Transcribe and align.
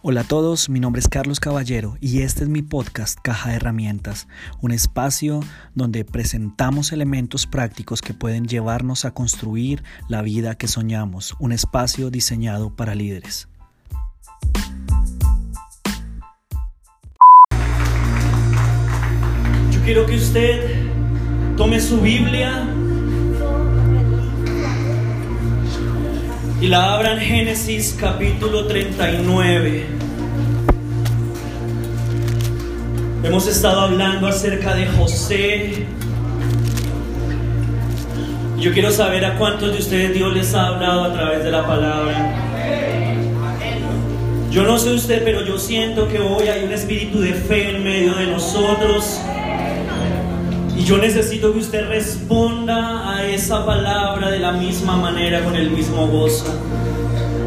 Hola 0.00 0.20
a 0.20 0.24
todos, 0.24 0.68
mi 0.68 0.78
nombre 0.78 1.00
es 1.00 1.08
Carlos 1.08 1.40
Caballero 1.40 1.96
y 2.00 2.20
este 2.20 2.44
es 2.44 2.48
mi 2.48 2.62
podcast 2.62 3.18
Caja 3.20 3.50
de 3.50 3.56
Herramientas, 3.56 4.28
un 4.60 4.70
espacio 4.70 5.40
donde 5.74 6.04
presentamos 6.04 6.92
elementos 6.92 7.48
prácticos 7.48 8.00
que 8.00 8.14
pueden 8.14 8.46
llevarnos 8.46 9.04
a 9.04 9.10
construir 9.10 9.82
la 10.08 10.22
vida 10.22 10.54
que 10.54 10.68
soñamos, 10.68 11.34
un 11.40 11.50
espacio 11.50 12.10
diseñado 12.10 12.70
para 12.76 12.94
líderes. 12.94 13.48
Yo 19.72 19.82
quiero 19.84 20.06
que 20.06 20.14
usted 20.14 20.86
tome 21.56 21.80
su 21.80 22.00
Biblia 22.00 22.72
y 26.68 26.70
la 26.70 26.92
abra 26.92 27.12
en 27.12 27.20
Génesis 27.20 27.96
capítulo 27.98 28.66
39. 28.66 29.86
Hemos 33.24 33.46
estado 33.48 33.80
hablando 33.80 34.26
acerca 34.26 34.74
de 34.74 34.86
José. 34.86 35.86
Yo 38.58 38.74
quiero 38.74 38.90
saber 38.90 39.24
a 39.24 39.38
cuántos 39.38 39.72
de 39.72 39.78
ustedes 39.78 40.12
Dios 40.12 40.34
les 40.34 40.54
ha 40.54 40.66
hablado 40.66 41.04
a 41.04 41.12
través 41.14 41.42
de 41.42 41.50
la 41.50 41.66
palabra. 41.66 42.34
Yo 44.50 44.64
no 44.64 44.78
sé 44.78 44.92
usted, 44.92 45.24
pero 45.24 45.46
yo 45.46 45.56
siento 45.56 46.06
que 46.06 46.18
hoy 46.18 46.48
hay 46.48 46.64
un 46.64 46.72
espíritu 46.72 47.20
de 47.20 47.32
fe 47.32 47.76
en 47.76 47.82
medio 47.82 48.12
de 48.14 48.26
nosotros. 48.26 49.18
Y 50.78 50.84
yo 50.84 50.96
necesito 50.96 51.52
que 51.52 51.58
usted 51.58 51.88
responda 51.88 53.12
a 53.12 53.26
esa 53.26 53.66
palabra 53.66 54.30
de 54.30 54.38
la 54.38 54.52
misma 54.52 54.96
manera, 54.96 55.42
con 55.42 55.56
el 55.56 55.70
mismo 55.70 56.06
gozo. 56.06 56.44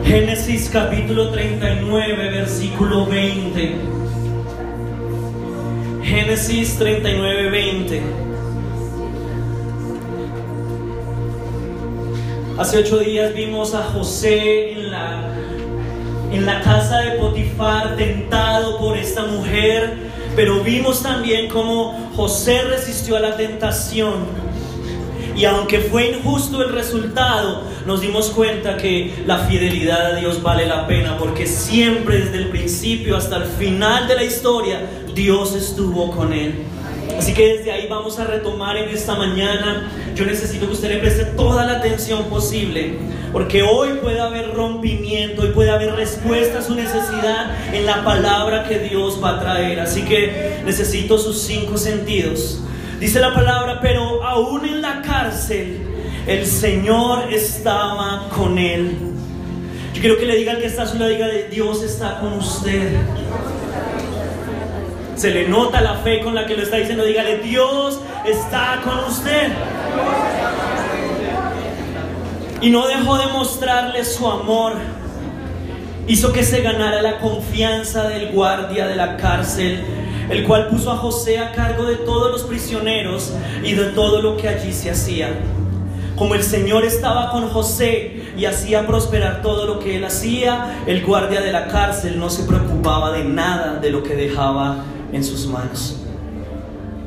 Génesis 0.04 0.70
capítulo 0.70 1.30
39, 1.30 2.30
versículo 2.30 3.06
20. 3.06 3.76
Génesis 6.04 6.78
39, 6.78 7.50
20. 7.50 8.02
Hace 12.58 12.80
ocho 12.80 13.00
días 13.00 13.34
vimos 13.34 13.74
a 13.74 13.84
José 13.84 14.74
en 14.74 14.92
la, 14.92 15.30
en 16.34 16.46
la 16.46 16.60
casa 16.60 17.00
de 17.00 17.12
Potifar 17.12 17.96
tentado 17.96 18.78
por 18.78 18.98
esta 18.98 19.24
mujer 19.26 20.11
pero 20.36 20.64
vimos 20.64 21.04
también 21.04 21.50
cómo 21.50 22.12
José 22.16 22.62
resistió 22.64 23.18
a 23.18 23.20
la 23.20 23.36
tentación. 23.36 24.52
Y 25.36 25.46
aunque 25.46 25.80
fue 25.80 26.12
injusto 26.12 26.62
el 26.62 26.74
resultado, 26.74 27.64
nos 27.86 28.02
dimos 28.02 28.30
cuenta 28.32 28.78
que 28.78 29.24
la 29.26 29.40
fidelidad 29.40 30.08
a 30.08 30.16
Dios 30.16 30.42
vale 30.44 30.66
la 30.66 30.88
pena, 30.88 31.18
porque 31.18 31.48
siempre 31.48 32.20
desde 32.20 32.38
el 32.38 32.50
principio 32.50 33.18
hasta 33.18 33.38
el 33.38 33.46
final 33.46 34.08
de 34.08 34.16
la 34.16 34.24
historia, 34.24 34.82
Dios 35.16 35.56
estuvo 35.56 36.12
con 36.12 36.34
él. 36.34 36.64
Así 37.18 37.34
que 37.34 37.58
desde 37.58 37.72
ahí 37.72 37.88
vamos 37.88 38.20
a 38.20 38.26
retomar 38.26 38.78
en 38.78 38.90
esta 38.90 39.16
mañana. 39.16 39.92
Yo 40.16 40.26
necesito 40.26 40.68
que 40.68 40.74
usted 40.74 40.90
le 40.90 40.98
preste 40.98 41.26
toda 41.26 41.66
la 41.66 41.74
atención 41.78 42.26
posible, 42.26 42.98
porque 43.32 43.64
hoy 43.64 44.00
puede 44.02 44.20
haber 44.20 44.54
rompimiento, 44.54 45.46
y 45.46 45.52
puede 45.52 45.70
haber 45.70 45.96
respuesta 45.96 46.60
a 46.60 46.62
su 46.62 46.76
necesidad 46.76 47.74
en 47.74 47.86
la 47.86 48.04
palabra 48.04 48.68
que 48.68 48.80
Dios 48.80 49.20
va 49.24 49.38
a 49.38 49.40
traer. 49.40 49.80
Así 49.80 50.04
que 50.04 50.62
necesito 50.66 51.18
sus 51.18 51.42
cinco 51.42 51.78
sentidos. 51.78 52.62
Dice 53.00 53.20
la 53.20 53.34
palabra, 53.34 53.80
pero 53.82 54.24
aún 54.24 54.66
en 54.66 54.82
la 54.82 55.02
cárcel 55.02 55.80
el 56.28 56.46
Señor 56.46 57.34
estaba 57.34 58.30
con 58.30 58.58
él. 58.58 58.96
Yo 59.94 60.02
quiero 60.02 60.18
que 60.18 60.26
le 60.26 60.36
diga 60.36 60.54
al 60.54 60.60
que 60.60 60.68
está 60.68 60.84
a 60.84 60.88
su 60.88 60.98
lado, 60.98 61.10
diga, 61.10 61.28
Dios 61.50 61.84
está 61.84 62.20
con 62.20 62.34
usted. 62.34 62.94
Se 65.22 65.30
le 65.30 65.48
nota 65.48 65.82
la 65.82 65.98
fe 65.98 66.22
con 66.22 66.34
la 66.34 66.48
que 66.48 66.56
lo 66.56 66.64
está 66.64 66.78
diciendo. 66.78 67.04
Dígale, 67.04 67.38
Dios 67.38 68.00
está 68.26 68.82
con 68.84 68.98
usted. 69.08 69.50
Y 72.60 72.72
no 72.72 72.88
dejó 72.88 73.20
de 73.20 73.28
mostrarle 73.28 74.04
su 74.04 74.28
amor. 74.28 74.74
Hizo 76.08 76.34
que 76.34 76.42
se 76.42 76.62
ganara 76.62 77.04
la 77.04 77.20
confianza 77.20 78.10
del 78.10 78.32
guardia 78.32 78.88
de 78.88 78.96
la 78.96 79.18
cárcel, 79.18 79.84
el 80.32 80.44
cual 80.44 80.70
puso 80.70 80.90
a 80.90 80.98
José 80.98 81.38
a 81.38 81.52
cargo 81.52 81.86
de 81.86 81.98
todos 81.98 82.32
los 82.32 82.42
prisioneros 82.42 83.32
y 83.64 83.74
de 83.74 83.92
todo 83.92 84.24
lo 84.24 84.38
que 84.38 84.50
allí 84.50 84.74
se 84.74 84.90
hacía. 84.90 85.30
Como 86.16 86.34
el 86.34 86.42
Señor 86.42 86.84
estaba 86.84 87.30
con 87.30 87.48
José 87.48 88.24
y 88.36 88.46
hacía 88.46 88.88
prosperar 88.88 89.44
todo 89.44 89.68
lo 89.68 89.78
que 89.78 89.98
él 89.98 90.04
hacía, 90.04 90.82
el 90.88 91.06
guardia 91.06 91.42
de 91.42 91.52
la 91.52 91.68
cárcel 91.68 92.18
no 92.18 92.32
se 92.32 92.42
preocupaba 92.42 93.12
de 93.12 93.24
nada 93.24 93.76
de 93.76 93.92
lo 93.92 94.02
que 94.02 94.16
dejaba 94.16 94.84
en 95.12 95.24
sus 95.24 95.46
manos. 95.48 95.98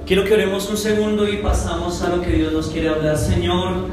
Quiero 0.07 0.25
que 0.25 0.35
oremos 0.35 0.69
un 0.69 0.77
segundo 0.77 1.27
y 1.27 1.39
pasamos 1.39 2.03
a 2.03 2.11
lo 2.11 2.21
que 2.21 2.31
Dios 2.31 2.53
nos 2.53 2.69
quiere 2.69 2.91
hablar. 2.91 3.17
Señor, 3.17 3.89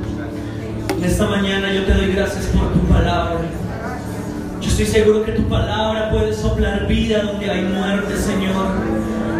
esta 1.03 1.25
mañana 1.27 1.73
yo 1.73 1.85
te 1.85 1.93
doy 1.93 2.11
gracias 2.13 2.47
por 2.47 2.73
tu 2.73 2.79
palabra. 2.81 3.39
Yo 4.59 4.67
estoy 4.67 4.85
seguro 4.85 5.23
que 5.23 5.31
tu 5.31 5.43
palabra 5.43 6.11
puede 6.11 6.33
soplar 6.33 6.85
vida 6.87 7.23
donde 7.23 7.49
hay 7.49 7.63
muerte, 7.63 8.17
Señor. 8.17 8.65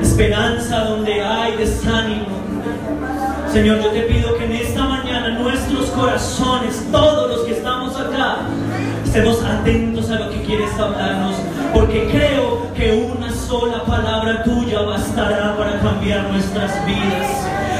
Esperanza 0.02 0.86
donde 0.86 1.22
hay 1.22 1.58
desánimo. 1.58 2.42
Señor, 3.52 3.82
yo 3.82 3.90
te 3.90 4.02
pido 4.04 4.38
que 4.38 4.46
en 4.46 4.54
esta 4.54 4.86
mañana 4.86 5.38
nuestros 5.38 5.88
corazones, 5.90 6.82
todos 6.90 7.30
los 7.30 7.46
que 7.46 7.52
estamos 7.52 7.98
acá, 7.98 8.38
estemos 9.14 9.44
atentos 9.44 10.10
a 10.10 10.20
lo 10.20 10.30
que 10.30 10.42
quieres 10.44 10.72
hablarnos, 10.80 11.36
porque 11.74 12.08
creo 12.10 12.74
que 12.74 12.94
una 12.94 13.30
sola 13.30 13.84
palabra 13.84 14.42
tuya 14.44 14.84
bastará 14.84 15.58
para 15.58 15.82
cambiar 15.82 16.32
nuestras 16.32 16.86
vidas. 16.86 17.28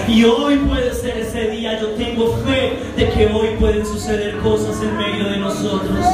Y 0.10 0.26
hoy 0.26 0.58
puede 0.58 0.94
ser 0.94 1.18
ese 1.20 1.48
día, 1.52 1.80
yo 1.80 1.92
tengo 1.92 2.36
fe 2.46 2.78
de 2.98 3.10
que 3.12 3.28
hoy 3.28 3.56
pueden 3.58 3.86
suceder 3.86 4.40
cosas 4.40 4.76
en 4.84 4.98
medio 4.98 5.30
de 5.30 5.38
nosotros. 5.38 6.06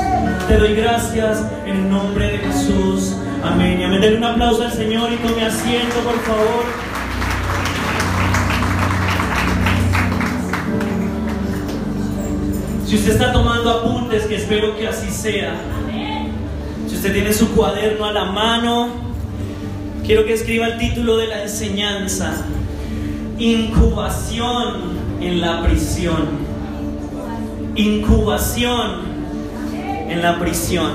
Te 0.47 0.55
doy 0.55 0.75
gracias 0.75 1.43
en 1.65 1.77
el 1.77 1.89
nombre 1.89 2.33
de 2.33 2.37
Jesús. 2.37 3.15
Amén. 3.43 3.81
Amén. 3.83 3.99
Denle 3.99 4.17
un 4.19 4.23
aplauso 4.23 4.65
al 4.65 4.71
Señor 4.71 5.11
y 5.11 5.15
tome 5.15 5.43
asiento, 5.43 5.95
por 6.05 6.19
favor. 6.25 6.96
Si 12.87 12.95
usted 12.95 13.11
está 13.11 13.31
tomando 13.31 13.69
apuntes, 13.69 14.23
que 14.23 14.37
espero 14.37 14.75
que 14.75 14.87
así 14.87 15.11
sea. 15.11 15.53
Si 16.87 16.95
usted 16.95 17.13
tiene 17.13 17.31
su 17.33 17.53
cuaderno 17.53 18.05
a 18.05 18.11
la 18.11 18.25
mano, 18.25 19.07
Quiero 20.07 20.23
que 20.23 20.35
escriba 20.35 20.67
el 20.67 20.77
título 20.77 21.17
de 21.17 21.27
la 21.27 21.43
enseñanza. 21.43 22.31
Incubación 23.37 24.93
en 25.19 25.41
la 25.41 25.61
prisión. 25.61 26.29
Incubación 27.75 29.01
en 30.07 30.21
la 30.21 30.39
prisión. 30.39 30.91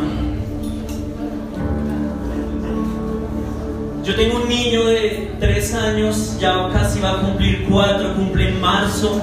Yo 4.03 4.15
tengo 4.15 4.39
un 4.39 4.49
niño 4.49 4.87
de 4.87 5.33
tres 5.39 5.75
años, 5.75 6.39
ya 6.41 6.71
casi 6.73 6.99
va 6.99 7.11
a 7.11 7.21
cumplir 7.21 7.67
cuatro, 7.69 8.15
cumple 8.15 8.49
en 8.49 8.63
marzo. 8.63 9.21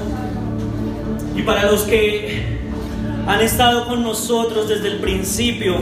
Y 1.35 1.41
para 1.41 1.71
los 1.71 1.81
que 1.81 2.58
han 3.27 3.41
estado 3.41 3.87
con 3.87 4.03
nosotros 4.03 4.67
desde 4.67 4.87
el 4.87 4.99
principio, 4.99 5.75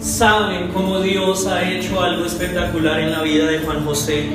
saben 0.00 0.68
cómo 0.72 1.00
Dios 1.00 1.46
ha 1.46 1.68
hecho 1.68 2.00
algo 2.00 2.24
espectacular 2.24 3.00
en 3.00 3.12
la 3.12 3.22
vida 3.22 3.46
de 3.46 3.58
Juan 3.60 3.84
José. 3.84 4.26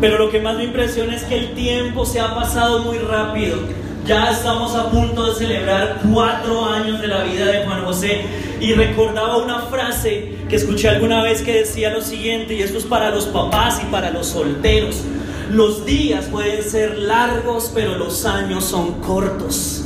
Pero 0.00 0.18
lo 0.18 0.30
que 0.30 0.40
más 0.40 0.56
me 0.56 0.64
impresiona 0.64 1.14
es 1.14 1.22
que 1.22 1.38
el 1.38 1.54
tiempo 1.54 2.04
se 2.04 2.20
ha 2.20 2.34
pasado 2.34 2.80
muy 2.80 2.98
rápido. 2.98 3.58
Ya 4.04 4.32
estamos 4.32 4.74
a 4.74 4.90
punto 4.90 5.28
de 5.28 5.34
celebrar 5.36 6.00
cuatro 6.12 6.66
años 6.66 7.00
de 7.00 7.06
la 7.06 7.22
vida 7.22 7.46
de 7.46 7.64
Juan 7.64 7.84
José 7.84 8.22
y 8.60 8.72
recordaba 8.72 9.36
una 9.36 9.60
frase 9.60 10.38
que 10.48 10.56
escuché 10.56 10.88
alguna 10.88 11.22
vez 11.22 11.42
que 11.42 11.52
decía 11.52 11.90
lo 11.90 12.00
siguiente, 12.00 12.54
y 12.54 12.62
esto 12.62 12.78
es 12.78 12.84
para 12.84 13.10
los 13.10 13.26
papás 13.26 13.80
y 13.80 13.90
para 13.92 14.10
los 14.10 14.26
solteros. 14.26 15.02
Los 15.50 15.84
días 15.84 16.26
pueden 16.26 16.62
ser 16.62 16.98
largos, 16.98 17.70
pero 17.74 17.96
los 17.98 18.24
años 18.24 18.64
son 18.64 19.00
cortos. 19.00 19.84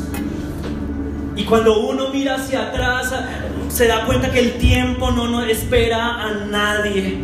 Y 1.34 1.44
cuando 1.44 1.80
uno 1.80 2.08
mira 2.12 2.36
hacia 2.36 2.68
atrás, 2.68 3.12
se 3.68 3.86
da 3.86 4.06
cuenta 4.06 4.30
que 4.30 4.40
el 4.40 4.52
tiempo 4.58 5.10
no 5.10 5.28
nos 5.28 5.48
espera 5.48 6.22
a 6.22 6.32
nadie. 6.32 7.18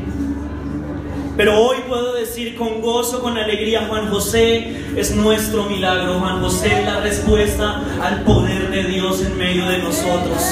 Pero 1.37 1.59
hoy 1.59 1.79
puedo 1.89 2.15
decir 2.15 2.57
con 2.57 2.83
gozo, 2.83 3.23
con 3.23 3.39
alegría, 3.39 3.87
Juan 3.89 4.11
José 4.11 4.77
es 4.97 5.15
nuestro 5.15 5.65
milagro. 5.65 6.19
Juan 6.19 6.43
José 6.43 6.81
es 6.81 6.85
la 6.85 7.01
respuesta 7.01 7.83
al 8.03 8.23
poder 8.23 8.71
de 8.71 8.85
Dios 8.85 9.23
en 9.23 9.39
medio 9.39 9.67
de 9.67 9.79
nosotros. 9.79 10.43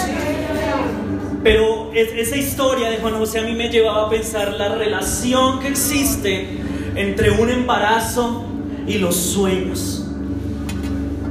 Pero 1.43 1.91
esa 1.93 2.37
historia 2.37 2.91
de 2.91 2.99
Juan 2.99 3.15
José 3.19 3.41
a 3.41 3.43
mí 3.43 3.53
me 3.53 3.69
llevaba 3.69 4.07
a 4.07 4.11
pensar 4.11 4.55
la 4.55 4.75
relación 4.75 5.61
que 5.61 5.69
existe 5.69 6.61
entre 6.95 7.31
un 7.31 7.51
embarazo 7.51 8.45
y 8.87 8.99
los 8.99 9.17
sueños. 9.17 10.07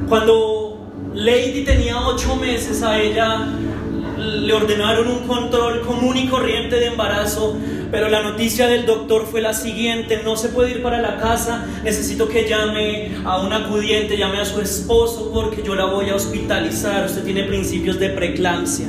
Cuando 0.07 0.91
Lady 1.13 1.63
tenía 1.63 1.99
ocho 2.07 2.35
meses, 2.35 2.81
a 2.83 2.99
ella 2.99 3.47
le 4.19 4.53
ordenaron 4.53 5.07
un 5.07 5.27
control 5.27 5.81
común 5.81 6.17
y 6.17 6.27
corriente 6.27 6.75
de 6.75 6.87
embarazo, 6.87 7.57
pero 7.91 8.09
la 8.09 8.21
noticia 8.21 8.67
del 8.67 8.85
doctor 8.85 9.25
fue 9.25 9.41
la 9.41 9.53
siguiente, 9.53 10.21
no 10.23 10.35
se 10.35 10.49
puede 10.49 10.71
ir 10.71 10.83
para 10.83 11.01
la 11.01 11.17
casa, 11.17 11.65
necesito 11.83 12.27
que 12.27 12.47
llame 12.47 13.11
a 13.23 13.39
un 13.39 13.53
acudiente, 13.53 14.17
llame 14.17 14.39
a 14.39 14.45
su 14.45 14.61
esposo 14.61 15.31
porque 15.33 15.63
yo 15.63 15.75
la 15.75 15.85
voy 15.85 16.09
a 16.09 16.15
hospitalizar, 16.15 17.05
usted 17.05 17.23
tiene 17.23 17.43
principios 17.43 17.99
de 17.99 18.09
preeclampsia. 18.09 18.87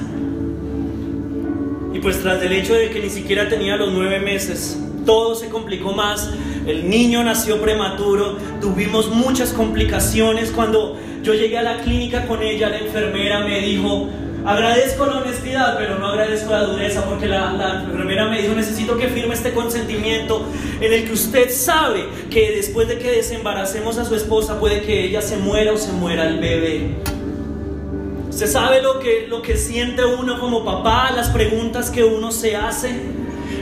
Y 1.94 1.98
pues 2.00 2.20
tras 2.22 2.42
el 2.42 2.52
hecho 2.52 2.74
de 2.74 2.90
que 2.90 3.00
ni 3.00 3.10
siquiera 3.10 3.48
tenía 3.48 3.76
los 3.76 3.92
nueve 3.92 4.20
meses, 4.20 4.78
todo 5.06 5.34
se 5.34 5.48
complicó 5.48 5.92
más, 5.92 6.30
el 6.70 6.88
niño 6.88 7.22
nació 7.24 7.60
prematuro, 7.60 8.36
tuvimos 8.60 9.10
muchas 9.10 9.52
complicaciones 9.52 10.50
cuando 10.50 10.96
yo 11.22 11.34
llegué 11.34 11.58
a 11.58 11.62
la 11.62 11.78
clínica 11.78 12.26
con 12.26 12.42
ella, 12.42 12.68
la 12.68 12.78
enfermera 12.78 13.40
me 13.40 13.60
dijo, 13.60 14.08
Agradezco 14.44 15.04
la 15.04 15.18
honestidad, 15.18 15.76
pero 15.76 15.98
no 15.98 16.06
agradezco 16.06 16.50
la 16.50 16.64
dureza, 16.64 17.04
porque 17.04 17.26
la, 17.26 17.84
enfermera 17.84 18.26
me 18.26 18.40
dijo, 18.40 18.54
necesito 18.54 18.96
que 18.96 19.08
firme 19.08 19.34
este 19.34 19.52
consentimiento 19.52 20.46
en 20.80 20.92
el 20.92 21.04
que 21.04 21.12
usted 21.12 21.50
sabe 21.50 22.06
que 22.30 22.52
después 22.52 22.88
de 22.88 22.98
que 22.98 23.10
desembaracemos 23.10 23.98
a 23.98 24.04
su 24.06 24.14
esposa 24.14 24.58
puede 24.58 24.80
que 24.80 25.04
ella 25.04 25.20
se 25.20 25.36
muera 25.36 25.72
o 25.72 25.76
se 25.76 25.92
muera 25.92 26.26
el 26.26 26.38
bebé. 26.38 26.96
Usted 28.30 28.46
sabe 28.46 28.80
lo 28.80 28.98
que, 28.98 29.26
lo 29.28 29.42
que 29.42 29.58
siente 29.58 30.04
uno 30.06 30.40
como 30.40 30.64
papá, 30.64 31.10
las 31.14 31.28
preguntas 31.28 31.90
que 31.90 32.04
uno 32.04 32.32
se 32.32 32.56
hace. 32.56 33.19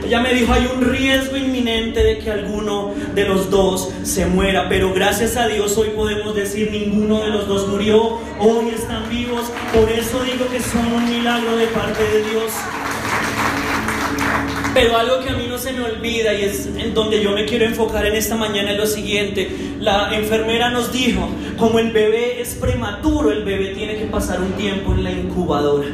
Ella 0.09 0.21
me 0.21 0.33
dijo, 0.33 0.51
hay 0.51 0.67
un 0.75 0.81
riesgo 0.81 1.37
inminente 1.37 2.03
de 2.03 2.17
que 2.17 2.31
alguno 2.31 2.95
de 3.13 3.25
los 3.25 3.51
dos 3.51 3.91
se 4.01 4.25
muera, 4.25 4.67
pero 4.67 4.91
gracias 4.91 5.37
a 5.37 5.47
Dios 5.47 5.77
hoy 5.77 5.89
podemos 5.89 6.33
decir 6.33 6.71
ninguno 6.71 7.21
de 7.21 7.27
los 7.27 7.47
dos 7.47 7.67
murió, 7.67 8.17
hoy 8.39 8.69
están 8.73 9.07
vivos, 9.07 9.43
por 9.71 9.87
eso 9.91 10.23
digo 10.23 10.47
que 10.49 10.61
son 10.61 10.93
un 10.93 11.07
milagro 11.07 11.55
de 11.57 11.67
parte 11.67 12.01
de 12.01 12.23
Dios. 12.27 12.51
Pero 14.73 14.97
algo 14.97 15.19
que 15.19 15.29
a 15.29 15.35
mí 15.35 15.45
no 15.47 15.59
se 15.59 15.73
me 15.73 15.83
olvida 15.83 16.33
y 16.33 16.41
es 16.41 16.67
en 16.75 16.95
donde 16.95 17.21
yo 17.21 17.33
me 17.33 17.45
quiero 17.45 17.65
enfocar 17.65 18.07
en 18.07 18.15
esta 18.15 18.35
mañana 18.35 18.71
es 18.71 18.77
lo 18.79 18.87
siguiente. 18.87 19.47
La 19.79 20.15
enfermera 20.15 20.71
nos 20.71 20.91
dijo, 20.91 21.29
como 21.55 21.77
el 21.77 21.91
bebé 21.91 22.41
es 22.41 22.55
prematuro, 22.55 23.31
el 23.31 23.43
bebé 23.43 23.75
tiene 23.75 23.95
que 23.95 24.05
pasar 24.05 24.41
un 24.41 24.53
tiempo 24.53 24.91
en 24.91 25.03
la 25.03 25.11
incubadora. 25.11 25.87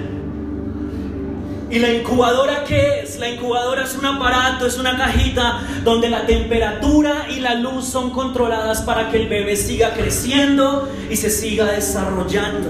¿Y 1.70 1.80
la 1.80 1.92
incubadora 1.92 2.64
qué 2.64 3.02
es? 3.02 3.18
La 3.18 3.28
incubadora 3.28 3.84
es 3.84 3.96
un 3.96 4.06
aparato, 4.06 4.68
es 4.68 4.78
una 4.78 4.96
cajita 4.98 5.62
donde 5.84 6.10
la 6.10 6.28
temperatura 6.28 7.26
y 7.30 7.40
la 7.40 7.56
luz 7.56 7.86
son 7.86 8.12
controladas 8.12 8.82
para 8.84 9.10
que 9.10 9.18
el 9.18 9.28
bebé 9.28 9.56
siga 9.56 9.94
creciendo 9.94 10.88
y 11.10 11.16
se 11.16 11.32
siga 11.32 11.66
desarrollando. 11.66 12.70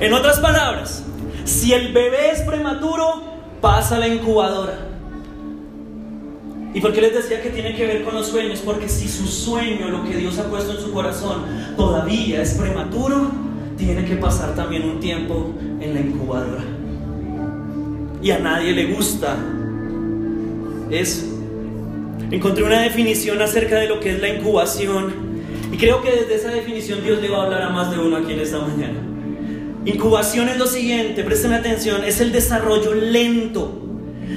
En 0.00 0.12
otras 0.14 0.40
palabras, 0.40 1.04
si 1.44 1.74
el 1.74 1.92
bebé 1.92 2.30
es 2.32 2.40
prematuro, 2.42 3.22
pasa 3.60 3.96
a 3.96 3.98
la 3.98 4.08
incubadora. 4.08 4.78
¿Y 6.72 6.80
por 6.80 6.92
qué 6.92 7.02
les 7.02 7.14
decía 7.14 7.42
que 7.42 7.50
tiene 7.50 7.74
que 7.74 7.86
ver 7.86 8.04
con 8.04 8.14
los 8.14 8.26
sueños? 8.26 8.60
Porque 8.64 8.88
si 8.88 9.06
su 9.06 9.26
sueño, 9.26 9.88
lo 9.88 10.02
que 10.04 10.16
Dios 10.16 10.38
ha 10.38 10.44
puesto 10.44 10.72
en 10.72 10.80
su 10.80 10.92
corazón, 10.92 11.44
todavía 11.76 12.40
es 12.40 12.54
prematuro, 12.54 13.30
tiene 13.76 14.04
que 14.04 14.16
pasar 14.16 14.54
también 14.54 14.82
un 14.82 14.98
tiempo 14.98 15.54
en 15.80 15.94
la 15.94 16.00
incubadora 16.00 16.75
y 18.22 18.30
a 18.30 18.38
nadie 18.38 18.72
le 18.72 18.86
gusta 18.86 19.36
eso. 20.90 21.26
Encontré 22.30 22.64
una 22.64 22.80
definición 22.80 23.40
acerca 23.40 23.76
de 23.76 23.88
lo 23.88 24.00
que 24.00 24.10
es 24.14 24.20
la 24.20 24.28
incubación 24.28 25.14
y 25.72 25.76
creo 25.76 26.02
que 26.02 26.10
desde 26.10 26.34
esa 26.36 26.50
definición 26.50 27.02
Dios 27.02 27.20
le 27.20 27.28
va 27.28 27.42
a 27.42 27.44
hablar 27.44 27.62
a 27.62 27.70
más 27.70 27.90
de 27.90 27.98
uno 27.98 28.16
aquí 28.16 28.32
en 28.32 28.40
esta 28.40 28.58
mañana. 28.58 29.00
Incubación 29.84 30.48
es 30.48 30.58
lo 30.58 30.66
siguiente, 30.66 31.22
presten 31.22 31.52
atención, 31.52 32.04
es 32.04 32.20
el 32.20 32.32
desarrollo 32.32 32.94
lento, 32.94 33.80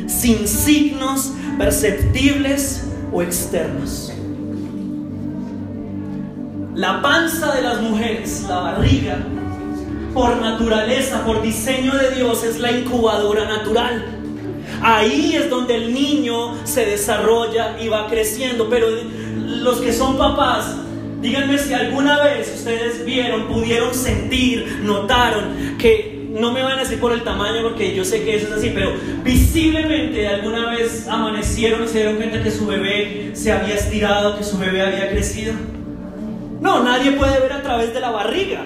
sin 0.05 0.47
signos 0.47 1.33
perceptibles 1.57 2.87
o 3.11 3.23
externos. 3.23 4.13
La 6.75 7.01
panza 7.01 7.55
de 7.55 7.63
las 7.63 7.81
mujeres, 7.81 8.45
la 8.47 8.59
barriga, 8.59 9.17
por 10.19 10.35
naturaleza, 10.35 11.23
por 11.25 11.41
diseño 11.41 11.95
de 11.95 12.11
Dios, 12.11 12.43
es 12.43 12.59
la 12.59 12.73
incubadora 12.73 13.45
natural. 13.45 14.03
Ahí 14.81 15.33
es 15.33 15.49
donde 15.49 15.75
el 15.75 15.93
niño 15.93 16.57
se 16.65 16.85
desarrolla 16.85 17.77
y 17.79 17.87
va 17.87 18.05
creciendo. 18.07 18.67
Pero 18.69 18.87
los 19.45 19.79
que 19.79 19.93
son 19.93 20.17
papás, 20.17 20.75
díganme 21.21 21.57
si 21.57 21.73
alguna 21.73 22.21
vez 22.21 22.53
ustedes 22.53 23.05
vieron, 23.05 23.47
pudieron 23.47 23.93
sentir, 23.93 24.81
notaron 24.83 25.77
que 25.77 26.27
no 26.37 26.51
me 26.51 26.63
van 26.63 26.79
a 26.79 26.81
decir 26.81 26.99
por 26.99 27.13
el 27.13 27.23
tamaño 27.23 27.61
porque 27.63 27.95
yo 27.95 28.03
sé 28.03 28.21
que 28.25 28.35
eso 28.35 28.47
es 28.47 28.53
así, 28.55 28.71
pero 28.75 28.91
visiblemente 29.23 30.27
alguna 30.27 30.69
vez 30.71 31.07
amanecieron 31.07 31.85
y 31.85 31.87
se 31.87 31.99
dieron 31.99 32.17
cuenta 32.17 32.43
que 32.43 32.51
su 32.51 32.67
bebé 32.67 33.31
se 33.35 33.53
había 33.53 33.75
estirado, 33.75 34.37
que 34.37 34.43
su 34.43 34.57
bebé 34.57 34.81
había 34.81 35.09
crecido. 35.11 35.53
No, 36.59 36.83
nadie 36.83 37.13
puede 37.13 37.39
ver 37.39 37.53
a 37.53 37.61
través 37.61 37.93
de 37.93 38.01
la 38.01 38.11
barriga. 38.11 38.65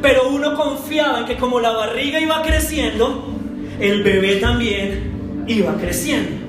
Pero 0.00 0.28
uno 0.28 0.54
confiaba 0.54 1.20
en 1.20 1.26
que 1.26 1.36
como 1.36 1.60
la 1.60 1.70
barriga 1.70 2.20
iba 2.20 2.42
creciendo, 2.42 3.34
el 3.80 4.02
bebé 4.02 4.36
también 4.36 5.44
iba 5.46 5.74
creciendo. 5.74 6.46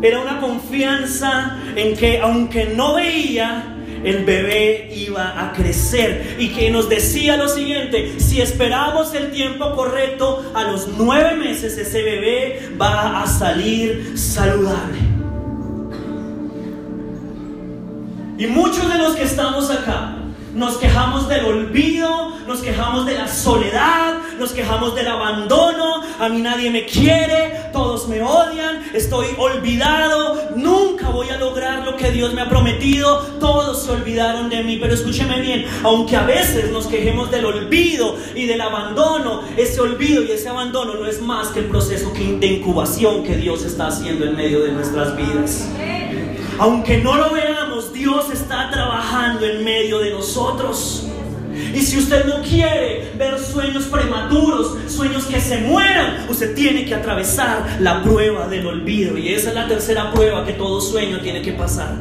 Era 0.00 0.20
una 0.20 0.40
confianza 0.40 1.58
en 1.74 1.96
que 1.96 2.20
aunque 2.20 2.66
no 2.66 2.94
veía, 2.94 3.74
el 4.04 4.24
bebé 4.24 4.90
iba 4.94 5.44
a 5.44 5.52
crecer 5.52 6.36
y 6.38 6.50
que 6.50 6.70
nos 6.70 6.88
decía 6.88 7.36
lo 7.36 7.48
siguiente, 7.48 8.20
si 8.20 8.40
esperamos 8.40 9.12
el 9.14 9.32
tiempo 9.32 9.74
correcto, 9.74 10.52
a 10.54 10.64
los 10.64 10.88
nueve 10.96 11.34
meses 11.34 11.76
ese 11.76 12.02
bebé 12.02 12.70
va 12.80 13.22
a 13.22 13.26
salir 13.26 14.12
saludable. 14.16 14.98
Y 18.38 18.46
muchos 18.46 18.88
de 18.88 18.98
los 18.98 19.16
que 19.16 19.24
estamos 19.24 19.68
acá 19.68 20.14
nos 20.54 20.76
quejamos 20.78 21.28
del 21.28 21.44
olvido, 21.44 22.36
nos 22.46 22.60
quejamos 22.60 23.06
de 23.06 23.16
la 23.16 23.28
soledad, 23.28 24.14
nos 24.38 24.52
quejamos 24.52 24.94
del 24.94 25.08
abandono, 25.08 26.02
a 26.18 26.28
mí 26.28 26.40
nadie 26.40 26.70
me 26.70 26.86
quiere, 26.86 27.70
todos 27.72 28.08
me 28.08 28.22
odian, 28.22 28.82
estoy 28.94 29.26
olvidado, 29.36 30.50
nunca 30.56 31.10
voy 31.10 31.28
a 31.30 31.38
lograr 31.38 31.84
lo 31.84 31.96
que 31.96 32.10
Dios 32.10 32.32
me 32.34 32.40
ha 32.40 32.48
prometido, 32.48 33.18
todos 33.40 33.82
se 33.82 33.90
olvidaron 33.90 34.48
de 34.48 34.62
mí, 34.62 34.78
pero 34.80 34.94
escúcheme 34.94 35.40
bien, 35.40 35.66
aunque 35.82 36.16
a 36.16 36.22
veces 36.22 36.70
nos 36.70 36.86
quejemos 36.86 37.30
del 37.30 37.44
olvido 37.44 38.16
y 38.34 38.46
del 38.46 38.60
abandono, 38.60 39.42
ese 39.56 39.80
olvido 39.80 40.22
y 40.22 40.32
ese 40.32 40.48
abandono 40.48 40.94
no 40.94 41.06
es 41.06 41.20
más 41.20 41.48
que 41.48 41.60
el 41.60 41.66
proceso 41.66 42.12
de 42.14 42.46
incubación 42.46 43.22
que 43.24 43.36
Dios 43.36 43.64
está 43.64 43.88
haciendo 43.88 44.24
en 44.24 44.36
medio 44.36 44.60
de 44.60 44.72
nuestras 44.72 45.16
vidas. 45.16 45.68
Aunque 46.60 46.98
no 46.98 47.14
lo 47.14 47.30
veamos, 47.30 47.92
Dios 47.92 48.30
está 48.32 48.68
trabajando 48.70 48.97
en 49.36 49.64
medio 49.64 49.98
de 49.98 50.10
nosotros. 50.10 51.04
Y 51.74 51.80
si 51.82 51.98
usted 51.98 52.24
no 52.24 52.42
quiere 52.42 53.12
ver 53.16 53.38
sueños 53.38 53.84
prematuros, 53.84 54.76
sueños 54.88 55.24
que 55.26 55.40
se 55.40 55.58
mueran, 55.58 56.26
usted 56.28 56.54
tiene 56.54 56.84
que 56.84 56.94
atravesar 56.94 57.78
la 57.80 58.02
prueba 58.02 58.48
del 58.48 58.66
olvido. 58.66 59.18
Y 59.18 59.34
esa 59.34 59.50
es 59.50 59.54
la 59.54 59.68
tercera 59.68 60.12
prueba 60.12 60.44
que 60.46 60.52
todo 60.52 60.80
sueño 60.80 61.20
tiene 61.20 61.42
que 61.42 61.52
pasar. 61.52 61.96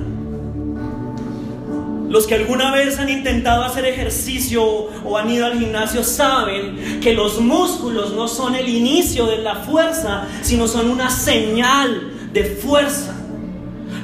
Los 2.10 2.25
que 2.25 2.36
alguna 2.36 2.72
vez 2.72 3.00
han 3.00 3.10
intentado 3.10 3.63
hacer 3.63 3.86
ejercicio 3.86 4.63
o 4.63 5.17
han 5.17 5.29
ido 5.29 5.46
al 5.46 5.60
gimnasio 5.60 6.03
saben 6.03 7.00
que 7.01 7.13
los 7.13 7.41
músculos 7.41 8.13
no 8.13 8.29
son 8.29 8.55
el 8.55 8.69
inicio 8.69 9.25
de 9.25 9.39
la 9.39 9.55
fuerza, 9.55 10.25
sino 10.41 10.67
son 10.67 10.89
una 10.89 11.10
señal 11.10 12.13
de 12.31 12.46
fuerza. 12.46 13.16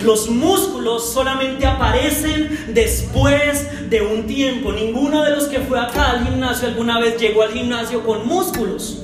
Los 0.04 0.30
músculos 0.30 1.14
solamente 1.14 1.66
aparecen 1.66 2.74
después 2.74 3.90
de 3.90 4.02
un 4.02 4.28
tiempo. 4.28 4.74
Ninguno 4.74 5.24
de 5.24 5.32
los 5.32 5.46
que 5.46 5.60
fue 5.60 5.80
acá 5.80 6.12
al 6.12 6.28
gimnasio 6.28 6.68
alguna 6.68 7.00
vez 7.00 7.18
llegó 7.18 7.44
al 7.44 7.52
gimnasio 7.52 8.04
con 8.04 8.28
músculos. 8.28 9.00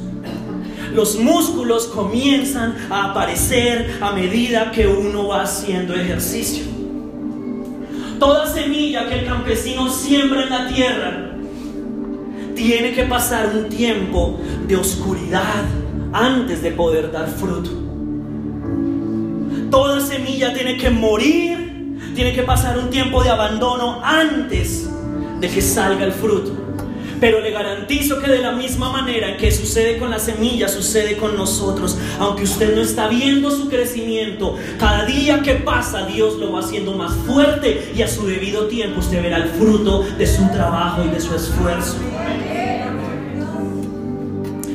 Los 0.93 1.15
músculos 1.17 1.87
comienzan 1.87 2.75
a 2.89 3.11
aparecer 3.11 3.97
a 4.01 4.11
medida 4.11 4.71
que 4.71 4.87
uno 4.87 5.29
va 5.29 5.43
haciendo 5.43 5.93
ejercicio. 5.93 6.65
Toda 8.19 8.45
semilla 8.45 9.07
que 9.07 9.19
el 9.19 9.25
campesino 9.25 9.89
siembra 9.89 10.43
en 10.43 10.49
la 10.49 10.67
tierra 10.67 11.31
tiene 12.55 12.93
que 12.93 13.03
pasar 13.03 13.55
un 13.55 13.69
tiempo 13.69 14.37
de 14.67 14.75
oscuridad 14.75 15.63
antes 16.11 16.61
de 16.61 16.71
poder 16.71 17.09
dar 17.09 17.29
fruto. 17.29 17.88
Toda 19.69 20.01
semilla 20.01 20.53
tiene 20.53 20.77
que 20.77 20.89
morir, 20.89 21.97
tiene 22.15 22.33
que 22.33 22.43
pasar 22.43 22.77
un 22.77 22.89
tiempo 22.89 23.23
de 23.23 23.29
abandono 23.29 24.01
antes 24.03 24.89
de 25.39 25.47
que 25.47 25.61
salga 25.61 26.05
el 26.05 26.11
fruto. 26.11 26.51
Pero 27.19 27.41
le 27.41 27.51
garantizo 27.51 28.19
que 28.19 28.31
de 28.31 28.39
la 28.39 28.53
misma 28.53 28.91
manera 28.91 29.35
que 29.35 29.51
sucede 29.51 29.97
con 29.97 30.09
la 30.09 30.19
semilla, 30.19 30.69
sucede 30.69 31.17
con 31.17 31.35
nosotros. 31.35 31.97
Aunque 32.17 32.43
usted 32.43 32.73
no 32.73 32.81
está 32.81 33.09
viendo 33.09 33.51
su 33.51 33.69
crecimiento, 33.69 34.55
cada 34.79 35.05
día 35.05 35.41
que 35.41 35.55
pasa 35.55 36.05
Dios 36.05 36.37
lo 36.37 36.53
va 36.53 36.61
haciendo 36.61 36.93
más 36.93 37.13
fuerte 37.27 37.91
y 37.95 38.01
a 38.01 38.07
su 38.07 38.25
debido 38.25 38.67
tiempo 38.67 39.01
usted 39.01 39.21
verá 39.21 39.37
el 39.37 39.49
fruto 39.49 40.03
de 40.17 40.25
su 40.25 40.47
trabajo 40.49 41.03
y 41.03 41.09
de 41.09 41.19
su 41.19 41.35
esfuerzo. 41.35 41.97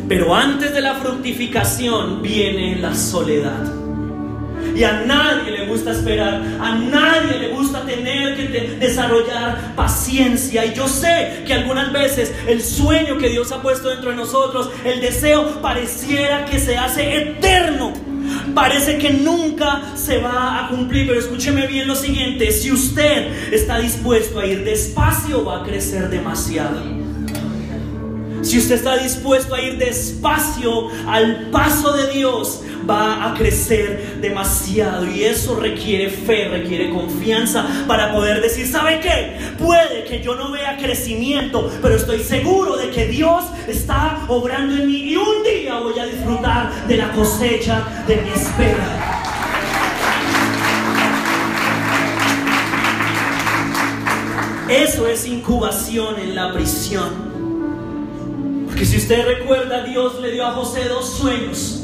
Pero 0.07 0.35
antes 0.35 0.75
de 0.75 0.83
la 0.83 0.97
fructificación 0.97 2.21
viene 2.21 2.77
la 2.77 2.95
soledad. 2.95 3.84
Y 4.75 4.83
a 4.83 5.05
nadie 5.05 5.53
le 5.53 5.67
gusta 5.67 5.93
esperar, 5.93 6.43
a 6.61 6.75
nadie 6.75 7.39
le 7.39 7.49
gusta 7.49 7.85
tener 7.85 8.37
que 8.37 8.77
desarrollar 8.81 9.75
paciencia. 9.77 10.65
Y 10.67 10.75
yo 10.75 10.89
sé 10.89 11.45
que 11.47 11.55
algunas 11.55 11.93
veces 11.93 12.33
el 12.49 12.63
sueño 12.63 13.19
que 13.19 13.29
Dios 13.29 13.53
ha 13.53 13.63
puesto 13.63 13.89
dentro 13.89 14.11
de 14.11 14.17
nosotros, 14.17 14.71
el 14.85 15.01
deseo 15.01 15.61
pareciera 15.63 16.45
que 16.45 16.59
se 16.59 16.77
hace 16.77 17.17
eterno. 17.17 17.93
Parece 18.55 18.99
que 18.99 19.11
nunca 19.11 19.83
se 19.95 20.19
va 20.19 20.65
a 20.65 20.69
cumplir, 20.69 21.07
pero 21.07 21.21
escúcheme 21.21 21.67
bien 21.67 21.87
lo 21.87 21.95
siguiente, 21.95 22.51
si 22.53 22.73
usted 22.73 23.53
está 23.53 23.79
dispuesto 23.79 24.41
a 24.41 24.47
ir 24.47 24.65
despacio, 24.65 25.45
va 25.45 25.61
a 25.61 25.63
crecer 25.65 26.09
demasiado. 26.09 27.05
Si 28.43 28.59
usted 28.59 28.75
está 28.75 28.99
dispuesto 28.99 29.55
a 29.55 29.61
ir 29.61 29.79
despacio 29.79 30.89
al 31.07 31.49
paso 31.51 31.93
de 31.97 32.13
Dios, 32.13 32.61
va 32.89 33.31
a 33.31 33.35
crecer 33.35 34.21
demasiado. 34.21 35.07
Y 35.11 35.25
eso 35.25 35.57
requiere 35.57 36.11
fe, 36.11 36.49
requiere 36.49 36.91
confianza 36.91 37.67
para 37.87 38.13
poder 38.13 38.41
decir, 38.41 38.67
¿sabe 38.67 39.01
qué? 39.01 39.37
Puede 39.59 40.05
que 40.05 40.21
yo 40.23 40.35
no 40.35 40.51
vea 40.51 40.77
crecimiento, 40.77 41.71
pero 41.83 41.97
estoy 41.97 42.21
seguro 42.21 42.77
de 42.77 42.91
que 42.91 43.07
Dios 43.07 43.45
está 43.69 44.25
obrando 44.29 44.77
en 44.77 44.87
mí 44.87 44.97
y 44.97 45.17
un 45.17 45.43
día 45.43 45.79
voy 45.79 45.99
a 45.99 46.07
disfrutar 46.07 46.87
de 46.87 46.97
la 46.97 47.13
cosecha 47.13 48.05
de 48.07 48.17
mi 48.17 48.31
espera. 48.31 49.15
Eso 54.69 55.07
es 55.07 55.27
incubación 55.27 56.19
en 56.19 56.35
la 56.35 56.53
prisión. 56.53 57.35
Porque 58.67 58.87
si 58.87 58.97
usted 58.97 59.25
recuerda, 59.27 59.85
Dios 59.85 60.21
le 60.21 60.33
dio 60.33 60.47
a 60.47 60.53
José 60.53 60.89
dos 60.89 61.09
sueños. 61.11 61.84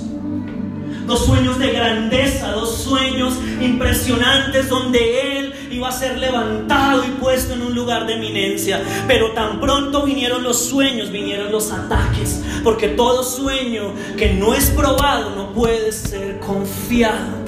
Dos 1.07 1.27
sueños 1.27 1.59
de 1.59 1.73
grandeza, 1.73 2.53
dos 2.53 2.77
sueños 2.79 3.35
impresionantes 3.61 4.69
donde 4.69 5.39
él 5.39 5.55
iba 5.71 5.89
a 5.89 5.93
ser 5.93 6.19
levantado 6.19 7.05
y 7.05 7.11
puesto 7.21 7.55
en 7.55 7.63
un 7.63 7.75
lugar 7.75 8.07
de 8.07 8.15
eminencia. 8.15 8.83
Pero 9.07 9.33
tan 9.33 9.61
pronto 9.61 10.05
vinieron 10.05 10.43
los 10.43 10.67
sueños, 10.67 11.11
vinieron 11.11 11.51
los 11.51 11.73
ataques. 11.73 12.43
Porque 12.63 12.89
todo 12.89 13.23
sueño 13.23 13.93
que 14.17 14.35
no 14.35 14.55
es 14.55 14.71
probado 14.71 15.31
no 15.35 15.53
puede 15.53 15.93
ser 15.93 16.39
confiado. 16.41 17.41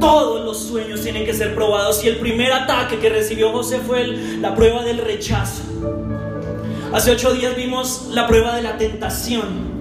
Todos 0.00 0.44
los 0.44 0.58
sueños 0.58 1.00
tienen 1.02 1.24
que 1.24 1.32
ser 1.32 1.54
probados 1.54 2.04
y 2.04 2.08
el 2.08 2.16
primer 2.16 2.52
ataque 2.52 2.98
que 2.98 3.08
recibió 3.08 3.52
José 3.52 3.78
fue 3.78 4.06
la 4.06 4.54
prueba 4.54 4.82
del 4.82 4.98
rechazo. 4.98 5.62
Hace 6.92 7.12
ocho 7.12 7.32
días 7.32 7.56
vimos 7.56 8.08
la 8.10 8.26
prueba 8.26 8.56
de 8.56 8.62
la 8.62 8.76
tentación. 8.76 9.71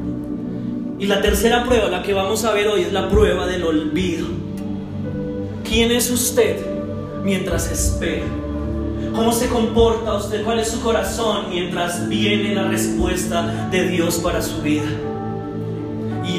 Y 1.01 1.07
la 1.07 1.19
tercera 1.19 1.63
prueba, 1.63 1.89
la 1.89 2.03
que 2.03 2.13
vamos 2.13 2.45
a 2.45 2.53
ver 2.53 2.67
hoy, 2.67 2.83
es 2.83 2.93
la 2.93 3.09
prueba 3.09 3.47
del 3.47 3.63
olvido. 3.63 4.27
¿Quién 5.67 5.91
es 5.91 6.11
usted 6.11 6.63
mientras 7.23 7.71
espera? 7.71 8.27
¿Cómo 9.15 9.31
se 9.31 9.47
comporta 9.47 10.13
usted? 10.13 10.43
¿Cuál 10.43 10.59
es 10.59 10.67
su 10.67 10.79
corazón 10.79 11.49
mientras 11.49 12.07
viene 12.07 12.53
la 12.53 12.65
respuesta 12.65 13.67
de 13.71 13.87
Dios 13.87 14.19
para 14.19 14.43
su 14.43 14.61
vida? 14.61 14.91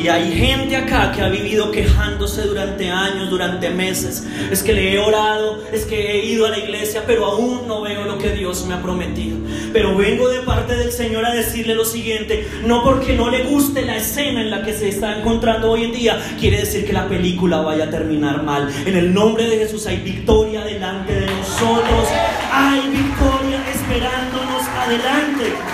Y 0.00 0.08
hay 0.08 0.32
gente 0.32 0.76
acá 0.76 1.12
que 1.12 1.20
ha 1.20 1.28
vivido 1.28 1.70
quejándose 1.70 2.42
durante 2.42 2.90
años, 2.90 3.30
durante 3.30 3.70
meses. 3.70 4.26
Es 4.50 4.62
que 4.62 4.72
le 4.72 4.94
he 4.94 4.99
orado, 4.99 5.62
es 5.72 5.84
que 5.84 6.12
he 6.12 6.26
ido 6.26 6.46
a 6.46 6.50
la 6.50 6.58
iglesia, 6.58 7.04
pero 7.06 7.26
aún 7.26 7.68
no 7.68 7.82
veo 7.82 8.04
lo 8.04 8.18
que 8.18 8.30
Dios 8.30 8.64
me 8.66 8.75
ha 8.75 8.82
prometido. 8.82 9.37
Pero 9.72 9.96
vengo 9.96 10.28
de 10.28 10.40
parte 10.40 10.76
del 10.76 10.92
Señor 10.92 11.25
a 11.25 11.32
decirle 11.32 11.75
lo 11.75 11.84
siguiente, 11.84 12.49
no 12.64 12.82
porque 12.82 13.14
no 13.14 13.30
le 13.30 13.44
guste 13.44 13.82
la 13.82 13.96
escena 13.96 14.40
en 14.40 14.50
la 14.50 14.62
que 14.64 14.72
se 14.72 14.88
está 14.88 15.18
encontrando 15.18 15.70
hoy 15.70 15.84
en 15.84 15.92
día, 15.92 16.18
quiere 16.40 16.58
decir 16.58 16.84
que 16.84 16.92
la 16.92 17.08
película 17.08 17.61
vaya 17.61 17.84
a 17.84 17.90
terminar 17.90 18.42
mal. 18.42 18.68
En 18.87 18.96
el 18.96 19.12
nombre 19.12 19.46
de 19.49 19.58
Jesús 19.58 19.87
hay 19.87 19.99
victoria 19.99 20.64
delante 20.64 21.12
de 21.12 21.26
nosotros, 21.26 22.08
hay 22.50 22.80
victoria 22.90 23.62
esperándonos 23.70 24.62
adelante. 24.68 25.72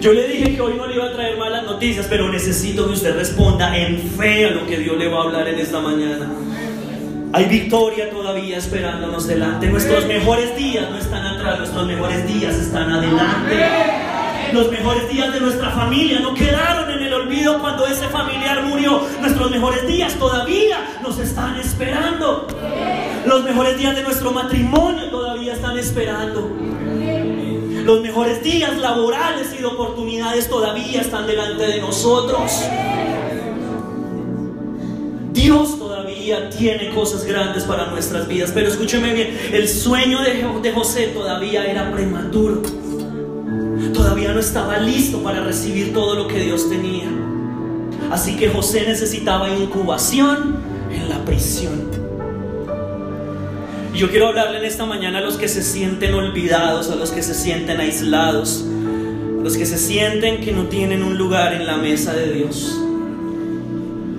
Yo 0.00 0.12
le 0.12 0.28
dije 0.28 0.54
que 0.54 0.60
hoy 0.60 0.74
no 0.74 0.86
le 0.86 0.94
iba 0.94 1.06
a 1.06 1.12
traer 1.12 1.38
malas 1.38 1.64
noticias, 1.64 2.06
pero 2.08 2.28
necesito 2.30 2.86
que 2.86 2.92
usted 2.92 3.16
responda 3.16 3.76
en 3.76 3.98
fe 3.98 4.46
a 4.46 4.50
lo 4.50 4.66
que 4.66 4.78
Dios 4.78 4.96
le 4.96 5.08
va 5.08 5.20
a 5.20 5.22
hablar 5.24 5.48
en 5.48 5.58
esta 5.58 5.80
mañana. 5.80 6.30
Hay 7.32 7.46
victoria 7.46 8.10
todavía 8.10 8.58
esperándonos 8.58 9.26
delante. 9.26 9.68
Nuestros 9.68 10.06
mejores 10.06 10.56
días 10.56 10.90
no 10.90 10.98
están 10.98 11.26
atrás, 11.26 11.58
nuestros 11.58 11.86
mejores 11.86 12.26
días 12.26 12.54
están 12.56 12.90
adelante. 12.90 13.66
Los 14.52 14.70
mejores 14.70 15.08
días 15.08 15.32
de 15.32 15.40
nuestra 15.40 15.70
familia 15.70 16.20
no 16.20 16.32
quedaron 16.34 16.90
en 16.90 17.02
el 17.02 17.12
olvido 17.12 17.60
cuando 17.60 17.86
ese 17.86 18.06
familiar 18.08 18.62
murió. 18.62 19.02
Nuestros 19.20 19.50
mejores 19.50 19.86
días 19.86 20.14
todavía 20.14 20.78
nos 21.02 21.18
están 21.18 21.56
esperando. 21.56 22.46
Los 23.26 23.42
mejores 23.44 23.76
días 23.76 23.96
de 23.96 24.02
nuestro 24.02 24.30
matrimonio 24.30 25.10
todavía 25.10 25.54
están 25.54 25.76
esperando. 25.78 26.56
Los 27.86 28.00
mejores 28.00 28.42
días 28.42 28.76
laborales 28.78 29.54
y 29.56 29.58
de 29.58 29.64
oportunidades 29.64 30.48
todavía 30.48 31.00
están 31.00 31.24
delante 31.24 31.68
de 31.68 31.80
nosotros. 31.80 32.50
Dios 35.32 35.78
todavía 35.78 36.50
tiene 36.50 36.90
cosas 36.90 37.24
grandes 37.24 37.62
para 37.62 37.86
nuestras 37.86 38.26
vidas, 38.26 38.50
pero 38.52 38.66
escúcheme 38.66 39.14
bien, 39.14 39.38
el 39.52 39.68
sueño 39.68 40.18
de, 40.20 40.72
José 40.72 41.12
todavía 41.14 41.64
era 41.64 41.92
prematuro. 41.92 42.60
Todavía 43.94 44.32
no 44.32 44.40
estaba 44.40 44.78
listo 44.78 45.22
para 45.22 45.44
recibir 45.44 45.92
todo 45.92 46.16
lo 46.16 46.26
que 46.26 46.40
Dios 46.40 46.68
tenía. 46.68 47.08
Así 48.10 48.36
que 48.36 48.48
José 48.48 48.84
necesitaba 48.88 49.48
incubación 49.48 50.56
en 50.90 51.08
la 51.08 51.24
prisión. 51.24 52.05
Yo 53.96 54.10
quiero 54.10 54.28
hablarle 54.28 54.58
en 54.58 54.66
esta 54.66 54.84
mañana 54.84 55.20
a 55.20 55.20
los 55.22 55.38
que 55.38 55.48
se 55.48 55.62
sienten 55.62 56.12
olvidados, 56.12 56.90
a 56.90 56.96
los 56.96 57.12
que 57.12 57.22
se 57.22 57.32
sienten 57.32 57.80
aislados, 57.80 58.62
a 58.62 59.42
los 59.42 59.56
que 59.56 59.64
se 59.64 59.78
sienten 59.78 60.42
que 60.42 60.52
no 60.52 60.64
tienen 60.64 61.02
un 61.02 61.16
lugar 61.16 61.54
en 61.54 61.66
la 61.66 61.78
mesa 61.78 62.12
de 62.12 62.30
Dios. 62.30 62.78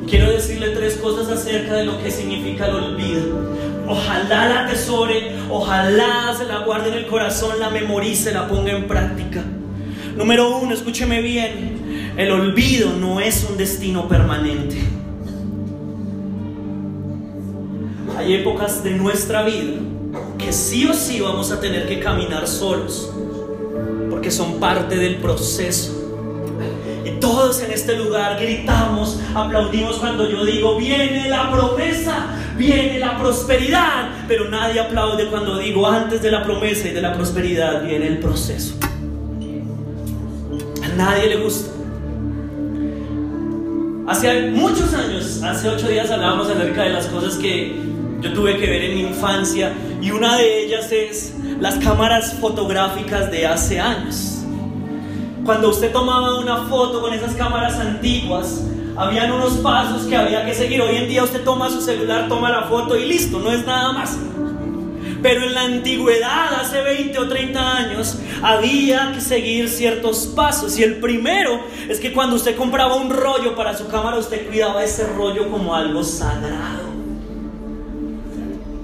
Quiero 0.10 0.31
decirle 0.31 0.69
tres 0.69 0.96
cosas 0.96 1.29
acerca 1.29 1.75
de 1.75 1.86
lo 1.86 2.01
que 2.01 2.10
significa 2.10 2.65
el 2.65 2.75
olvido. 2.75 3.53
Ojalá 3.88 4.50
la 4.50 4.65
atesore, 4.65 5.34
ojalá 5.48 6.34
se 6.36 6.46
la 6.46 6.62
guarde 6.62 6.89
en 6.89 6.96
el 6.96 7.05
corazón, 7.05 7.60
la 7.60 7.69
memorice, 7.69 8.31
la 8.31 8.48
ponga 8.48 8.72
en 8.72 8.88
práctica. 8.88 9.43
Número 10.15 10.57
uno, 10.57 10.74
escúcheme 10.74 11.22
bien, 11.22 12.15
el 12.17 12.31
olvido 12.31 12.93
no 12.93 13.19
es 13.19 13.46
un 13.48 13.57
destino 13.57 14.07
permanente. 14.07 14.96
Hay 18.27 18.34
épocas 18.34 18.84
de 18.84 18.91
nuestra 18.91 19.43
vida 19.43 19.79
que 20.38 20.51
sí 20.51 20.86
o 20.86 20.93
sí 20.93 21.22
vamos 21.22 21.50
a 21.51 21.62
tener 21.62 21.88
que 21.88 22.01
caminar 22.01 22.46
solos, 22.46 23.10
porque 24.10 24.31
son 24.31 24.60
parte 24.60 24.98
del 24.98 25.15
proceso. 25.15 25.93
Y 27.05 27.12
todos 27.22 27.62
en 27.62 27.72
este 27.72 27.96
lugar 27.96 28.38
gritamos, 28.38 29.17
aplaudimos 29.34 29.96
cuando 29.98 30.29
yo 30.29 30.43
digo, 30.43 30.77
viene 30.77 31.29
la 31.29 31.50
promesa, 31.51 32.25
viene 32.57 33.00
la 33.00 33.17
prosperidad, 33.17 34.10
pero 34.27 34.50
nadie 34.50 34.81
aplaude 34.81 35.27
cuando 35.27 35.57
digo, 35.57 35.88
antes 35.88 36.22
de 36.22 36.29
la 36.29 36.43
promesa 36.43 36.89
y 36.89 36.91
de 36.91 37.01
la 37.01 37.13
prosperidad 37.13 37.81
viene 37.86 38.07
el 38.07 38.19
proceso. 38.19 38.75
A 40.84 40.88
nadie 40.98 41.29
le 41.29 41.38
gusta. 41.38 41.72
Hace 44.05 44.51
muchos 44.51 44.93
años, 44.93 45.41
hace 45.43 45.69
ocho 45.69 45.88
días 45.88 46.12
hablábamos 46.12 46.50
acerca 46.50 46.84
de 46.84 46.89
las 46.89 47.07
cosas 47.07 47.36
que 47.36 47.87
yo 48.27 48.34
tuve 48.34 48.57
que 48.57 48.67
ver 48.67 48.84
en 48.84 48.96
mi 48.96 49.01
infancia 49.01 49.74
y 50.01 50.12
una 50.12 50.38
de 50.38 50.65
ellas 50.65 50.91
es 50.91 51.34
las 51.60 51.75
cámaras 51.75 52.34
fotográficas 52.39 53.31
de 53.31 53.48
hace 53.48 53.79
años. 53.79 54.43
Cuando 55.46 55.69
usted 55.69 55.91
tomaba 55.93 56.39
una 56.39 56.65
foto 56.65 57.01
con 57.01 57.13
esas 57.13 57.34
cámaras 57.36 57.79
antiguas, 57.79 58.65
habían 58.98 59.31
unos 59.31 59.53
pasos 59.57 60.03
que 60.07 60.17
había 60.17 60.46
que 60.46 60.53
seguir. 60.53 60.81
Hoy 60.81 60.98
en 60.98 61.07
día 61.07 61.24
usted 61.24 61.43
toma 61.43 61.69
su 61.69 61.79
celular, 61.79 62.27
toma 62.27 62.50
la 62.50 62.63
foto 62.63 62.98
y 62.98 63.05
listo, 63.05 63.39
no 63.39 63.51
es 63.51 63.65
nada 63.65 63.93
más. 63.93 64.17
Pero 65.22 65.43
en 65.43 65.53
la 65.53 65.62
antigüedad, 65.62 66.53
hace 66.60 66.81
20 66.81 67.17
o 67.19 67.27
30 67.27 67.77
años, 67.77 68.19
había 68.43 69.13
que 69.13 69.22
seguir 69.22 69.69
ciertos 69.69 70.27
pasos. 70.36 70.77
Y 70.77 70.84
el 70.84 70.98
primero 70.98 71.62
es 71.88 72.00
que 72.00 72.12
cuando 72.12 72.36
usted 72.36 72.57
compraba 72.57 72.96
un 72.96 73.10
rollo 73.10 73.55
para 73.55 73.75
su 73.75 73.88
cámara, 73.88 74.17
usted 74.17 74.48
cuidaba 74.48 74.84
ese 74.84 75.07
rollo 75.07 75.50
como 75.50 75.74
algo 75.74 76.03
sagrado. 76.03 76.87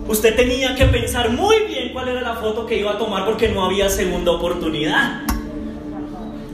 Usted 0.07 0.35
tenía 0.35 0.75
que 0.75 0.85
pensar 0.85 1.29
muy 1.29 1.61
bien 1.67 1.93
cuál 1.93 2.09
era 2.09 2.21
la 2.21 2.35
foto 2.35 2.65
que 2.65 2.77
iba 2.77 2.91
a 2.91 2.97
tomar 2.97 3.25
porque 3.25 3.49
no 3.49 3.63
había 3.63 3.89
segunda 3.89 4.31
oportunidad. 4.31 5.21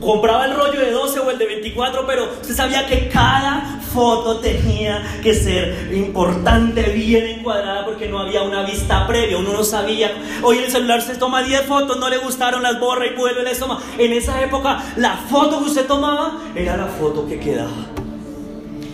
Compraba 0.00 0.46
el 0.46 0.56
rollo 0.56 0.80
de 0.80 0.92
12 0.92 1.20
o 1.20 1.30
el 1.30 1.36
de 1.36 1.46
24, 1.46 2.06
pero 2.06 2.30
usted 2.40 2.54
sabía 2.54 2.86
que 2.86 3.08
cada 3.08 3.80
foto 3.92 4.38
tenía 4.38 5.02
que 5.22 5.34
ser 5.34 5.92
importante, 5.92 6.84
bien 6.84 7.26
encuadrada, 7.26 7.84
porque 7.84 8.08
no 8.08 8.20
había 8.20 8.42
una 8.42 8.62
vista 8.62 9.06
previa, 9.06 9.36
uno 9.36 9.52
no 9.52 9.62
sabía. 9.62 10.12
Hoy 10.42 10.58
el 10.58 10.70
celular 10.70 11.02
se 11.02 11.16
toma 11.16 11.42
10 11.42 11.62
fotos, 11.62 11.98
no 11.98 12.08
le 12.08 12.16
gustaron 12.18 12.62
las 12.62 12.80
borra 12.80 13.06
y 13.06 13.14
vuelve 13.14 13.42
las 13.42 13.58
toma. 13.58 13.82
En 13.98 14.12
esa 14.12 14.40
época, 14.42 14.82
la 14.96 15.16
foto 15.16 15.58
que 15.58 15.64
usted 15.66 15.86
tomaba 15.86 16.40
era 16.54 16.78
la 16.78 16.86
foto 16.86 17.26
que 17.26 17.38
quedaba. 17.38 17.70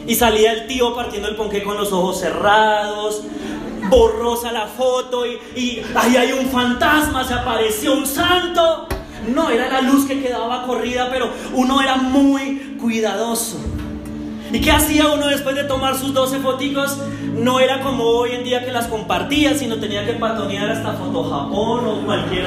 Y 0.08 0.14
salía 0.14 0.52
el 0.52 0.66
tío 0.66 0.94
partiendo 0.94 1.28
el 1.28 1.36
ponqué 1.36 1.62
con 1.62 1.76
los 1.76 1.92
ojos 1.92 2.20
cerrados, 2.20 3.22
borrosa 3.88 4.52
la 4.52 4.66
foto 4.66 5.26
y, 5.26 5.38
y 5.54 5.82
ahí 5.94 6.16
hay 6.16 6.32
un 6.32 6.46
fantasma, 6.46 7.24
se 7.24 7.34
apareció 7.34 7.94
un 7.94 8.06
santo. 8.06 8.88
No, 9.34 9.50
era 9.50 9.68
la 9.68 9.80
luz 9.80 10.06
que 10.06 10.22
quedaba 10.22 10.64
corrida, 10.64 11.08
pero 11.10 11.30
uno 11.52 11.80
era 11.82 11.96
muy 11.96 12.76
cuidadoso. 12.80 13.58
¿Y 14.52 14.60
qué 14.60 14.70
hacía 14.70 15.08
uno 15.08 15.26
después 15.26 15.56
de 15.56 15.64
tomar 15.64 15.96
sus 15.98 16.14
12 16.14 16.38
foticos? 16.38 16.98
No 17.34 17.58
era 17.58 17.80
como 17.80 18.04
hoy 18.04 18.32
en 18.32 18.44
día 18.44 18.64
que 18.64 18.70
las 18.70 18.86
compartía, 18.86 19.54
sino 19.54 19.76
tenía 19.76 20.06
que 20.06 20.12
patonear 20.12 20.70
hasta 20.70 20.92
Foto 20.92 21.24
Japón 21.24 21.86
o 21.86 22.06
cualquier 22.06 22.46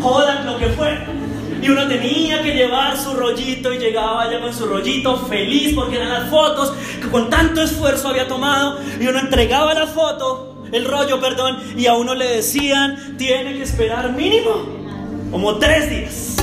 joda, 0.00 0.42
lo 0.44 0.58
que 0.58 0.66
fuera. 0.66 1.06
Y 1.60 1.68
uno 1.68 1.86
tenía 1.88 2.42
que 2.42 2.54
llevar 2.54 2.96
su 2.96 3.12
rollito 3.14 3.72
y 3.74 3.78
llegaba 3.78 4.22
allá 4.22 4.40
con 4.40 4.54
su 4.54 4.66
rollito 4.66 5.18
feliz 5.26 5.74
porque 5.74 5.96
eran 5.96 6.08
las 6.08 6.30
fotos 6.30 6.72
que 7.02 7.10
con 7.10 7.28
tanto 7.28 7.60
esfuerzo 7.60 8.08
había 8.08 8.28
tomado. 8.28 8.78
Y 8.98 9.06
uno 9.06 9.18
entregaba 9.18 9.74
la 9.74 9.86
foto, 9.86 10.49
el 10.72 10.84
rollo, 10.84 11.20
perdón, 11.20 11.58
y 11.76 11.86
a 11.86 11.94
uno 11.94 12.14
le 12.14 12.26
decían, 12.26 13.16
tiene 13.16 13.54
que 13.54 13.62
esperar 13.62 14.12
mínimo 14.12 14.66
como 15.30 15.56
tres 15.56 15.90
días. 15.90 16.36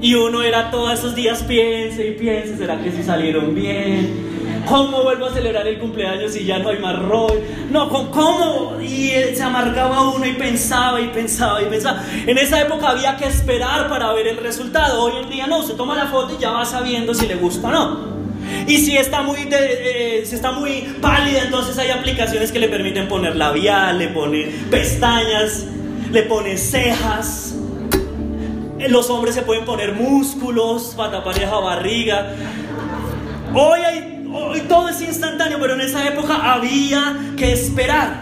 Y 0.00 0.14
uno 0.14 0.42
era 0.42 0.70
todos 0.70 0.98
esos 0.98 1.14
días, 1.14 1.42
piense 1.42 2.06
y 2.08 2.12
piense, 2.12 2.56
¿será 2.56 2.80
que 2.82 2.92
si 2.92 3.02
salieron 3.02 3.54
bien? 3.54 4.26
¿Cómo 4.66 5.04
vuelvo 5.04 5.26
a 5.26 5.32
celebrar 5.32 5.66
el 5.66 5.78
cumpleaños 5.78 6.32
si 6.32 6.44
ya 6.44 6.58
no 6.58 6.70
hay 6.70 6.78
más 6.78 6.98
rol? 6.98 7.40
No, 7.70 7.88
¿cómo? 7.88 8.80
Y 8.80 9.10
se 9.34 9.42
amargaba 9.42 10.10
uno 10.10 10.26
y 10.26 10.32
pensaba 10.32 11.00
y 11.00 11.08
pensaba 11.08 11.62
y 11.62 11.66
pensaba. 11.66 12.02
En 12.26 12.36
esa 12.36 12.60
época 12.60 12.90
había 12.90 13.16
que 13.16 13.26
esperar 13.26 13.88
para 13.88 14.12
ver 14.12 14.26
el 14.26 14.36
resultado. 14.38 15.02
Hoy 15.04 15.22
en 15.22 15.30
día 15.30 15.46
no, 15.46 15.62
se 15.62 15.74
toma 15.74 15.94
la 15.94 16.06
foto 16.06 16.34
y 16.34 16.42
ya 16.42 16.50
va 16.50 16.64
sabiendo 16.64 17.14
si 17.14 17.26
le 17.26 17.36
gusta 17.36 17.68
o 17.68 17.70
no. 17.70 18.16
Y 18.66 18.78
si 18.78 18.96
está 18.96 19.22
muy, 19.22 19.48
eh, 19.50 20.22
si 20.24 20.34
está 20.34 20.52
muy 20.52 20.82
pálida, 21.00 21.42
entonces 21.44 21.78
hay 21.78 21.90
aplicaciones 21.90 22.52
que 22.52 22.58
le 22.58 22.68
permiten 22.68 23.08
poner 23.08 23.36
labial, 23.36 23.98
le 23.98 24.08
pone 24.08 24.46
pestañas, 24.70 25.64
le 26.10 26.22
pone 26.22 26.56
cejas. 26.56 27.54
Los 28.88 29.08
hombres 29.10 29.34
se 29.34 29.42
pueden 29.42 29.64
poner 29.64 29.92
músculos 29.92 30.94
para 30.96 31.22
tapar 31.22 31.36
barriga. 31.62 32.34
Hoy, 33.54 33.80
hay, 33.80 34.26
hoy 34.32 34.60
todo 34.68 34.88
es 34.88 35.00
instantáneo, 35.00 35.58
pero 35.60 35.74
en 35.74 35.80
esa 35.80 36.06
época 36.06 36.52
había 36.52 37.16
que 37.36 37.52
esperar. 37.52 38.20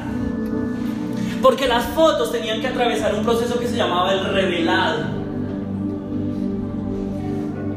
Porque 1.43 1.67
las 1.67 1.85
fotos 1.87 2.33
tenían 2.33 2.61
que 2.61 2.69
atravesar 2.69 3.15
un 3.15 3.25
proceso 3.25 3.59
que 3.59 3.69
se 3.69 3.77
llamaba 3.77 4.13
el 4.13 4.25
revelado. 4.25 5.14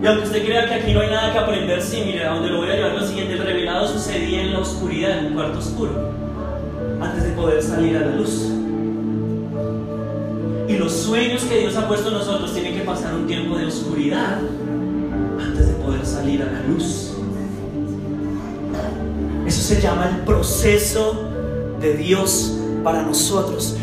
Y 0.01 0.05
aunque 0.05 0.25
usted 0.25 0.45
crea 0.45 0.67
que 0.67 0.73
aquí 0.75 0.93
no 0.93 1.01
hay 1.01 1.09
nada 1.09 1.33
que 1.33 1.39
aprender, 1.39 1.81
sí, 1.81 2.03
mire, 2.05 2.25
a 2.25 2.33
donde 2.33 2.49
lo 2.49 2.57
voy 2.57 2.69
a 2.69 2.75
llevar 2.75 2.93
lo 2.93 3.05
siguiente, 3.05 3.33
el 3.33 3.39
revelado 3.39 3.87
sucedía 3.87 4.41
en 4.41 4.53
la 4.53 4.59
oscuridad, 4.59 5.17
en 5.17 5.25
un 5.27 5.33
cuarto 5.33 5.57
oscuro, 5.57 6.11
antes 7.01 7.23
de 7.23 7.31
poder 7.31 7.63
salir 7.63 7.97
a 7.97 8.01
la 8.01 8.15
luz. 8.15 8.45
Y 10.67 10.77
los 10.77 10.91
sueños 10.91 11.43
que 11.43 11.59
Dios 11.59 11.75
ha 11.77 11.87
puesto 11.87 12.09
en 12.09 12.15
nosotros 12.15 12.53
tienen 12.53 12.75
que 12.75 12.81
pasar 12.81 13.15
un 13.15 13.25
tiempo 13.25 13.57
de 13.57 13.65
oscuridad 13.65 14.39
antes 15.39 15.67
de 15.67 15.73
poder 15.73 16.05
salir 16.05 16.43
a 16.43 16.51
la 16.51 16.61
luz. 16.61 17.13
Eso 19.47 19.61
se 19.61 19.81
llama 19.81 20.09
el 20.09 20.25
proceso 20.25 21.23
de 21.79 21.95
Dios 21.95 22.59
para 22.83 23.01
nosotros. 23.01 23.77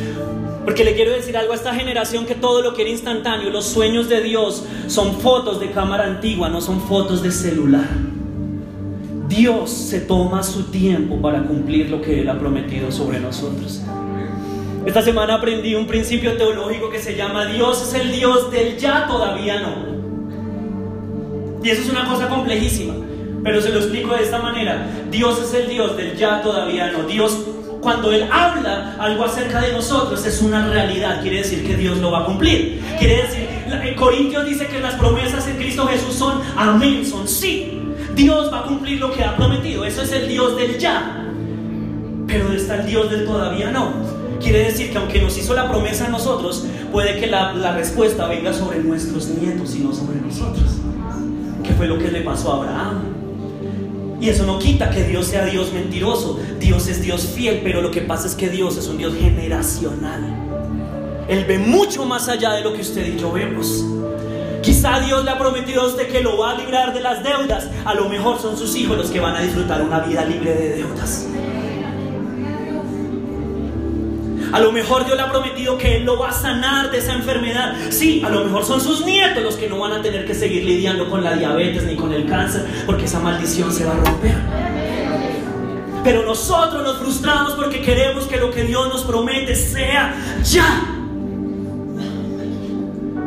Porque 0.64 0.84
le 0.84 0.94
quiero 0.94 1.12
decir 1.12 1.36
algo 1.36 1.52
a 1.52 1.56
esta 1.56 1.74
generación 1.74 2.24
que 2.24 2.34
todo 2.34 2.62
lo 2.62 2.74
quiere 2.74 2.90
instantáneo. 2.90 3.50
Los 3.50 3.66
sueños 3.66 4.08
de 4.08 4.22
Dios 4.22 4.64
son 4.86 5.20
fotos 5.20 5.60
de 5.60 5.70
cámara 5.70 6.06
antigua, 6.06 6.48
no 6.48 6.60
son 6.60 6.80
fotos 6.80 7.22
de 7.22 7.30
celular. 7.30 7.88
Dios 9.28 9.70
se 9.70 10.00
toma 10.00 10.42
su 10.42 10.64
tiempo 10.64 11.20
para 11.20 11.42
cumplir 11.42 11.90
lo 11.90 12.00
que 12.00 12.20
Él 12.20 12.28
ha 12.28 12.38
prometido 12.38 12.90
sobre 12.90 13.20
nosotros. 13.20 13.82
Esta 14.86 15.02
semana 15.02 15.34
aprendí 15.36 15.74
un 15.74 15.86
principio 15.86 16.36
teológico 16.36 16.90
que 16.90 16.98
se 16.98 17.16
llama 17.16 17.46
Dios 17.46 17.82
es 17.82 17.94
el 18.00 18.12
Dios 18.12 18.50
del 18.50 18.76
ya 18.76 19.06
todavía 19.06 19.60
no. 19.60 19.94
Y 21.62 21.70
eso 21.70 21.82
es 21.82 21.90
una 21.90 22.06
cosa 22.06 22.28
complejísima, 22.28 22.94
pero 23.42 23.62
se 23.62 23.70
lo 23.70 23.80
explico 23.80 24.14
de 24.14 24.22
esta 24.22 24.38
manera. 24.38 24.86
Dios 25.10 25.40
es 25.42 25.54
el 25.54 25.68
Dios 25.68 25.96
del 25.96 26.16
ya 26.16 26.42
todavía 26.42 26.92
no. 26.92 27.04
Dios 27.04 27.46
cuando 27.84 28.10
Él 28.10 28.26
habla 28.32 28.96
algo 28.98 29.24
acerca 29.24 29.60
de 29.60 29.72
nosotros 29.72 30.24
es 30.24 30.40
una 30.40 30.66
realidad, 30.66 31.20
quiere 31.20 31.36
decir 31.38 31.66
que 31.66 31.76
Dios 31.76 31.98
lo 31.98 32.10
va 32.10 32.20
a 32.20 32.24
cumplir. 32.24 32.82
Quiere 32.98 33.22
decir, 33.22 33.94
Corintios 33.94 34.46
dice 34.46 34.66
que 34.66 34.80
las 34.80 34.94
promesas 34.94 35.46
en 35.46 35.56
Cristo 35.56 35.86
Jesús 35.86 36.14
son 36.14 36.40
amén, 36.56 37.04
son 37.04 37.28
sí. 37.28 37.78
Dios 38.14 38.50
va 38.50 38.60
a 38.60 38.62
cumplir 38.62 38.98
lo 38.98 39.12
que 39.12 39.22
ha 39.22 39.36
prometido, 39.36 39.84
eso 39.84 40.02
es 40.02 40.12
el 40.12 40.26
Dios 40.26 40.56
del 40.56 40.78
ya. 40.78 41.28
Pero 42.26 42.52
está 42.52 42.76
el 42.76 42.86
Dios 42.86 43.10
del 43.10 43.26
todavía 43.26 43.70
no. 43.70 43.92
Quiere 44.40 44.64
decir 44.64 44.90
que 44.90 44.98
aunque 44.98 45.20
nos 45.20 45.36
hizo 45.36 45.54
la 45.54 45.70
promesa 45.70 46.06
a 46.06 46.08
nosotros, 46.08 46.66
puede 46.90 47.20
que 47.20 47.26
la, 47.26 47.52
respuesta 47.76 48.26
venga 48.26 48.54
sobre 48.54 48.78
nuestros 48.78 49.28
nietos 49.28 49.76
y 49.76 49.80
no 49.80 49.92
sobre 49.92 50.22
nosotros. 50.22 50.78
¿Qué 51.62 51.72
fue 51.74 51.86
lo 51.86 51.98
que 51.98 52.10
le 52.10 52.22
pasó 52.22 52.52
a 52.52 52.56
Abraham? 52.56 53.13
Y 54.24 54.30
eso 54.30 54.46
no 54.46 54.58
quita 54.58 54.88
que 54.88 55.04
Dios 55.04 55.26
sea 55.26 55.44
Dios 55.44 55.70
mentiroso. 55.74 56.40
Dios 56.58 56.88
es 56.88 57.02
Dios 57.02 57.26
fiel, 57.26 57.60
pero 57.62 57.82
lo 57.82 57.90
que 57.90 58.00
pasa 58.00 58.26
es 58.26 58.34
que 58.34 58.48
Dios 58.48 58.78
es 58.78 58.88
un 58.88 58.96
Dios 58.96 59.14
generacional. 59.14 60.24
Él 61.28 61.44
ve 61.44 61.58
mucho 61.58 62.06
más 62.06 62.30
allá 62.30 62.54
de 62.54 62.62
lo 62.62 62.72
que 62.72 62.80
usted 62.80 63.06
y 63.06 63.20
yo 63.20 63.30
vemos. 63.30 63.84
Quizá 64.62 65.00
Dios 65.00 65.26
le 65.26 65.30
ha 65.30 65.38
prometido 65.38 65.82
a 65.82 65.88
usted 65.88 66.08
que 66.08 66.22
lo 66.22 66.38
va 66.38 66.52
a 66.52 66.54
librar 66.54 66.94
de 66.94 67.02
las 67.02 67.22
deudas. 67.22 67.68
A 67.84 67.92
lo 67.92 68.08
mejor 68.08 68.40
son 68.40 68.56
sus 68.56 68.74
hijos 68.76 68.96
los 68.96 69.10
que 69.10 69.20
van 69.20 69.36
a 69.36 69.42
disfrutar 69.42 69.82
una 69.82 70.00
vida 70.00 70.24
libre 70.24 70.54
de 70.54 70.76
deudas. 70.76 71.26
A 74.54 74.60
lo 74.60 74.70
mejor 74.70 75.04
Dios 75.04 75.16
le 75.16 75.22
ha 75.24 75.28
prometido 75.28 75.76
que 75.76 75.96
Él 75.96 76.04
lo 76.04 76.16
va 76.16 76.28
a 76.28 76.32
sanar 76.32 76.92
de 76.92 76.98
esa 76.98 77.12
enfermedad. 77.12 77.74
Sí, 77.90 78.22
a 78.24 78.30
lo 78.30 78.44
mejor 78.44 78.64
son 78.64 78.80
sus 78.80 79.04
nietos 79.04 79.42
los 79.42 79.56
que 79.56 79.68
no 79.68 79.80
van 79.80 79.94
a 79.94 80.00
tener 80.00 80.24
que 80.24 80.32
seguir 80.32 80.62
lidiando 80.62 81.10
con 81.10 81.24
la 81.24 81.34
diabetes 81.34 81.82
ni 81.82 81.96
con 81.96 82.12
el 82.12 82.24
cáncer, 82.28 82.64
porque 82.86 83.06
esa 83.06 83.18
maldición 83.18 83.72
se 83.72 83.84
va 83.84 83.94
a 83.94 83.96
romper. 83.96 84.36
Pero 86.04 86.22
nosotros 86.24 86.84
nos 86.84 86.98
frustramos 86.98 87.54
porque 87.54 87.82
queremos 87.82 88.26
que 88.26 88.36
lo 88.36 88.52
que 88.52 88.62
Dios 88.62 88.86
nos 88.90 89.02
promete 89.02 89.56
sea 89.56 90.14
ya. 90.44 90.84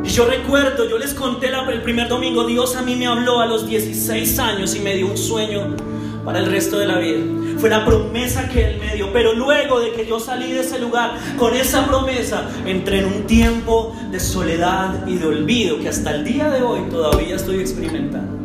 Y 0.05 0.07
yo 0.07 0.27
recuerdo, 0.27 0.87
yo 0.87 0.97
les 0.97 1.13
conté 1.13 1.47
el 1.47 1.81
primer 1.81 2.07
domingo, 2.07 2.45
Dios 2.45 2.77
a 2.77 2.83
mí 2.83 2.95
me 2.95 3.05
habló 3.05 3.41
a 3.41 3.47
los 3.47 3.67
16 3.67 4.39
años 4.39 4.73
y 4.75 4.79
me 4.79 4.95
dio 4.95 5.07
un 5.07 5.17
sueño 5.17 5.75
para 6.23 6.39
el 6.39 6.45
resto 6.45 6.79
de 6.79 6.85
la 6.85 6.99
vida. 6.99 7.19
Fue 7.57 7.69
la 7.69 7.85
promesa 7.85 8.47
que 8.49 8.69
Él 8.69 8.79
me 8.79 8.95
dio. 8.95 9.11
Pero 9.11 9.33
luego 9.33 9.79
de 9.79 9.91
que 9.91 10.05
yo 10.05 10.19
salí 10.19 10.51
de 10.51 10.61
ese 10.61 10.79
lugar 10.79 11.13
con 11.37 11.55
esa 11.55 11.87
promesa, 11.87 12.49
entré 12.65 12.99
en 12.99 13.05
un 13.05 13.23
tiempo 13.23 13.95
de 14.11 14.19
soledad 14.19 15.07
y 15.07 15.15
de 15.15 15.25
olvido 15.25 15.79
que 15.79 15.89
hasta 15.89 16.15
el 16.15 16.23
día 16.23 16.49
de 16.49 16.61
hoy 16.61 16.81
todavía 16.89 17.35
estoy 17.35 17.59
experimentando. 17.59 18.37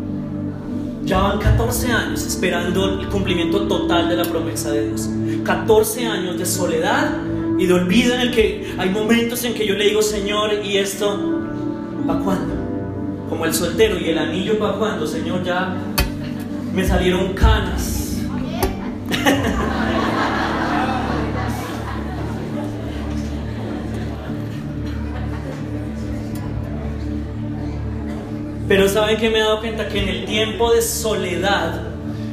Ya 1.05 1.19
van 1.19 1.39
14 1.39 1.93
años 1.93 2.25
esperando 2.25 3.01
el 3.01 3.09
cumplimiento 3.09 3.67
total 3.67 4.09
de 4.09 4.17
la 4.17 4.25
promesa 4.25 4.71
de 4.71 4.89
Dios. 4.89 5.09
14 5.45 6.07
años 6.07 6.39
de 6.39 6.47
soledad 6.47 7.11
y 7.59 7.67
de 7.67 7.75
olvido 7.75 8.15
en 8.15 8.21
el 8.21 8.31
que 8.31 8.75
hay 8.79 8.91
momentos 8.91 9.45
en 9.45 9.55
que 9.55 9.67
yo 9.67 9.75
le 9.75 9.87
digo, 9.87 10.01
Señor, 10.01 10.53
¿y 10.65 10.79
esto 10.79 11.43
para 12.07 12.21
cuándo? 12.21 12.55
Como 13.29 13.45
el 13.45 13.53
soltero 13.53 13.99
y 13.99 14.11
el 14.11 14.19
anillo 14.19 14.59
para 14.59 14.75
cuándo, 14.75 15.07
Señor, 15.07 15.43
ya 15.43 15.77
me 16.73 16.87
salieron 16.87 17.35
canas. 17.35 18.02
Pero 28.69 28.89
saben 28.89 29.19
que 29.19 29.29
me 29.29 29.39
he 29.39 29.43
dado 29.43 29.61
cuenta 29.61 29.87
que 29.89 30.03
en 30.03 30.09
el 30.09 30.25
tiempo 30.25 30.73
de 30.73 30.81
soledad 30.81 31.83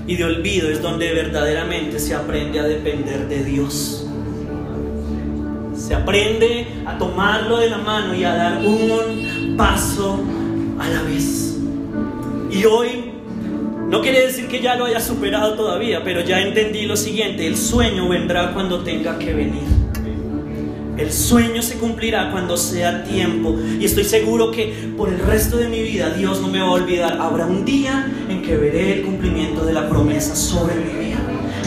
y 0.08 0.16
de 0.16 0.24
olvido 0.24 0.70
es 0.70 0.82
donde 0.82 1.12
verdaderamente 1.14 2.00
se 2.00 2.16
aprende 2.16 2.60
a 2.60 2.64
depender 2.64 3.28
de 3.28 3.44
Dios. 3.44 4.08
Se 5.76 5.94
aprende 5.94 6.66
a 6.86 6.98
tomarlo 6.98 7.58
de 7.58 7.70
la 7.70 7.80
mano 7.80 8.16
y 8.16 8.24
a 8.24 8.34
dar 8.34 8.66
un 8.66 9.56
paso 9.58 10.20
a 10.80 10.88
la 10.88 11.02
vez. 11.02 11.58
Y 12.52 12.64
hoy 12.64 13.09
no 13.90 14.02
quiere 14.02 14.28
decir 14.28 14.48
que 14.48 14.62
ya 14.62 14.76
lo 14.76 14.86
haya 14.86 15.00
superado 15.00 15.56
todavía, 15.56 16.04
pero 16.04 16.22
ya 16.22 16.40
entendí 16.42 16.86
lo 16.86 16.96
siguiente, 16.96 17.48
el 17.48 17.58
sueño 17.58 18.08
vendrá 18.08 18.54
cuando 18.54 18.84
tenga 18.84 19.18
que 19.18 19.34
venir. 19.34 19.64
El 20.96 21.12
sueño 21.12 21.62
se 21.64 21.80
cumplirá 21.80 22.30
cuando 22.30 22.56
sea 22.56 23.04
tiempo. 23.04 23.56
Y 23.80 23.86
estoy 23.86 24.04
seguro 24.04 24.52
que 24.52 24.92
por 24.96 25.10
el 25.10 25.18
resto 25.18 25.58
de 25.58 25.70
mi 25.70 25.82
vida 25.82 26.10
Dios 26.12 26.40
no 26.42 26.50
me 26.50 26.60
va 26.60 26.68
a 26.68 26.72
olvidar. 26.72 27.18
Habrá 27.20 27.46
un 27.48 27.66
día 27.66 28.06
en 28.30 28.44
que 28.44 28.58
veré 28.58 29.00
el 29.00 29.06
cumplimiento 29.06 29.66
de 29.66 29.74
la 29.74 29.90
promesa 29.90 30.36
sobre 30.36 30.76
mi 30.76 31.06
vida. 31.06 31.18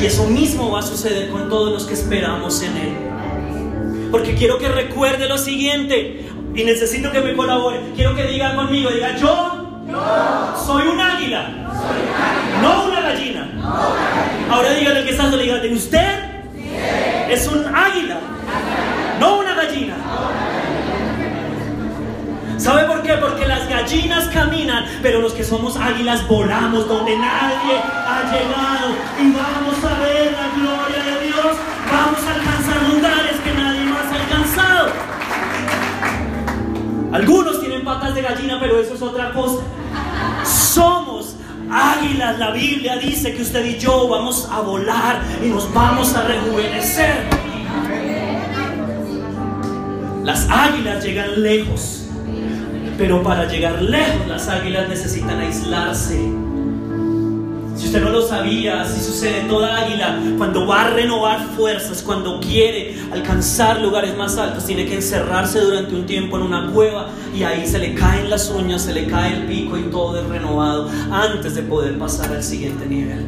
Y 0.00 0.04
eso 0.04 0.26
mismo 0.26 0.70
va 0.70 0.80
a 0.80 0.82
suceder 0.82 1.30
con 1.30 1.48
todos 1.48 1.72
los 1.72 1.86
que 1.86 1.94
esperamos 1.94 2.62
en 2.62 2.76
Él. 2.76 2.92
Porque 4.10 4.34
quiero 4.34 4.58
que 4.58 4.68
recuerde 4.68 5.28
lo 5.28 5.38
siguiente. 5.38 6.26
Y 6.54 6.62
necesito 6.64 7.10
que 7.10 7.20
me 7.20 7.34
colabore. 7.34 7.80
Quiero 7.96 8.14
que 8.14 8.24
diga 8.26 8.54
conmigo, 8.54 8.90
diga 8.90 9.16
yo, 9.16 9.80
soy 10.66 10.86
un 10.88 11.00
águila. 11.00 11.61
No 12.60 12.84
una 12.86 13.00
gallina. 13.00 13.48
Ahora 14.50 14.72
dígale 14.72 15.00
al 15.00 15.04
que 15.04 15.10
está 15.10 15.30
dígale, 15.30 15.74
usted 15.74 16.18
es 17.30 17.48
un 17.48 17.74
águila 17.74 18.18
no 19.22 19.38
una 19.38 19.54
gallina. 19.54 19.94
¿Sabe 22.58 22.84
por 22.84 23.02
qué? 23.02 23.14
Porque 23.14 23.46
las 23.46 23.68
gallinas 23.68 24.26
caminan, 24.28 24.84
pero 25.00 25.20
los 25.20 25.32
que 25.32 25.44
somos 25.44 25.76
águilas 25.76 26.26
volamos 26.26 26.88
donde 26.88 27.16
nadie 27.16 27.74
ha 28.06 28.22
llegado 28.32 28.94
y 29.20 29.32
vamos 29.32 29.76
a 29.84 30.00
ver 30.00 30.32
la 30.32 30.48
gloria 30.56 31.02
de 31.04 31.26
Dios, 31.26 31.56
vamos 31.90 32.20
a 32.26 32.34
alcanzar 32.34 32.82
lugares 32.88 33.36
que 33.44 33.52
nadie 33.54 33.84
más 33.84 34.06
ha 34.10 34.16
alcanzado. 34.22 34.90
Algunos 37.12 37.60
tienen 37.60 37.84
patas 37.84 38.14
de 38.16 38.22
gallina, 38.22 38.58
pero 38.60 38.80
eso 38.80 38.94
es 38.94 39.02
otra 39.02 39.32
cosa. 39.32 39.62
Somos 40.44 41.21
águilas, 41.72 42.38
la 42.38 42.50
Biblia 42.50 42.96
dice 42.98 43.34
que 43.34 43.42
usted 43.42 43.64
y 43.64 43.78
yo 43.78 44.08
vamos 44.08 44.48
a 44.50 44.60
volar 44.60 45.22
y 45.42 45.48
nos 45.48 45.72
vamos 45.72 46.14
a 46.14 46.22
rejuvenecer. 46.22 47.24
Las 50.22 50.48
águilas 50.48 51.02
llegan 51.02 51.42
lejos, 51.42 52.06
pero 52.98 53.22
para 53.22 53.46
llegar 53.46 53.80
lejos 53.82 54.26
las 54.28 54.48
águilas 54.48 54.88
necesitan 54.88 55.38
aislarse. 55.40 56.51
Si 57.82 57.88
usted 57.88 58.00
no 58.00 58.10
lo 58.10 58.22
sabía, 58.22 58.82
así 58.82 59.00
sucede 59.00 59.40
toda 59.48 59.76
águila, 59.76 60.16
cuando 60.38 60.68
va 60.68 60.82
a 60.82 60.90
renovar 60.90 61.48
fuerzas, 61.56 62.00
cuando 62.00 62.38
quiere 62.38 62.96
alcanzar 63.10 63.80
lugares 63.80 64.16
más 64.16 64.38
altos, 64.38 64.64
tiene 64.66 64.86
que 64.86 64.94
encerrarse 64.94 65.58
durante 65.58 65.92
un 65.92 66.06
tiempo 66.06 66.36
en 66.36 66.44
una 66.44 66.70
cueva 66.70 67.08
y 67.36 67.42
ahí 67.42 67.66
se 67.66 67.80
le 67.80 67.94
caen 67.94 68.30
las 68.30 68.48
uñas, 68.50 68.82
se 68.82 68.94
le 68.94 69.06
cae 69.06 69.34
el 69.34 69.46
pico 69.46 69.76
y 69.76 69.82
todo 69.90 70.20
es 70.20 70.28
renovado 70.28 70.88
antes 71.10 71.56
de 71.56 71.62
poder 71.62 71.98
pasar 71.98 72.32
al 72.32 72.44
siguiente 72.44 72.86
nivel. 72.86 73.26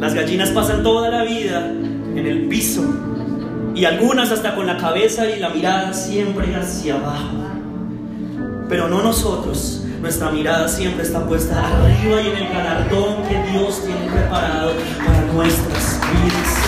Las 0.00 0.14
gallinas 0.14 0.48
pasan 0.48 0.82
toda 0.82 1.10
la 1.10 1.22
vida 1.22 1.66
en 1.66 2.26
el 2.26 2.48
piso 2.48 2.82
y 3.74 3.84
algunas 3.84 4.30
hasta 4.30 4.54
con 4.54 4.66
la 4.66 4.78
cabeza 4.78 5.28
y 5.28 5.38
la 5.38 5.50
mirada 5.50 5.92
siempre 5.92 6.56
hacia 6.56 6.94
abajo. 6.94 7.36
Pero 8.70 8.88
no 8.88 9.02
nosotros, 9.02 9.83
nuestra 10.04 10.30
mirada 10.30 10.68
siempre 10.68 11.02
está 11.02 11.26
puesta 11.26 11.66
arriba 11.66 12.20
y 12.20 12.26
en 12.28 12.36
el 12.36 12.48
galardón 12.52 13.22
que 13.22 13.42
Dios 13.50 13.82
tiene 13.86 14.06
preparado 14.12 14.74
para 14.98 15.22
nuestras 15.32 15.98
vidas. 16.12 16.58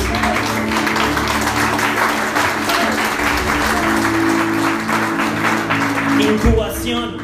Incubación. 6.18 7.18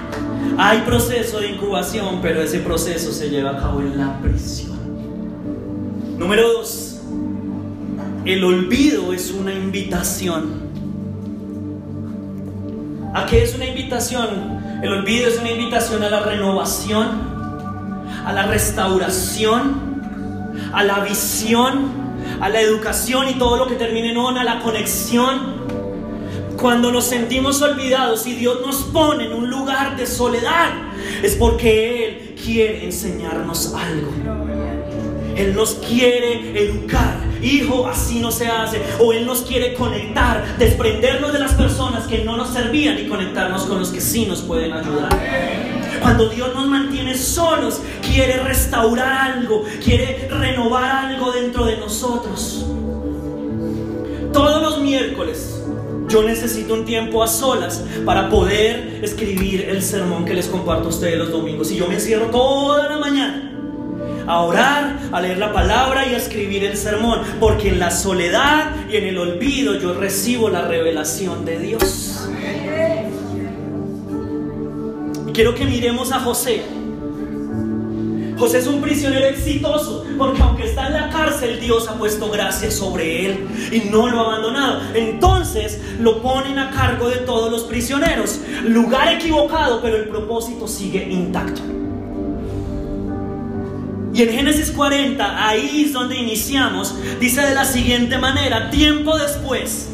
Hay 0.59 0.83
proceso 0.83 1.41
de 1.41 1.49
incubación, 1.49 2.19
pero 2.21 2.43
ese 2.43 2.59
proceso 2.59 3.11
se 3.11 3.31
lleva 3.31 3.53
a 3.53 3.57
cabo 3.57 3.81
en 3.81 3.97
la 3.97 4.21
prisión. 4.21 4.79
Número 6.19 6.43
dos 6.53 7.01
el 8.27 8.45
olvido 8.45 9.15
es 9.15 9.31
una 9.31 9.55
invitación. 9.55 10.61
¿A 13.15 13.25
qué 13.25 13.43
es 13.43 13.55
una 13.55 13.65
invitación? 13.65 14.62
El 14.83 14.93
olvido 14.93 15.29
es 15.29 15.39
una 15.39 15.53
invitación 15.53 16.03
a 16.03 16.11
la 16.11 16.21
renovación, 16.25 17.09
a 18.27 18.33
la 18.33 18.43
restauración, 18.47 20.03
a 20.73 20.83
la 20.83 20.99
visión, 21.05 21.89
a 22.41 22.49
la 22.49 22.61
educación 22.61 23.29
y 23.29 23.35
todo 23.35 23.59
lo 23.59 23.69
que 23.69 23.77
termine 23.77 24.11
en 24.11 24.17
on, 24.17 24.39
a 24.39 24.43
la 24.43 24.59
conexión. 24.59 25.63
Cuando 26.61 26.91
nos 26.91 27.05
sentimos 27.05 27.63
olvidados 27.63 28.27
y 28.27 28.35
Dios 28.35 28.59
nos 28.67 28.83
pone 28.83 29.27
en 29.27 29.35
un 29.35 29.49
lugar 29.49 29.97
de 29.97 30.05
soledad, 30.05 30.73
es 31.23 31.37
porque 31.37 32.05
Él 32.05 32.35
quiere 32.35 32.85
enseñarnos 32.85 33.73
algo. 33.77 34.11
Él 35.37 35.55
nos 35.55 35.75
quiere 35.77 36.61
educar 36.61 37.22
hijo, 37.43 37.87
así 37.87 38.21
no 38.21 38.31
se 38.31 38.47
hace. 38.47 38.81
O 39.01 39.13
Él 39.13 39.27
nos 39.27 39.43
quiere 39.43 39.75
conectar, 39.75 40.57
desprendernos 40.59 41.33
de 41.33 41.39
las 41.39 41.53
personas 41.55 42.07
que 42.07 42.19
no 42.19 42.37
nos 42.37 42.51
servían 42.51 42.99
y 42.99 43.09
conectarnos 43.09 43.65
con 43.65 43.79
los 43.79 43.91
que 43.91 44.01
sí 44.01 44.27
nos 44.27 44.41
pueden 44.43 44.73
ayudar. 44.73 45.11
Cuando 46.01 46.29
Dios 46.29 46.55
nos 46.55 46.67
mantiene 46.67 47.17
solos, 47.17 47.81
quiere 48.03 48.43
restaurar 48.43 49.33
algo, 49.33 49.65
quiere 49.83 50.29
renovar 50.29 50.85
algo 50.85 51.33
dentro 51.33 51.65
de 51.65 51.77
nosotros. 51.77 52.67
Todos 54.33 54.63
los 54.63 54.81
miércoles 54.81 55.63
yo 56.09 56.23
necesito 56.23 56.75
un 56.75 56.85
tiempo 56.85 57.23
a 57.23 57.27
solas 57.27 57.85
para 58.05 58.29
poder 58.29 59.01
escribir 59.03 59.67
el 59.69 59.83
sermón 59.83 60.25
que 60.25 60.35
les 60.35 60.47
comparto 60.47 60.87
a 60.87 60.89
ustedes 60.89 61.19
los 61.19 61.31
domingos. 61.31 61.71
Y 61.71 61.77
yo 61.77 61.87
me 61.87 61.95
encierro 61.95 62.27
toda 62.27 62.89
la 62.89 62.99
mañana 62.99 63.52
a 64.27 64.41
orar, 64.41 64.99
a 65.13 65.21
leer 65.21 65.39
la 65.39 65.53
palabra 65.53 66.07
y 66.07 66.15
a 66.15 66.19
escribir 66.19 66.65
el 66.65 66.77
sermón, 66.77 67.21
porque 67.41 67.71
en 67.71 67.79
la 67.79 67.91
soledad 67.91 68.75
y 68.91 68.97
en 68.97 69.05
el 69.05 69.19
olvido 69.19 69.79
yo 69.79 69.95
recibo 69.95 70.49
la 70.49 70.63
revelación 70.63 71.45
de 71.45 71.59
Dios. 71.59 72.29
Y 75.29 75.33
quiero 75.33 75.55
que 75.55 75.65
miremos 75.65 76.13
a 76.13 76.21
José. 76.21 76.63
José 78.39 78.59
es 78.59 78.67
un 78.67 78.81
prisionero 78.81 79.27
exitoso, 79.27 80.05
porque 80.19 80.43
aunque 80.43 80.65
está 80.65 80.89
en 80.89 80.95
la 80.95 81.11
cárcel, 81.11 81.61
Dios 81.61 81.87
ha 81.89 81.95
puesto 81.95 82.29
gracia 82.29 82.73
sobre 82.73 83.27
él 83.27 83.47
y 83.71 83.89
no 83.89 84.09
lo 84.09 84.19
ha 84.19 84.25
abandonado. 84.25 84.81
Entonces 84.95 85.81
lo 86.01 86.21
ponen 86.23 86.59
a 86.59 86.71
cargo 86.71 87.09
de 87.09 87.19
todos 87.19 87.53
los 87.53 87.63
prisioneros. 87.63 88.41
Lugar 88.65 89.15
equivocado, 89.15 89.81
pero 89.81 89.97
el 89.97 90.09
propósito 90.09 90.67
sigue 90.67 91.09
intacto. 91.09 91.63
Y 94.15 94.23
en 94.23 94.31
Génesis 94.31 94.71
40, 94.71 95.49
ahí 95.49 95.85
es 95.87 95.93
donde 95.93 96.17
iniciamos, 96.17 96.95
dice 97.19 97.41
de 97.43 97.55
la 97.55 97.65
siguiente 97.65 98.19
manera, 98.19 98.71
tiempo 98.71 99.17
después, 99.17 99.89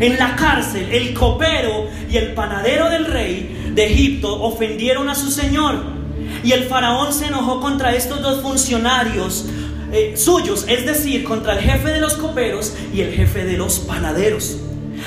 en 0.00 0.18
la 0.18 0.34
cárcel, 0.34 0.88
el 0.90 1.12
copero 1.12 1.86
y 2.10 2.16
el 2.16 2.32
panadero 2.32 2.88
del 2.88 3.04
rey 3.04 3.72
de 3.74 3.86
Egipto 3.86 4.42
ofendieron 4.42 5.10
a 5.10 5.14
su 5.14 5.30
señor. 5.30 6.00
Y 6.42 6.52
el 6.52 6.64
faraón 6.64 7.12
se 7.12 7.26
enojó 7.26 7.60
contra 7.60 7.94
estos 7.94 8.22
dos 8.22 8.40
funcionarios 8.40 9.44
eh, 9.92 10.14
suyos, 10.16 10.64
es 10.66 10.86
decir, 10.86 11.24
contra 11.24 11.52
el 11.52 11.60
jefe 11.60 11.88
de 11.88 12.00
los 12.00 12.14
coperos 12.14 12.74
y 12.94 13.02
el 13.02 13.12
jefe 13.12 13.44
de 13.44 13.58
los 13.58 13.80
panaderos. 13.80 14.56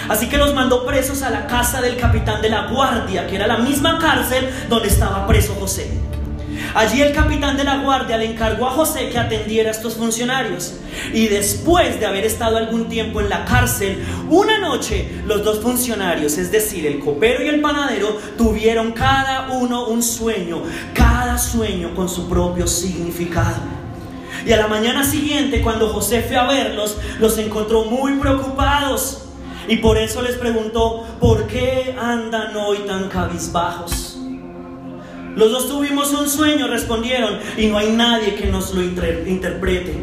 Así 0.09 0.27
que 0.27 0.37
los 0.37 0.53
mandó 0.53 0.85
presos 0.85 1.23
a 1.23 1.31
la 1.31 1.47
casa 1.47 1.81
del 1.81 1.97
capitán 1.97 2.41
de 2.41 2.49
la 2.49 2.67
guardia, 2.67 3.25
que 3.25 3.35
era 3.35 3.47
la 3.47 3.57
misma 3.57 3.97
cárcel 3.97 4.47
donde 4.69 4.89
estaba 4.89 5.25
preso 5.25 5.55
José. 5.59 5.87
Allí 6.75 7.01
el 7.01 7.13
capitán 7.13 7.57
de 7.57 7.63
la 7.63 7.77
guardia 7.77 8.17
le 8.17 8.25
encargó 8.25 8.67
a 8.67 8.71
José 8.71 9.09
que 9.09 9.17
atendiera 9.17 9.69
a 9.69 9.71
estos 9.71 9.95
funcionarios. 9.95 10.73
Y 11.13 11.27
después 11.27 11.99
de 11.99 12.05
haber 12.05 12.25
estado 12.25 12.57
algún 12.57 12.89
tiempo 12.89 13.21
en 13.21 13.29
la 13.29 13.45
cárcel, 13.45 14.03
una 14.29 14.59
noche 14.59 15.09
los 15.25 15.43
dos 15.43 15.59
funcionarios, 15.59 16.37
es 16.37 16.51
decir, 16.51 16.85
el 16.85 16.99
copero 16.99 17.43
y 17.43 17.47
el 17.47 17.61
panadero, 17.61 18.17
tuvieron 18.37 18.91
cada 18.91 19.49
uno 19.51 19.87
un 19.87 20.01
sueño, 20.01 20.63
cada 20.93 21.37
sueño 21.37 21.93
con 21.95 22.09
su 22.09 22.27
propio 22.27 22.67
significado. 22.67 23.83
Y 24.45 24.51
a 24.51 24.57
la 24.57 24.67
mañana 24.67 25.05
siguiente, 25.05 25.61
cuando 25.61 25.89
José 25.89 26.21
fue 26.21 26.35
a 26.35 26.45
verlos, 26.45 26.97
los 27.19 27.37
encontró 27.37 27.85
muy 27.85 28.13
preocupados. 28.13 29.19
Y 29.67 29.77
por 29.77 29.97
eso 29.97 30.21
les 30.21 30.35
preguntó, 30.35 31.05
¿por 31.19 31.47
qué 31.47 31.95
andan 31.97 32.55
hoy 32.57 32.79
tan 32.79 33.07
cabizbajos? 33.07 34.12
Los 35.35 35.51
dos 35.51 35.67
tuvimos 35.67 36.11
un 36.13 36.29
sueño, 36.29 36.67
respondieron, 36.67 37.39
y 37.57 37.67
no 37.67 37.77
hay 37.77 37.91
nadie 37.91 38.35
que 38.35 38.45
nos 38.45 38.73
lo 38.73 38.83
interprete. 38.83 39.95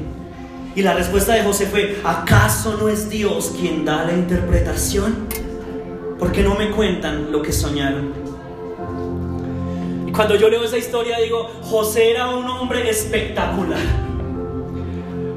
Y 0.75 0.83
la 0.83 0.95
respuesta 0.95 1.35
de 1.35 1.43
José 1.43 1.67
fue, 1.67 1.99
¿acaso 2.05 2.77
no 2.77 2.89
es 2.89 3.09
Dios 3.09 3.55
quien 3.59 3.85
da 3.85 4.05
la 4.05 4.13
interpretación? 4.13 5.29
¿Por 6.19 6.33
qué 6.33 6.43
no 6.43 6.55
me 6.55 6.71
cuentan 6.71 7.31
lo 7.31 7.43
que 7.43 7.53
soñaron? 7.53 8.13
Y 10.07 10.13
cuando 10.13 10.35
yo 10.35 10.49
leo 10.49 10.65
esa 10.65 10.79
historia 10.79 11.19
digo, 11.19 11.49
José 11.63 12.11
era 12.11 12.29
un 12.29 12.49
hombre 12.49 12.91
espectacular. 12.91 14.10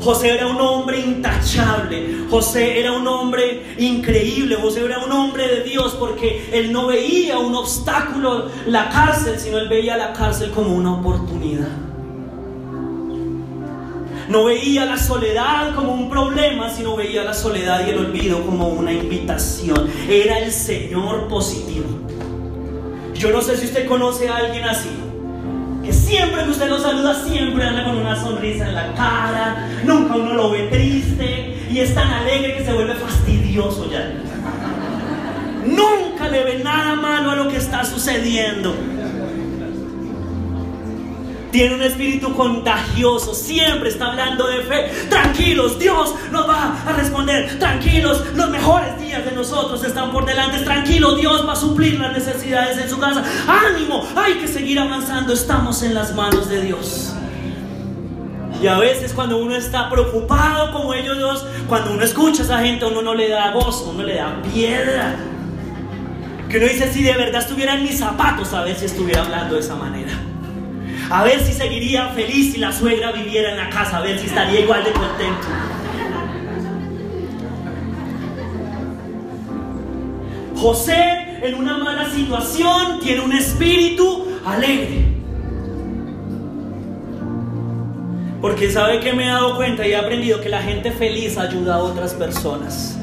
José 0.04 0.32
era 0.32 0.48
un 0.48 0.60
hombre 0.60 1.00
intachable, 1.00 2.26
José 2.30 2.80
era 2.80 2.92
un 2.92 3.08
hombre 3.08 3.76
increíble, 3.78 4.58
José 4.58 4.84
era 4.84 5.00
un 5.00 5.12
hombre 5.12 5.48
de 5.48 5.64
Dios 5.64 5.96
porque 5.98 6.50
él 6.52 6.74
no 6.74 6.88
veía 6.88 7.40
un 7.40 7.56
obstáculo, 7.56 8.50
la 8.68 8.90
cárcel, 8.90 9.40
sino 9.40 9.58
él 9.58 9.70
veía 9.70 9.96
la 9.96 10.12
cárcel 10.12 10.52
como 10.52 10.76
una 10.76 10.94
oportunidad. 10.94 11.70
No 14.28 14.46
veía 14.46 14.86
la 14.86 14.98
soledad 14.98 15.74
como 15.76 15.94
un 15.94 16.10
problema, 16.10 16.70
sino 16.70 16.96
veía 16.96 17.24
la 17.24 17.34
soledad 17.34 17.86
y 17.86 17.92
el 17.92 18.00
olvido 18.00 18.46
como 18.46 18.70
una 18.70 18.92
invitación. 18.92 19.90
Era 20.10 20.40
el 20.40 20.52
Señor 20.52 21.28
positivo. 21.28 21.86
Yo 23.14 23.32
no 23.32 23.42
sé 23.42 23.58
si 23.58 23.66
usted 23.66 23.88
conoce 23.88 24.28
a 24.28 24.38
alguien 24.38 24.66
así. 24.66 24.90
Que 25.84 25.92
siempre 25.92 26.44
que 26.44 26.50
usted 26.50 26.70
lo 26.70 26.80
saluda, 26.80 27.14
siempre 27.26 27.66
anda 27.66 27.84
con 27.84 27.98
una 27.98 28.16
sonrisa 28.16 28.68
en 28.68 28.76
la 28.76 28.94
cara. 28.94 29.68
Nunca 29.84 30.16
uno 30.16 30.34
lo 30.34 30.52
ve 30.52 30.68
triste. 30.70 31.58
Y 31.70 31.80
es 31.80 31.94
tan 31.94 32.08
alegre 32.08 32.58
que 32.58 32.66
se 32.66 32.74
vuelve 32.74 32.96
fastidioso 32.96 33.90
ya. 33.92 34.12
Nunca 35.66 36.30
le 36.30 36.44
ve 36.44 36.62
nada 36.64 36.96
malo 36.96 37.32
a 37.32 37.36
lo 37.36 37.50
que 37.50 37.58
está 37.58 37.84
sucediendo. 37.84 38.74
Tiene 41.54 41.76
un 41.76 41.84
espíritu 41.84 42.36
contagioso, 42.36 43.36
siempre 43.36 43.90
está 43.90 44.08
hablando 44.08 44.48
de 44.48 44.64
fe. 44.64 44.90
Tranquilos, 45.08 45.78
Dios 45.78 46.16
nos 46.32 46.50
va 46.50 46.82
a 46.84 46.94
responder. 46.94 47.60
Tranquilos, 47.60 48.24
los 48.34 48.50
mejores 48.50 49.00
días 49.00 49.24
de 49.24 49.34
nosotros 49.34 49.84
están 49.84 50.12
por 50.12 50.26
delante. 50.26 50.62
Tranquilo, 50.62 51.16
Dios 51.16 51.48
va 51.48 51.54
a 51.54 51.56
suplir 51.56 52.00
las 52.00 52.12
necesidades 52.12 52.80
en 52.80 52.90
su 52.90 52.98
casa. 52.98 53.24
Ánimo, 53.48 54.04
hay 54.16 54.34
que 54.40 54.48
seguir 54.48 54.80
avanzando. 54.80 55.32
Estamos 55.32 55.84
en 55.84 55.94
las 55.94 56.16
manos 56.16 56.50
de 56.50 56.60
Dios. 56.60 57.14
Y 58.60 58.66
a 58.66 58.80
veces 58.80 59.14
cuando 59.14 59.38
uno 59.38 59.56
está 59.56 59.92
preocupado 59.92 60.74
como 60.74 60.96
ellos 60.96 61.20
dos, 61.20 61.46
cuando 61.70 61.94
uno 61.94 62.04
escucha 62.04 62.42
a 62.42 62.46
esa 62.46 62.60
gente, 62.62 62.86
uno 62.86 63.04
no 63.04 63.14
le 63.14 63.30
da 63.30 63.52
gozo, 63.52 63.92
uno 63.92 64.02
le 64.02 64.16
da 64.16 64.42
piedra. 64.42 65.18
Que 66.50 66.58
uno 66.58 66.66
dice, 66.66 66.92
si 66.92 67.04
de 67.04 67.14
verdad 67.14 67.42
estuviera 67.42 67.76
en 67.76 67.84
mis 67.84 68.00
zapatos, 68.00 68.52
a 68.54 68.64
ver 68.64 68.76
si 68.76 68.86
estuviera 68.86 69.22
hablando 69.22 69.54
de 69.54 69.62
esa 69.62 69.76
manera. 69.76 70.33
A 71.14 71.24
ver 71.24 71.40
si 71.42 71.54
seguiría 71.54 72.08
feliz 72.08 72.54
si 72.54 72.60
la 72.60 72.72
suegra 72.72 73.12
viviera 73.12 73.52
en 73.52 73.58
la 73.58 73.70
casa, 73.70 73.98
a 73.98 74.02
ver 74.02 74.18
si 74.18 74.26
estaría 74.26 74.62
igual 74.62 74.84
de 74.84 74.92
contento. 74.94 75.48
José 80.56 81.38
en 81.44 81.54
una 81.54 81.78
mala 81.78 82.10
situación 82.10 83.00
tiene 83.00 83.22
un 83.22 83.32
espíritu 83.32 84.40
alegre. 84.44 85.06
Porque 88.42 88.72
sabe 88.72 89.00
que 89.00 89.14
me 89.14 89.26
he 89.26 89.28
dado 89.28 89.56
cuenta 89.56 89.86
y 89.86 89.92
he 89.92 89.96
aprendido 89.96 90.42
que 90.42 90.50
la 90.50 90.64
gente 90.64 90.92
feliz 90.92 91.38
ayuda 91.38 91.76
a 91.76 91.84
otras 91.84 92.16
personas. 92.16 92.98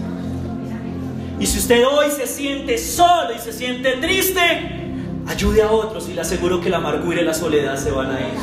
Y 1.38 1.46
si 1.46 1.61
usted 1.61 1.85
hoy 1.87 2.11
se 2.11 2.27
siente 2.27 2.77
solo 2.77 3.37
y 3.37 3.38
se 3.38 3.53
siente 3.53 3.92
triste, 3.99 4.80
Ayude 5.31 5.62
a 5.62 5.71
otros 5.71 6.09
y 6.09 6.14
le 6.14 6.23
aseguro 6.23 6.61
que 6.61 6.69
la 6.69 6.79
amargura 6.79 7.21
y 7.21 7.25
la 7.25 7.35
soledad 7.35 7.77
se 7.77 7.93
van 7.93 8.11
a 8.11 8.21
ir. 8.21 8.35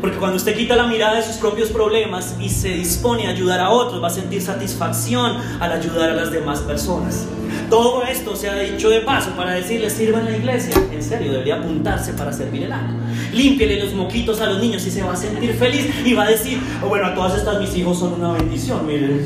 Porque 0.00 0.16
cuando 0.16 0.36
usted 0.36 0.56
quita 0.56 0.74
la 0.74 0.88
mirada 0.88 1.14
de 1.14 1.22
sus 1.22 1.36
propios 1.36 1.68
problemas 1.68 2.34
y 2.40 2.48
se 2.48 2.70
dispone 2.70 3.28
a 3.28 3.30
ayudar 3.30 3.60
a 3.60 3.70
otros, 3.70 4.02
va 4.02 4.08
a 4.08 4.10
sentir 4.10 4.42
satisfacción 4.42 5.36
al 5.60 5.70
ayudar 5.70 6.10
a 6.10 6.14
las 6.14 6.32
demás 6.32 6.58
personas. 6.58 7.26
Todo 7.70 8.02
esto 8.02 8.34
se 8.34 8.50
ha 8.50 8.58
dicho 8.58 8.90
de 8.90 9.02
paso 9.02 9.30
para 9.36 9.52
decirle, 9.52 9.88
sirva 9.88 10.18
en 10.18 10.24
la 10.24 10.36
iglesia. 10.36 10.74
En 10.92 11.02
serio, 11.02 11.30
debería 11.30 11.58
apuntarse 11.58 12.14
para 12.14 12.32
servir 12.32 12.64
el 12.64 12.72
alma. 12.72 12.98
Límpiele 13.32 13.78
los 13.84 13.94
moquitos 13.94 14.40
a 14.40 14.46
los 14.46 14.60
niños 14.60 14.84
y 14.86 14.90
se 14.90 15.04
va 15.04 15.12
a 15.12 15.16
sentir 15.16 15.54
feliz 15.54 15.88
y 16.04 16.14
va 16.14 16.24
a 16.24 16.30
decir, 16.30 16.60
oh, 16.84 16.88
bueno, 16.88 17.06
a 17.06 17.14
todas 17.14 17.38
estas 17.38 17.60
mis 17.60 17.72
hijos 17.76 17.96
son 17.96 18.14
una 18.14 18.32
bendición, 18.32 18.84
miren, 18.84 19.24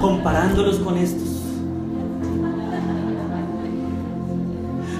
comparándolos 0.00 0.76
con 0.76 0.96
estos. 0.96 1.37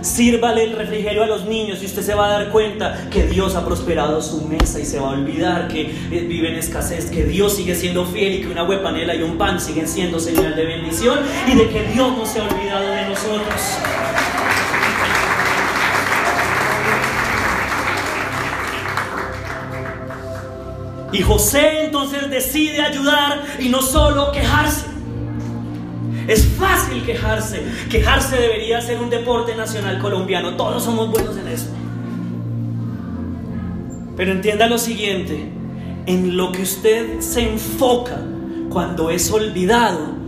Sírvale 0.00 0.64
el 0.64 0.72
refrigerio 0.72 1.24
a 1.24 1.26
los 1.26 1.46
niños 1.46 1.82
y 1.82 1.86
usted 1.86 2.02
se 2.02 2.14
va 2.14 2.26
a 2.26 2.30
dar 2.30 2.50
cuenta 2.50 3.08
que 3.10 3.26
Dios 3.26 3.56
ha 3.56 3.64
prosperado 3.64 4.22
su 4.22 4.42
mesa 4.46 4.78
y 4.78 4.84
se 4.84 5.00
va 5.00 5.08
a 5.08 5.12
olvidar 5.12 5.68
que 5.68 5.82
eh, 5.82 6.26
vive 6.28 6.48
en 6.48 6.54
escasez, 6.54 7.10
que 7.10 7.24
Dios 7.24 7.56
sigue 7.56 7.74
siendo 7.74 8.06
fiel 8.06 8.34
y 8.34 8.40
que 8.42 8.48
una 8.48 8.64
huepanela 8.64 9.14
y 9.14 9.22
un 9.22 9.36
pan 9.36 9.60
siguen 9.60 9.88
siendo 9.88 10.20
señal 10.20 10.54
de 10.54 10.64
bendición 10.64 11.18
y 11.46 11.56
de 11.56 11.68
que 11.68 11.82
Dios 11.84 12.16
no 12.16 12.24
se 12.24 12.40
ha 12.40 12.44
olvidado 12.44 12.90
de 12.90 13.08
nosotros. 13.08 13.78
Y 21.10 21.22
José 21.22 21.86
entonces 21.86 22.28
decide 22.28 22.82
ayudar 22.82 23.42
y 23.58 23.68
no 23.70 23.80
solo 23.80 24.30
quejarse. 24.30 24.97
Es 26.28 26.44
fácil 26.44 27.02
quejarse. 27.04 27.62
Quejarse 27.90 28.36
debería 28.36 28.82
ser 28.82 29.00
un 29.00 29.08
deporte 29.08 29.56
nacional 29.56 29.98
colombiano. 29.98 30.56
Todos 30.56 30.84
somos 30.84 31.10
buenos 31.10 31.36
en 31.38 31.48
eso. 31.48 31.68
Pero 34.14 34.32
entienda 34.32 34.66
lo 34.66 34.76
siguiente. 34.76 35.50
En 36.04 36.36
lo 36.36 36.52
que 36.52 36.62
usted 36.62 37.20
se 37.20 37.48
enfoca 37.48 38.18
cuando 38.68 39.10
es 39.10 39.30
olvidado, 39.30 40.18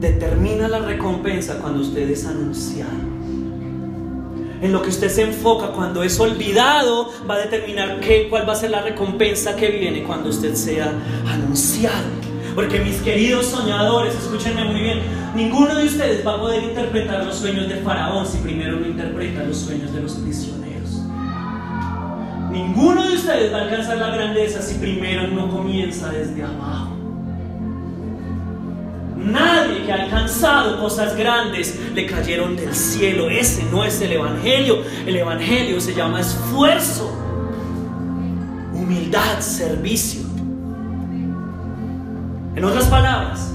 determina 0.00 0.68
la 0.68 0.80
recompensa 0.80 1.60
cuando 1.60 1.80
usted 1.80 2.10
es 2.10 2.26
anunciado. 2.26 2.92
En 4.60 4.72
lo 4.72 4.82
que 4.82 4.90
usted 4.90 5.08
se 5.08 5.22
enfoca 5.22 5.68
cuando 5.68 6.02
es 6.02 6.20
olvidado 6.20 7.10
va 7.28 7.36
a 7.36 7.38
determinar 7.38 8.00
qué, 8.00 8.28
cuál 8.28 8.46
va 8.46 8.52
a 8.52 8.56
ser 8.56 8.70
la 8.70 8.82
recompensa 8.82 9.56
que 9.56 9.68
viene 9.68 10.02
cuando 10.02 10.28
usted 10.28 10.54
sea 10.54 10.92
anunciado. 11.26 12.25
Porque 12.56 12.80
mis 12.80 12.96
queridos 13.02 13.46
soñadores, 13.46 14.14
escúchenme 14.14 14.64
muy 14.64 14.80
bien, 14.80 15.00
ninguno 15.34 15.74
de 15.74 15.84
ustedes 15.84 16.26
va 16.26 16.36
a 16.36 16.40
poder 16.40 16.64
interpretar 16.64 17.22
los 17.22 17.36
sueños 17.36 17.68
de 17.68 17.76
Faraón 17.76 18.26
si 18.26 18.38
primero 18.38 18.80
no 18.80 18.86
interpreta 18.86 19.44
los 19.44 19.58
sueños 19.58 19.92
de 19.92 20.00
los 20.00 20.14
prisioneros. 20.14 21.02
Ninguno 22.50 23.06
de 23.06 23.14
ustedes 23.14 23.52
va 23.52 23.58
a 23.58 23.62
alcanzar 23.64 23.98
la 23.98 24.08
grandeza 24.08 24.62
si 24.62 24.78
primero 24.78 25.28
no 25.28 25.50
comienza 25.50 26.08
desde 26.08 26.42
abajo. 26.42 26.96
Nadie 29.18 29.84
que 29.84 29.92
ha 29.92 30.04
alcanzado 30.04 30.80
cosas 30.80 31.14
grandes 31.14 31.78
le 31.94 32.06
cayeron 32.06 32.56
del 32.56 32.74
cielo. 32.74 33.28
Ese 33.28 33.64
no 33.64 33.84
es 33.84 34.00
el 34.00 34.12
Evangelio. 34.12 34.78
El 35.06 35.16
Evangelio 35.16 35.78
se 35.78 35.94
llama 35.94 36.20
esfuerzo, 36.20 37.12
humildad, 38.72 39.40
servicio. 39.40 40.25
En 42.56 42.64
otras 42.64 42.86
palabras, 42.86 43.52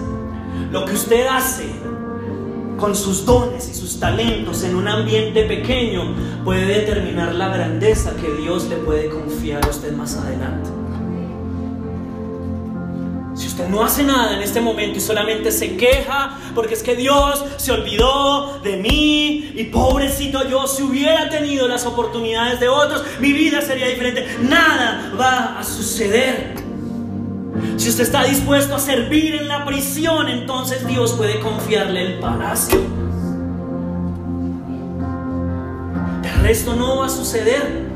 lo 0.72 0.86
que 0.86 0.94
usted 0.94 1.26
hace 1.26 1.66
con 2.78 2.96
sus 2.96 3.26
dones 3.26 3.68
y 3.68 3.74
sus 3.74 4.00
talentos 4.00 4.64
en 4.64 4.76
un 4.76 4.88
ambiente 4.88 5.44
pequeño 5.46 6.14
puede 6.46 6.66
determinar 6.66 7.34
la 7.34 7.50
grandeza 7.50 8.16
que 8.16 8.32
Dios 8.42 8.66
le 8.70 8.76
puede 8.76 9.10
confiar 9.10 9.66
a 9.66 9.70
usted 9.70 9.94
más 9.94 10.16
adelante. 10.18 10.70
Si 13.34 13.48
usted 13.48 13.70
no 13.70 13.84
hace 13.84 14.04
nada 14.04 14.36
en 14.36 14.44
este 14.44 14.62
momento 14.62 15.00
y 15.00 15.02
solamente 15.02 15.52
se 15.52 15.78
queja 15.78 16.38
porque 16.54 16.76
es 16.76 16.84
que 16.84 16.96
Dios 16.96 17.44
se 17.58 17.72
olvidó 17.72 18.60
de 18.60 18.78
mí 18.78 19.52
y 19.56 19.64
pobrecito 19.66 20.48
yo, 20.48 20.68
si 20.68 20.84
hubiera 20.84 21.28
tenido 21.28 21.68
las 21.68 21.88
oportunidades 21.88 22.60
de 22.60 22.68
otros, 22.68 23.04
mi 23.20 23.34
vida 23.34 23.62
sería 23.62 23.88
diferente. 23.88 24.28
Nada 24.44 25.12
va 25.20 25.60
a 25.60 25.64
suceder. 25.64 26.61
Si 27.78 27.90
usted 27.90 28.04
está 28.04 28.24
dispuesto 28.24 28.76
a 28.76 28.80
servir 28.80 29.36
en 29.36 29.48
la 29.48 29.66
prisión, 29.66 30.28
entonces 30.30 30.86
Dios 30.86 31.14
puede 31.14 31.40
confiarle 31.40 32.14
el 32.14 32.20
palacio. 32.20 32.80
El 36.24 36.42
resto 36.44 36.76
no 36.76 36.98
va 36.98 37.08
a 37.08 37.10
suceder. 37.10 37.90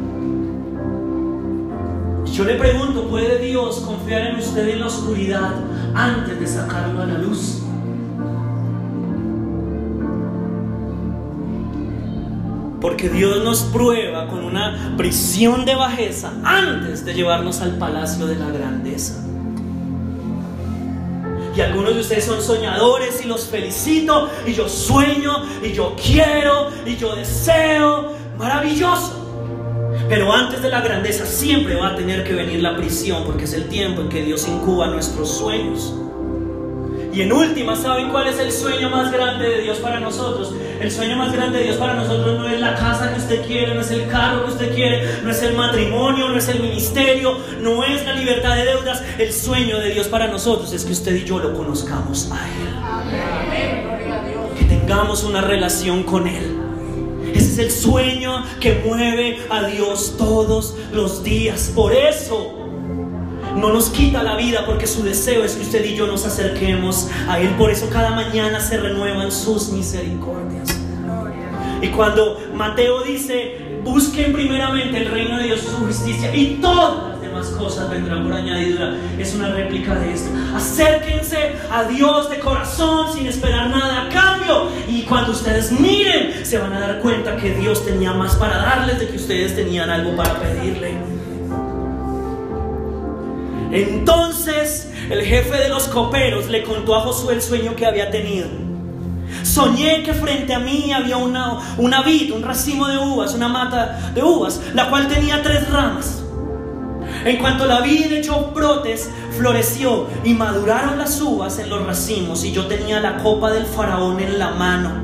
Yo 2.32 2.43
le 2.43 2.56
pregunto, 2.56 3.08
¿puede 3.08 3.39
Dios 3.39 3.80
confiar 3.80 4.28
en 4.28 4.36
usted 4.38 4.67
en 4.67 4.80
la 4.82 4.88
oscuridad 4.88 5.54
antes 5.93 6.39
de 6.39 6.47
sacarlo 6.47 7.01
a 7.01 7.06
la 7.06 7.17
luz? 7.17 7.62
Porque 12.82 13.10
Dios 13.10 13.43
nos 13.43 13.63
prueba 13.63 14.28
con 14.28 14.43
una 14.43 14.95
prisión 14.97 15.65
de 15.65 15.75
bajeza 15.75 16.34
antes 16.43 17.06
de 17.06 17.13
llevarnos 17.13 17.62
al 17.62 17.78
palacio 17.78 18.28
de 18.28 18.36
la 18.36 18.49
grandeza. 18.49 19.23
Y 21.56 21.62
algunos 21.62 21.96
de 21.96 22.02
ustedes 22.02 22.26
son 22.26 22.41
soñadores 22.41 23.24
y 23.24 23.28
los 23.28 23.46
felicito. 23.46 24.30
Y 24.46 24.54
yo 24.54 24.68
sueño 24.68 25.46
y 25.63 25.72
yo 25.72 25.96
quiero 25.96 26.70
y 26.86 26.98
yo 26.98 27.15
deseo. 27.15 28.13
Maravilloso. 28.38 29.22
Pero 30.10 30.32
antes 30.32 30.62
de 30.62 30.70
la 30.70 30.82
grandeza 30.82 31.26
siempre 31.26 31.76
va 31.76 31.89
a 31.89 31.96
tener 31.96 32.24
que 32.24 32.34
venir 32.34 32.62
la 32.62 32.76
prisión 32.76 33.24
porque 33.26 33.46
es 33.46 33.54
el 33.54 33.70
tiempo 33.70 34.02
en 34.02 34.10
que 34.10 34.24
Dios 34.24 34.48
incuba 34.48 34.88
nuestros 34.88 35.30
sueños. 35.30 35.94
Y 37.15 37.21
en 37.21 37.32
última, 37.32 37.78
¿saben 37.78 38.10
cuál 38.10 38.28
es 38.28 38.38
el 38.39 38.51
sueño 38.51 38.89
más 38.89 39.10
grande 39.10 39.47
de 39.47 39.62
Dios 39.62 39.78
para 39.78 40.01
nosotros? 40.01 40.54
El 40.82 40.91
sueño 40.91 41.15
más 41.15 41.32
grande 41.32 41.60
de 41.60 41.63
Dios 41.63 41.78
para 41.78 41.93
nosotros 41.93 42.38
no 42.38 42.49
es 42.49 42.60
la 42.60 42.75
casa 42.75 43.13
que 43.13 43.21
usted 43.21 43.47
quiere, 43.47 43.73
no 43.73 43.80
es 43.80 43.91
el 43.91 44.10
carro 44.10 44.43
que 44.43 44.51
usted 44.51 44.75
quiere, 44.75 45.21
no 45.23 45.32
es 45.32 45.41
el 45.41 45.56
matrimonio, 45.56 46.28
no 46.28 46.38
es 46.38 46.49
el 46.49 46.60
ministerio, 46.60 47.38
no 47.62 47.86
es 47.86 48.06
la 48.06 48.15
libertad 48.15 48.58
de 48.58 48.65
deudas. 48.65 49.01
El 49.17 49.32
sueño 49.32 49.80
de 49.80 49.91
Dios 49.91 50.10
para 50.10 50.28
nosotros 50.28 50.73
es 50.73 50.84
que 50.84 50.91
usted 50.91 51.15
y 51.15 51.23
yo 51.23 51.39
lo 51.39 51.54
conozcamos 51.54 52.30
a 52.34 52.49
Él. 52.49 52.67
Que 54.60 54.65
tengamos 54.65 55.23
una 55.23 55.39
relación 55.39 56.04
con 56.04 56.28
Él. 56.28 56.60
Ese 57.34 57.54
es 57.54 57.58
el 57.60 57.71
sueño 57.71 58.43
que 58.60 58.82
mueve 58.86 59.39
a 59.49 59.67
Dios 59.67 60.15
todos 60.17 60.75
los 60.91 61.23
días. 61.23 61.71
Por 61.73 61.93
eso 61.93 62.64
no 63.56 63.72
nos 63.72 63.89
quita 63.89 64.22
la 64.24 64.36
vida 64.36 64.65
porque 64.65 64.88
su 64.88 65.04
deseo 65.04 65.44
es 65.44 65.54
que 65.54 65.63
usted 65.63 65.86
y 65.86 65.96
yo 65.96 66.08
nos 66.08 66.26
acerquemos 66.26 67.10
a 67.28 67.39
Él. 67.39 67.50
Por 67.58 67.72
eso 67.72 67.89
cada 67.89 68.12
mañana 68.12 68.60
se 68.60 68.78
renuevan 68.78 69.32
sus 69.32 69.70
misericordias. 69.70 70.70
Y 71.82 71.89
cuando 71.89 72.41
Mateo 72.54 73.04
dice, 73.04 73.80
busquen 73.84 74.34
primeramente 74.34 74.98
el 74.98 75.12
reino 75.12 75.38
de 75.38 75.44
Dios 75.44 75.62
su 75.62 75.86
justicia 75.86 76.36
y 76.36 76.58
todas 76.62 77.10
las 77.10 77.22
demás 77.22 77.48
cosas 77.50 77.89
vendrán 77.89 78.24
por 78.24 78.34
añadidura, 78.34 78.96
es 79.20 79.36
una 79.36 79.50
réplica 79.50 79.94
de 79.96 80.13
esto. 80.13 80.30
Acérquense 80.56 81.54
a 81.72 81.84
Dios 81.84 82.30
de 82.30 82.39
corazón 82.39 83.13
sin 83.13 83.28
esperar 83.28 83.70
nada 83.70 84.04
a 84.04 84.10
cambio. 84.10 84.70
Y 84.88 85.04
cuando 85.04 85.32
ustedes 85.32 85.72
miren, 85.72 86.46
se 86.46 86.58
van 86.58 86.74
a 86.74 86.80
dar 86.80 87.00
cuenta 87.00 87.36
que 87.38 87.54
Dios 87.54 87.86
tenía 87.86 88.13
más 88.13 88.36
para 88.36 88.58
darles 88.58 89.00
de 89.00 89.08
que 89.08 89.18
ustedes 89.18 89.56
tenían 89.56 89.89
algo 89.89 90.15
para 90.15 90.39
pedirle. 90.39 90.96
Entonces 93.75 94.89
el 95.09 95.21
jefe 95.21 95.57
de 95.57 95.67
los 95.67 95.89
coperos 95.89 96.47
le 96.47 96.63
contó 96.63 96.95
a 96.95 97.01
Josué 97.01 97.33
el 97.33 97.41
sueño 97.41 97.75
que 97.75 97.85
había 97.85 98.09
tenido. 98.09 98.47
Soñé 99.43 100.01
que 100.03 100.13
frente 100.13 100.53
a 100.53 100.59
mí 100.59 100.93
había 100.93 101.17
una, 101.17 101.75
una 101.77 102.01
vid, 102.01 102.33
un 102.33 102.41
racimo 102.41 102.88
de 102.88 102.97
uvas, 102.97 103.33
una 103.33 103.49
mata 103.49 104.11
de 104.15 104.23
uvas, 104.23 104.61
la 104.73 104.89
cual 104.89 105.09
tenía 105.09 105.41
tres 105.43 105.69
ramas. 105.69 106.23
En 107.25 107.38
cuanto 107.38 107.65
la 107.65 107.81
vid 107.81 108.13
echó 108.13 108.51
brotes, 108.55 109.09
floreció 109.38 110.07
y 110.23 110.33
maduraron 110.33 110.97
las 110.97 111.19
uvas 111.21 111.59
en 111.59 111.69
los 111.69 111.85
racimos 111.85 112.45
y 112.45 112.53
yo 112.53 112.67
tenía 112.67 113.01
la 113.01 113.17
copa 113.17 113.51
del 113.51 113.65
faraón 113.65 114.21
en 114.21 114.39
la 114.39 114.51
mano. 114.51 115.03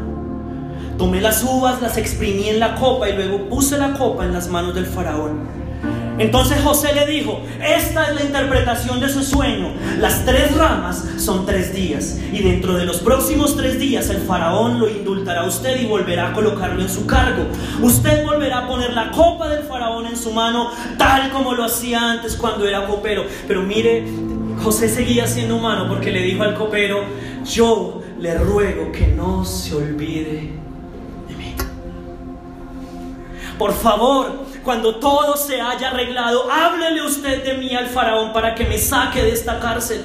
Tomé 0.98 1.20
las 1.20 1.44
uvas, 1.44 1.82
las 1.82 1.98
exprimí 1.98 2.48
en 2.48 2.60
la 2.60 2.76
copa 2.76 3.10
y 3.10 3.14
luego 3.18 3.50
puse 3.50 3.78
la 3.78 3.94
copa 3.94 4.24
en 4.24 4.32
las 4.32 4.48
manos 4.48 4.74
del 4.74 4.86
faraón. 4.86 5.61
Entonces 6.18 6.62
José 6.62 6.94
le 6.94 7.08
dijo, 7.08 7.42
esta 7.60 8.10
es 8.10 8.16
la 8.16 8.24
interpretación 8.24 9.00
de 9.00 9.10
su 9.10 9.24
sueño. 9.24 9.74
Las 10.00 10.26
tres 10.26 10.56
ramas 10.56 11.04
son 11.18 11.46
tres 11.46 11.74
días. 11.74 12.20
Y 12.32 12.40
dentro 12.44 12.76
de 12.76 12.86
los 12.86 12.98
próximos 12.98 13.56
tres 13.56 13.80
días 13.80 14.10
el 14.10 14.22
faraón 14.22 14.80
lo 14.80 14.90
indultará 14.90 15.42
a 15.42 15.46
usted 15.46 15.82
y 15.82 15.86
volverá 15.86 16.30
a 16.30 16.34
colocarlo 16.34 16.82
en 16.82 16.90
su 16.90 17.06
cargo. 17.06 17.46
Usted 17.82 18.26
volverá 18.26 18.60
a 18.60 18.68
poner 18.68 18.94
la 18.94 19.12
copa 19.12 19.50
del 19.50 19.64
faraón 19.64 20.06
en 20.06 20.18
su 20.18 20.32
mano 20.32 20.72
tal 20.98 21.32
como 21.32 21.54
lo 21.54 21.64
hacía 21.64 22.12
antes 22.12 22.36
cuando 22.36 22.68
era 22.68 22.86
copero. 22.86 23.26
Pero 23.48 23.64
mire, 23.64 24.06
José 24.64 24.90
seguía 24.90 25.26
siendo 25.28 25.58
humano 25.58 25.88
porque 25.88 26.12
le 26.12 26.22
dijo 26.22 26.44
al 26.44 26.54
copero, 26.54 27.04
yo 27.46 28.02
le 28.20 28.38
ruego 28.38 28.92
que 28.92 29.08
no 29.08 29.44
se 29.44 29.74
olvide 29.76 30.52
de 31.28 31.36
mí. 31.36 31.56
Por 33.58 33.74
favor, 33.74 34.51
cuando 34.64 34.96
todo 34.96 35.36
se 35.38 35.60
haya 35.60 35.90
arreglado, 35.90 36.52
háblele 36.52 37.02
usted 37.02 37.44
de 37.44 37.56
mí 37.56 37.74
al 37.76 37.88
faraón 37.88 38.32
para 38.32 38.54
que 38.56 38.66
me 38.66 38.78
saque 38.78 39.24
de 39.24 39.32
esta 39.32 39.60
cárcel. 39.60 40.04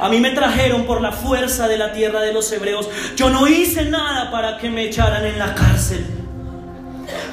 A 0.00 0.08
mí 0.08 0.20
me 0.20 0.30
trajeron 0.30 0.84
por 0.84 1.00
la 1.00 1.12
fuerza 1.12 1.68
de 1.68 1.78
la 1.78 1.92
tierra 1.92 2.20
de 2.20 2.32
los 2.32 2.50
hebreos. 2.52 2.88
Yo 3.16 3.30
no 3.30 3.46
hice 3.46 3.84
nada 3.84 4.30
para 4.30 4.58
que 4.58 4.68
me 4.68 4.84
echaran 4.84 5.24
en 5.24 5.38
la 5.38 5.54
cárcel. 5.54 6.04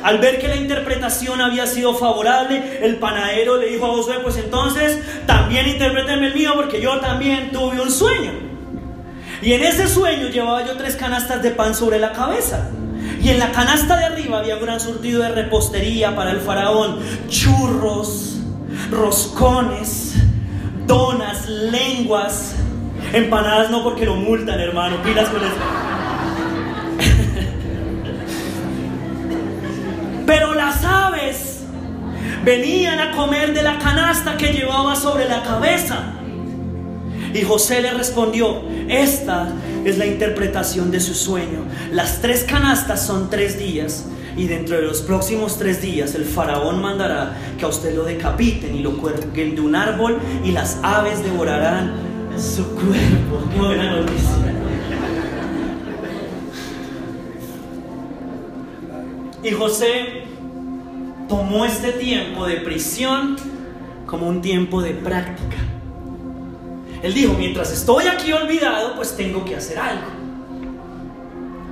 Al 0.03 0.19
ver 0.19 0.39
que 0.39 0.47
la 0.47 0.55
interpretación 0.55 1.41
había 1.41 1.67
sido 1.67 1.93
favorable, 1.93 2.79
el 2.81 2.97
panadero 2.97 3.57
le 3.57 3.67
dijo 3.67 3.85
a 3.85 3.89
Josué, 3.89 4.19
pues 4.23 4.37
entonces 4.37 4.99
también 5.25 5.67
interpréteme 5.67 6.27
el 6.27 6.33
mío 6.33 6.53
porque 6.55 6.81
yo 6.81 6.99
también 6.99 7.51
tuve 7.51 7.81
un 7.81 7.91
sueño. 7.91 8.31
Y 9.41 9.53
en 9.53 9.63
ese 9.63 9.87
sueño 9.87 10.29
llevaba 10.29 10.65
yo 10.65 10.77
tres 10.77 10.95
canastas 10.95 11.43
de 11.43 11.51
pan 11.51 11.75
sobre 11.75 11.99
la 11.99 12.11
cabeza. 12.11 12.69
Y 13.21 13.29
en 13.29 13.39
la 13.39 13.51
canasta 13.51 13.97
de 13.97 14.05
arriba 14.05 14.39
había 14.39 14.55
un 14.55 14.61
gran 14.61 14.79
surtido 14.79 15.21
de 15.21 15.29
repostería 15.29 16.15
para 16.15 16.31
el 16.31 16.39
faraón. 16.39 16.99
Churros, 17.27 18.37
roscones, 18.91 20.15
donas, 20.85 21.47
lenguas. 21.47 22.55
Empanadas 23.13 23.69
no 23.71 23.83
porque 23.83 24.05
lo 24.05 24.15
multan, 24.15 24.59
hermano. 24.59 25.01
Pilas 25.03 25.29
con 25.29 25.43
eso. 25.43 25.55
Pero 30.25 30.53
las 30.53 30.83
aves 30.83 31.63
venían 32.43 32.99
a 32.99 33.11
comer 33.11 33.53
de 33.53 33.63
la 33.63 33.79
canasta 33.79 34.37
que 34.37 34.53
llevaba 34.53 34.95
sobre 34.95 35.27
la 35.27 35.41
cabeza. 35.43 36.13
Y 37.33 37.41
José 37.41 37.81
le 37.81 37.91
respondió, 37.91 38.63
esta 38.87 39.53
es 39.85 39.97
la 39.97 40.05
interpretación 40.05 40.91
de 40.91 40.99
su 40.99 41.13
sueño. 41.13 41.65
Las 41.91 42.21
tres 42.21 42.43
canastas 42.43 43.05
son 43.05 43.29
tres 43.29 43.59
días 43.59 44.05
y 44.35 44.47
dentro 44.47 44.75
de 44.75 44.83
los 44.83 45.01
próximos 45.01 45.57
tres 45.57 45.81
días 45.81 46.13
el 46.15 46.25
faraón 46.25 46.81
mandará 46.81 47.35
que 47.57 47.65
a 47.65 47.67
usted 47.67 47.95
lo 47.95 48.03
decapiten 48.03 48.75
y 48.75 48.79
lo 48.79 48.97
cuelguen 48.97 49.55
de 49.55 49.61
un 49.61 49.75
árbol 49.75 50.19
y 50.43 50.51
las 50.51 50.79
aves 50.83 51.23
devorarán 51.23 51.93
su 52.37 52.63
cuerpo. 52.75 53.49
Qué 53.51 53.59
buena 53.59 53.99
noticia. 53.99 54.53
Y 59.43 59.51
José 59.51 60.23
tomó 61.27 61.65
este 61.65 61.91
tiempo 61.93 62.45
de 62.45 62.57
prisión 62.57 63.37
como 64.05 64.27
un 64.27 64.41
tiempo 64.41 64.81
de 64.81 64.93
práctica. 64.93 65.57
Él 67.01 67.13
dijo, 67.13 67.33
mientras 67.33 67.71
estoy 67.71 68.07
aquí 68.07 68.33
olvidado, 68.33 68.95
pues 68.95 69.15
tengo 69.15 69.45
que 69.45 69.55
hacer 69.55 69.77
algo. 69.77 70.07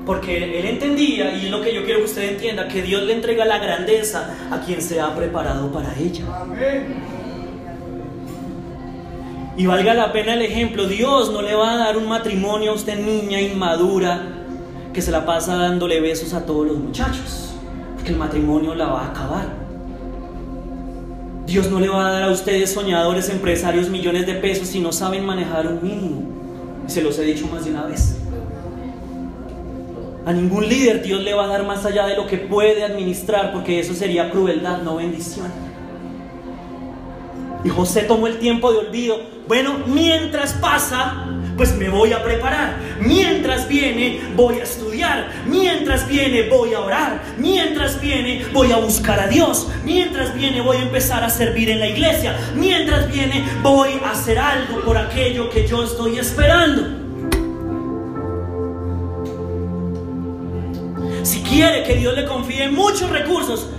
Porque 0.05 0.59
él 0.59 0.65
entendía, 0.65 1.35
y 1.35 1.45
es 1.45 1.51
lo 1.51 1.61
que 1.61 1.73
yo 1.73 1.83
quiero 1.83 1.99
que 1.99 2.05
usted 2.05 2.33
entienda, 2.33 2.67
que 2.67 2.83
Dios 2.83 3.01
le 3.03 3.13
entrega 3.13 3.43
la 3.43 3.57
grandeza 3.57 4.35
a 4.51 4.59
quien 4.59 4.81
se 4.81 5.01
ha 5.01 5.15
preparado 5.15 5.71
para 5.71 5.97
ella. 5.97 6.23
Y 9.57 9.65
valga 9.65 9.93
la 9.93 10.11
pena 10.11 10.33
el 10.35 10.43
ejemplo, 10.43 10.85
Dios 10.85 11.31
no 11.31 11.41
le 11.41 11.55
va 11.55 11.73
a 11.73 11.77
dar 11.77 11.97
un 11.97 12.07
matrimonio 12.07 12.71
a 12.71 12.75
usted 12.75 12.99
niña 12.99 13.41
inmadura 13.41 14.21
que 14.93 15.01
se 15.01 15.11
la 15.11 15.25
pasa 15.25 15.55
dándole 15.55 16.01
besos 16.01 16.33
a 16.33 16.45
todos 16.45 16.67
los 16.67 16.77
muchachos, 16.77 17.53
porque 17.95 18.11
el 18.11 18.17
matrimonio 18.17 18.75
la 18.75 18.87
va 18.87 19.05
a 19.05 19.09
acabar. 19.09 19.64
Dios 21.45 21.69
no 21.69 21.79
le 21.79 21.87
va 21.87 22.07
a 22.07 22.11
dar 22.11 22.23
a 22.23 22.31
ustedes 22.31 22.73
soñadores, 22.73 23.29
empresarios, 23.29 23.89
millones 23.89 24.25
de 24.25 24.33
pesos 24.35 24.67
si 24.67 24.79
no 24.79 24.91
saben 24.91 25.25
manejar 25.25 25.67
un 25.67 25.83
mínimo. 25.83 26.23
Se 26.87 27.01
los 27.01 27.17
he 27.19 27.23
dicho 27.23 27.47
más 27.47 27.65
de 27.65 27.71
una 27.71 27.85
vez. 27.85 28.17
A 30.25 30.33
ningún 30.33 30.67
líder 30.67 31.03
Dios 31.03 31.21
le 31.21 31.35
va 31.35 31.45
a 31.45 31.47
dar 31.47 31.65
más 31.65 31.85
allá 31.85 32.07
de 32.07 32.15
lo 32.15 32.25
que 32.25 32.37
puede 32.37 32.83
administrar, 32.83 33.53
porque 33.53 33.79
eso 33.79 33.93
sería 33.93 34.31
crueldad, 34.31 34.81
no 34.81 34.95
bendición. 34.95 35.47
Y 37.63 37.69
José 37.69 38.01
tomó 38.03 38.25
el 38.25 38.39
tiempo 38.39 38.71
de 38.71 38.79
olvido. 38.79 39.17
Bueno, 39.47 39.75
mientras 39.85 40.53
pasa, 40.53 41.27
pues 41.57 41.75
me 41.75 41.89
voy 41.89 42.13
a 42.13 42.23
preparar. 42.23 42.77
Mientras 42.99 43.67
viene, 43.67 44.21
voy 44.35 44.59
a 44.59 44.63
estudiar. 44.63 45.29
Mientras 45.45 46.07
viene, 46.07 46.49
voy 46.49 46.73
a 46.73 46.79
orar. 46.79 47.21
Mientras 47.37 47.99
viene, 48.01 48.45
voy 48.53 48.71
a 48.71 48.77
buscar 48.77 49.19
a 49.19 49.27
Dios. 49.27 49.67
Mientras 49.83 50.33
viene, 50.35 50.61
voy 50.61 50.77
a 50.77 50.81
empezar 50.81 51.23
a 51.23 51.29
servir 51.29 51.69
en 51.69 51.79
la 51.79 51.87
iglesia. 51.87 52.35
Mientras 52.55 53.11
viene, 53.11 53.43
voy 53.61 53.99
a 54.03 54.11
hacer 54.11 54.37
algo 54.37 54.81
por 54.81 54.97
aquello 54.97 55.49
que 55.49 55.67
yo 55.67 55.83
estoy 55.83 56.19
esperando. 56.19 57.05
Si 61.23 61.41
quiere 61.41 61.83
que 61.83 61.95
Dios 61.95 62.15
le 62.15 62.25
confíe 62.25 62.69
muchos 62.69 63.09
recursos, 63.09 63.69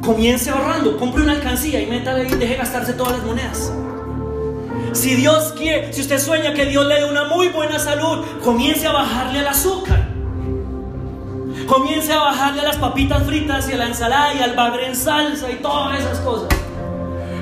comience 0.00 0.50
ahorrando, 0.50 0.96
compre 0.96 1.22
una 1.22 1.32
alcancía 1.32 1.80
y 1.80 1.86
métale 1.86 2.26
y 2.28 2.34
deje 2.34 2.56
gastarse 2.56 2.94
todas 2.94 3.12
las 3.12 3.24
monedas. 3.24 3.72
Si 4.96 5.14
Dios 5.14 5.52
quiere, 5.52 5.92
si 5.92 6.00
usted 6.00 6.18
sueña 6.18 6.54
que 6.54 6.64
Dios 6.64 6.86
le 6.86 6.94
dé 6.94 7.04
una 7.04 7.24
muy 7.24 7.48
buena 7.48 7.78
salud, 7.78 8.24
comience 8.42 8.86
a 8.86 8.92
bajarle 8.92 9.40
al 9.40 9.48
azúcar. 9.48 10.08
Comience 11.66 12.10
a 12.14 12.18
bajarle 12.18 12.62
a 12.62 12.64
las 12.64 12.76
papitas 12.76 13.22
fritas 13.24 13.68
y 13.68 13.74
a 13.74 13.76
la 13.76 13.88
ensalada 13.88 14.32
y 14.32 14.40
al 14.40 14.56
bagre 14.56 14.86
en 14.86 14.96
salsa 14.96 15.50
y 15.50 15.56
todas 15.56 16.00
esas 16.00 16.18
cosas. 16.20 16.48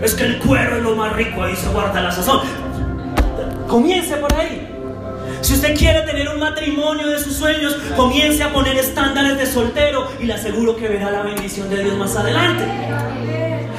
Es 0.03 0.14
que 0.14 0.25
el 0.25 0.38
cuero 0.40 0.79
es 0.79 0.83
lo 0.83 0.97
más 0.97 1.12
rico, 1.12 1.45
ahí 1.45 1.55
se 1.55 1.69
guarda 1.69 2.01
la 2.01 2.11
sazón. 2.11 2.40
Comience 3.69 4.17
por 4.17 4.35
ahí. 4.35 4.69
Si 5.40 5.55
usted 5.55 5.77
quiere 5.77 6.03
tener 6.03 6.29
un 6.31 6.40
matrimonio 6.40 7.07
de 7.07 7.21
sus 7.21 7.37
sueños, 7.37 7.77
comience 7.97 8.43
a 8.43 8.53
poner 8.53 8.77
estándares 8.77 9.38
de 9.38 9.47
soltero 9.47 10.09
y 10.21 10.25
le 10.25 10.35
aseguro 10.35 10.75
que 10.75 10.88
verá 10.88 11.09
la 11.12 11.23
bendición 11.23 11.71
de 11.71 11.85
Dios 11.85 11.97
más 11.97 12.17
adelante. 12.17 12.65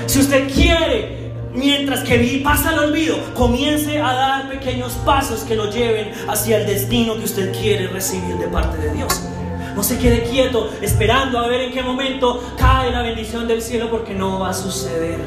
Si 0.06 0.20
usted 0.20 0.50
quiere 0.50 1.25
mientras 1.56 2.04
que 2.04 2.42
pasa 2.44 2.74
el 2.74 2.80
olvido, 2.80 3.18
comience 3.34 4.00
a 4.00 4.14
dar 4.14 4.50
pequeños 4.50 4.94
pasos 5.06 5.42
que 5.42 5.56
lo 5.56 5.72
lleven 5.72 6.12
hacia 6.28 6.58
el 6.58 6.68
destino 6.68 7.16
que 7.18 7.26
usted 7.26 7.54
quiere 7.58 7.88
recibir 7.88 8.36
de 8.38 8.48
parte 8.48 8.78
de 8.78 8.94
Dios. 8.94 9.22
No 9.76 9.84
se 9.84 9.98
quede 9.98 10.24
quieto 10.24 10.72
esperando 10.82 11.38
a 11.38 11.48
ver 11.48 11.62
en 11.62 11.74
qué 11.74 11.82
momento 11.84 12.42
cae 12.58 12.92
la 12.92 13.02
bendición 13.02 13.48
del 13.48 13.62
cielo 13.62 13.90
porque 13.90 14.14
no 14.14 14.40
va 14.40 14.50
a 14.50 14.54
suceder. 14.54 15.20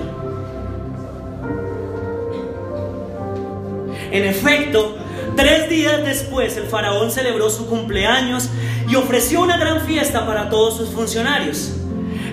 En 4.10 4.24
efecto, 4.24 4.96
tres 5.36 5.68
días 5.68 6.02
después 6.02 6.56
el 6.56 6.64
faraón 6.64 7.10
celebró 7.10 7.50
su 7.50 7.66
cumpleaños 7.66 8.48
y 8.88 8.96
ofreció 8.96 9.42
una 9.42 9.58
gran 9.58 9.82
fiesta 9.82 10.26
para 10.26 10.48
todos 10.48 10.78
sus 10.78 10.88
funcionarios. 10.90 11.77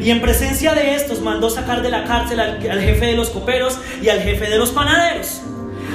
Y 0.02 0.12
en 0.12 0.22
presencia 0.22 0.74
de 0.74 0.96
estos 0.96 1.22
mandó 1.22 1.50
sacar 1.50 1.82
de 1.82 1.90
la 1.90 2.04
cárcel 2.04 2.40
al, 2.40 2.62
jefe 2.62 3.06
de 3.06 3.16
los 3.16 3.30
coperos 3.30 3.80
y 4.02 4.10
al 4.10 4.22
jefe 4.22 4.50
de 4.50 4.58
los 4.58 4.72
panaderos. 4.72 5.42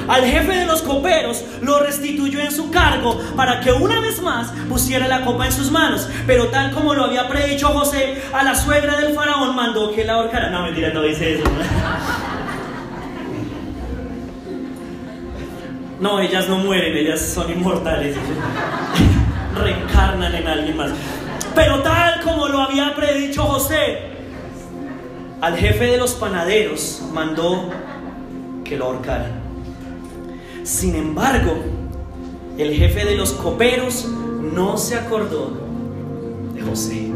al 0.08 0.24
jefe 0.24 0.52
de 0.52 0.66
los 0.66 0.82
coperos 0.82 1.44
lo 1.60 1.80
restituyó 1.80 2.40
en 2.40 2.50
su 2.50 2.70
cargo 2.70 3.20
para 3.36 3.60
que 3.60 3.70
una 3.70 4.00
vez 4.00 4.20
más 4.22 4.48
pusiera 4.68 5.06
la 5.06 5.24
copa 5.24 5.46
en 5.46 5.52
sus 5.52 5.70
manos. 5.70 6.08
Pero 6.26 6.48
tal 6.48 6.72
como 6.72 6.94
lo 6.94 7.04
había 7.04 7.28
predicho 7.28 7.68
José, 7.68 8.20
a 8.32 8.42
la 8.42 8.54
suegra 8.54 8.96
del 8.96 9.14
faraón 9.14 9.54
mandó 9.54 9.94
que 9.94 10.04
la 10.04 10.14
ahorcara. 10.14 10.50
No, 10.50 10.62
mentira, 10.62 10.92
no 10.92 11.02
dice 11.02 11.34
eso. 11.34 11.44
No, 16.00 16.18
ellas 16.18 16.48
no 16.48 16.56
mueren, 16.56 16.96
ellas 16.96 17.20
son 17.20 17.52
inmortales. 17.52 18.16
Reencarnan 19.54 20.34
en 20.34 20.48
alguien 20.48 20.74
más. 20.74 20.92
Pero 21.54 21.82
tal 21.82 22.20
como 22.22 22.48
lo 22.48 22.60
había 22.60 22.94
predicho 22.94 23.42
José, 23.42 23.98
al 25.40 25.56
jefe 25.56 25.86
de 25.86 25.96
los 25.98 26.12
panaderos 26.12 27.02
mandó 27.12 27.70
que 28.64 28.76
lo 28.76 28.86
ahorcaran. 28.86 29.40
Sin 30.62 30.94
embargo, 30.94 31.56
el 32.58 32.74
jefe 32.74 33.04
de 33.04 33.16
los 33.16 33.32
coperos 33.32 34.06
no 34.06 34.76
se 34.76 34.96
acordó 34.96 35.50
de 36.54 36.62
José, 36.62 37.10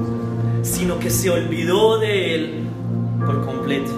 sino 0.62 0.98
que 0.98 1.10
se 1.10 1.30
olvidó 1.30 1.98
de 1.98 2.34
él 2.34 2.68
por 3.24 3.44
completo. 3.44 3.92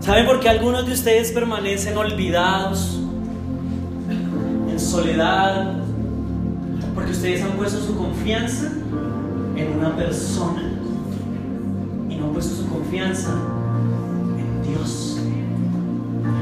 ¿Saben 0.00 0.26
por 0.26 0.38
qué 0.40 0.48
algunos 0.48 0.86
de 0.86 0.92
ustedes 0.92 1.32
permanecen 1.32 1.96
olvidados, 1.96 3.00
en 4.70 4.78
soledad? 4.78 5.85
Porque 7.06 7.18
ustedes 7.18 7.42
han 7.44 7.52
puesto 7.52 7.80
su 7.80 7.96
confianza 7.96 8.66
en 9.54 9.78
una 9.78 9.94
persona 9.94 10.60
y 12.10 12.16
no 12.16 12.26
han 12.26 12.32
puesto 12.32 12.56
su 12.56 12.68
confianza 12.68 13.30
en 14.36 14.68
Dios. 14.68 15.20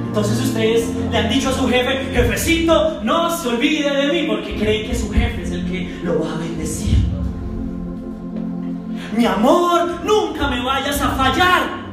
Entonces 0.06 0.42
ustedes 0.42 0.88
le 1.10 1.18
han 1.18 1.28
dicho 1.28 1.50
a 1.50 1.52
su 1.52 1.68
jefe, 1.68 2.06
jefecito, 2.14 3.02
no 3.02 3.30
se 3.36 3.48
olvide 3.48 3.94
de 3.94 4.10
mí, 4.10 4.26
porque 4.26 4.56
creen 4.56 4.88
que 4.88 4.94
su 4.94 5.10
jefe 5.10 5.42
es 5.42 5.50
el 5.50 5.70
que 5.70 5.98
lo 6.02 6.20
va 6.20 6.32
a 6.32 6.38
bendecir. 6.38 6.96
Mi 9.14 9.26
amor, 9.26 10.00
nunca 10.02 10.48
me 10.48 10.64
vayas 10.64 10.98
a 11.02 11.10
fallar. 11.10 11.84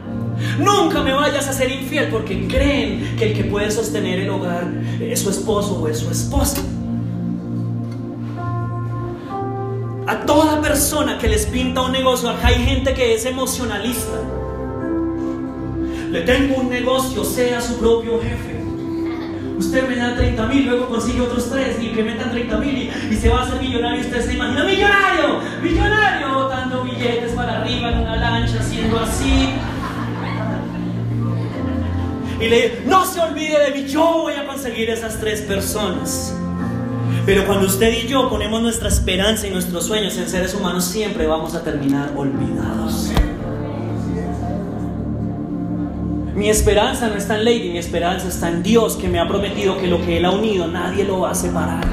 Nunca 0.59 1.03
me 1.03 1.11
vayas 1.11 1.45
a 1.45 1.51
ser 1.51 1.69
infiel 1.69 2.07
porque 2.07 2.47
creen 2.47 3.17
que 3.17 3.31
el 3.31 3.33
que 3.35 3.43
puede 3.43 3.69
sostener 3.69 4.21
el 4.21 4.29
hogar 4.29 4.65
es 5.01 5.19
su 5.19 5.29
esposo 5.29 5.81
o 5.81 5.89
es 5.89 5.99
su 5.99 6.09
esposa. 6.09 6.61
A 10.11 10.25
toda 10.25 10.59
persona 10.59 11.17
que 11.17 11.29
les 11.29 11.45
pinta 11.45 11.83
un 11.83 11.93
negocio, 11.93 12.27
acá 12.27 12.47
hay 12.47 12.65
gente 12.65 12.93
que 12.93 13.13
es 13.13 13.23
emocionalista. 13.25 14.19
Le 16.09 16.21
tengo 16.23 16.55
un 16.57 16.69
negocio, 16.69 17.23
sea 17.23 17.61
su 17.61 17.79
propio 17.79 18.19
jefe. 18.21 18.61
Usted 19.57 19.87
me 19.87 19.95
da 19.95 20.13
30 20.13 20.47
mil, 20.47 20.65
luego 20.65 20.89
consigue 20.89 21.21
otros 21.21 21.49
3 21.49 21.77
y 21.81 21.85
incrementan 21.91 22.29
30 22.29 22.57
mil 22.57 22.91
y, 23.09 23.15
se 23.15 23.29
va 23.29 23.39
a 23.39 23.43
hacer 23.43 23.61
millonario. 23.61 24.01
Usted 24.01 24.25
se 24.25 24.33
imagina, 24.33 24.65
millonario, 24.65 25.39
millonario, 25.63 26.33
botando 26.33 26.83
billetes 26.83 27.31
para 27.31 27.61
arriba 27.61 27.91
en 27.91 27.99
una 27.99 28.17
lancha, 28.17 28.59
haciendo 28.59 28.99
así 28.99 29.53
y 32.41 32.49
le 32.49 32.81
no 32.85 33.05
se 33.05 33.21
olvide 33.21 33.59
de 33.59 33.71
mí, 33.71 33.87
yo 33.87 34.01
voy 34.23 34.33
a 34.33 34.45
conseguir 34.45 34.89
esas 34.89 35.21
tres 35.21 35.39
personas. 35.43 36.35
Pero 37.25 37.45
cuando 37.45 37.67
usted 37.67 37.93
y 38.03 38.07
yo 38.07 38.29
ponemos 38.29 38.61
nuestra 38.61 38.89
esperanza 38.89 39.47
y 39.47 39.51
nuestros 39.51 39.85
sueños 39.85 40.17
en 40.17 40.27
seres 40.27 40.55
humanos, 40.55 40.85
siempre 40.85 41.27
vamos 41.27 41.53
a 41.53 41.63
terminar 41.63 42.11
olvidados. 42.15 43.11
Mi 46.35 46.49
esperanza 46.49 47.07
no 47.07 47.15
está 47.15 47.37
en 47.37 47.45
Lady, 47.45 47.69
mi 47.69 47.77
esperanza 47.77 48.27
está 48.27 48.49
en 48.49 48.63
Dios 48.63 48.95
que 48.95 49.07
me 49.07 49.19
ha 49.19 49.27
prometido 49.27 49.77
que 49.77 49.85
lo 49.85 50.03
que 50.03 50.17
Él 50.17 50.25
ha 50.25 50.31
unido 50.31 50.67
nadie 50.67 51.03
lo 51.03 51.19
va 51.19 51.31
a 51.31 51.35
separar. 51.35 51.85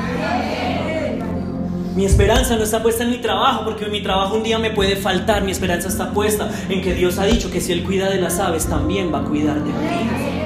Mi 1.95 2.05
esperanza 2.07 2.57
no 2.57 2.63
está 2.63 2.83
puesta 2.83 3.03
en 3.03 3.11
mi 3.11 3.19
trabajo, 3.19 3.65
porque 3.65 3.87
mi 3.87 4.01
trabajo 4.01 4.37
un 4.37 4.45
día 4.45 4.59
me 4.59 4.71
puede 4.71 4.97
faltar. 4.97 5.43
Mi 5.43 5.51
esperanza 5.51 5.89
está 5.89 6.13
puesta 6.13 6.49
en 6.69 6.81
que 6.81 6.95
Dios 6.95 7.19
ha 7.19 7.27
dicho 7.27 7.51
que 7.51 7.61
si 7.61 7.73
Él 7.73 7.83
cuida 7.83 8.09
de 8.09 8.21
las 8.21 8.39
aves, 8.39 8.67
también 8.67 9.13
va 9.13 9.19
a 9.19 9.25
cuidar 9.25 9.57
de 9.57 9.73
mí. 9.73 10.38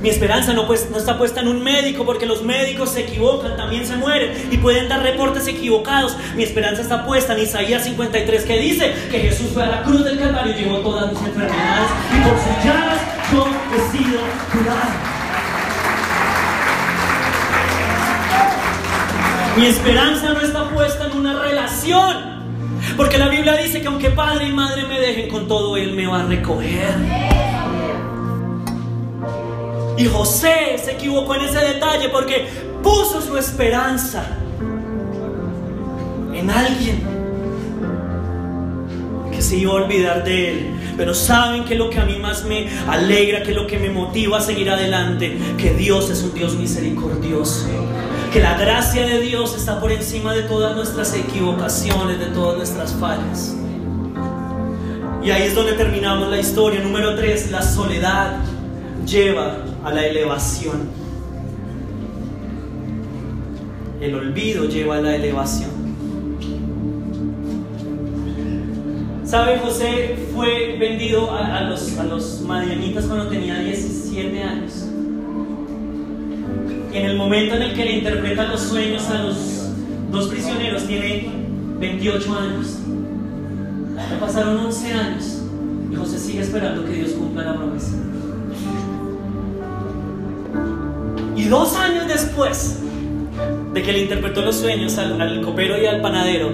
Mi 0.00 0.10
esperanza 0.10 0.52
no, 0.52 0.66
pues, 0.66 0.88
no 0.90 0.96
está 0.96 1.18
puesta 1.18 1.40
en 1.40 1.48
un 1.48 1.62
médico 1.62 2.04
porque 2.04 2.26
los 2.26 2.42
médicos 2.42 2.90
se 2.90 3.00
equivocan, 3.00 3.56
también 3.56 3.84
se 3.84 3.96
mueren 3.96 4.32
y 4.50 4.56
pueden 4.58 4.88
dar 4.88 5.02
reportes 5.02 5.48
equivocados. 5.48 6.16
Mi 6.36 6.44
esperanza 6.44 6.82
está 6.82 7.04
puesta 7.04 7.34
en 7.34 7.40
Isaías 7.40 7.84
53 7.84 8.44
que 8.44 8.58
dice 8.58 8.92
que 9.10 9.18
Jesús 9.18 9.48
fue 9.52 9.64
a 9.64 9.66
la 9.66 9.82
cruz 9.82 10.04
del 10.04 10.18
Calvario 10.18 10.52
y 10.56 10.62
llevó 10.62 10.78
todas 10.78 11.12
mis 11.12 11.20
enfermedades 11.20 11.90
y 12.16 12.28
por 12.28 12.38
sus 12.38 12.64
llagas 12.64 13.00
yo 13.32 13.46
he 13.74 13.98
sido 13.98 14.20
curado. 14.52 15.18
Mi 19.56 19.66
esperanza 19.66 20.32
no 20.32 20.40
está 20.40 20.70
puesta 20.70 21.06
en 21.06 21.16
una 21.16 21.42
relación. 21.42 22.38
Porque 22.96 23.18
la 23.18 23.28
Biblia 23.28 23.56
dice 23.56 23.80
que 23.80 23.88
aunque 23.88 24.10
padre 24.10 24.46
y 24.46 24.52
madre 24.52 24.84
me 24.84 25.00
dejen 25.00 25.28
con 25.28 25.48
todo, 25.48 25.76
Él 25.76 25.94
me 25.94 26.06
va 26.06 26.20
a 26.20 26.26
recoger. 26.26 26.94
Y 29.98 30.06
José 30.06 30.78
se 30.82 30.92
equivocó 30.92 31.34
en 31.34 31.42
ese 31.42 31.58
detalle 31.58 32.08
porque 32.08 32.46
puso 32.82 33.20
su 33.20 33.36
esperanza 33.36 34.24
en 36.32 36.50
alguien 36.50 37.02
que 39.32 39.42
se 39.42 39.56
iba 39.56 39.72
a 39.72 39.74
olvidar 39.74 40.22
de 40.22 40.50
él. 40.50 40.74
Pero 40.96 41.14
saben 41.14 41.64
que 41.64 41.74
lo 41.74 41.90
que 41.90 41.98
a 41.98 42.04
mí 42.04 42.16
más 42.16 42.44
me 42.44 42.68
alegra, 42.88 43.42
que 43.42 43.52
lo 43.52 43.66
que 43.66 43.78
me 43.78 43.90
motiva 43.90 44.38
a 44.38 44.40
seguir 44.40 44.70
adelante, 44.70 45.36
que 45.58 45.74
Dios 45.74 46.10
es 46.10 46.22
un 46.22 46.32
Dios 46.32 46.54
misericordioso. 46.54 47.66
Que 48.32 48.40
la 48.40 48.56
gracia 48.56 49.04
de 49.04 49.20
Dios 49.20 49.56
está 49.56 49.80
por 49.80 49.90
encima 49.90 50.32
de 50.32 50.42
todas 50.42 50.76
nuestras 50.76 51.12
equivocaciones, 51.14 52.20
de 52.20 52.26
todas 52.26 52.56
nuestras 52.56 52.92
fallas. 52.94 53.56
Y 55.24 55.30
ahí 55.30 55.42
es 55.42 55.54
donde 55.56 55.72
terminamos 55.72 56.28
la 56.28 56.38
historia. 56.38 56.80
Número 56.80 57.16
3, 57.16 57.50
la 57.50 57.62
soledad 57.62 58.36
lleva 59.04 59.67
a 59.84 59.92
la 59.92 60.06
elevación. 60.06 60.88
El 64.00 64.14
olvido 64.14 64.64
lleva 64.64 64.98
a 64.98 65.00
la 65.00 65.16
elevación. 65.16 65.70
¿Sabe? 69.24 69.58
José 69.58 70.16
fue 70.34 70.76
vendido 70.78 71.30
a, 71.34 71.60
los, 71.62 71.98
a 71.98 72.04
los 72.04 72.40
madianitas 72.42 73.04
cuando 73.04 73.28
tenía 73.28 73.58
17 73.58 74.42
años. 74.42 74.86
Y 76.92 76.96
en 76.96 77.04
el 77.04 77.16
momento 77.16 77.56
en 77.56 77.62
el 77.62 77.74
que 77.74 77.84
le 77.84 77.98
interpreta 77.98 78.44
los 78.44 78.62
sueños 78.62 79.06
a 79.10 79.22
los 79.22 79.68
dos 80.10 80.28
prisioneros, 80.28 80.86
tiene 80.86 81.30
28 81.78 82.38
años. 82.38 82.78
Ya 84.10 84.18
pasaron 84.18 84.56
11 84.58 84.92
años 84.92 85.42
y 85.90 85.94
José 85.94 86.18
sigue 86.18 86.40
esperando 86.40 86.84
que 86.86 86.92
Dios 86.92 87.10
cumpla 87.10 87.44
la 87.44 87.56
promesa. 87.56 88.07
Y 91.48 91.50
dos 91.50 91.74
años 91.76 92.06
después 92.06 92.76
de 93.72 93.82
que 93.82 93.90
le 93.90 94.00
interpretó 94.00 94.42
los 94.42 94.56
sueños 94.56 94.98
al, 94.98 95.40
copero 95.40 95.80
y 95.80 95.86
al 95.86 96.02
panadero, 96.02 96.50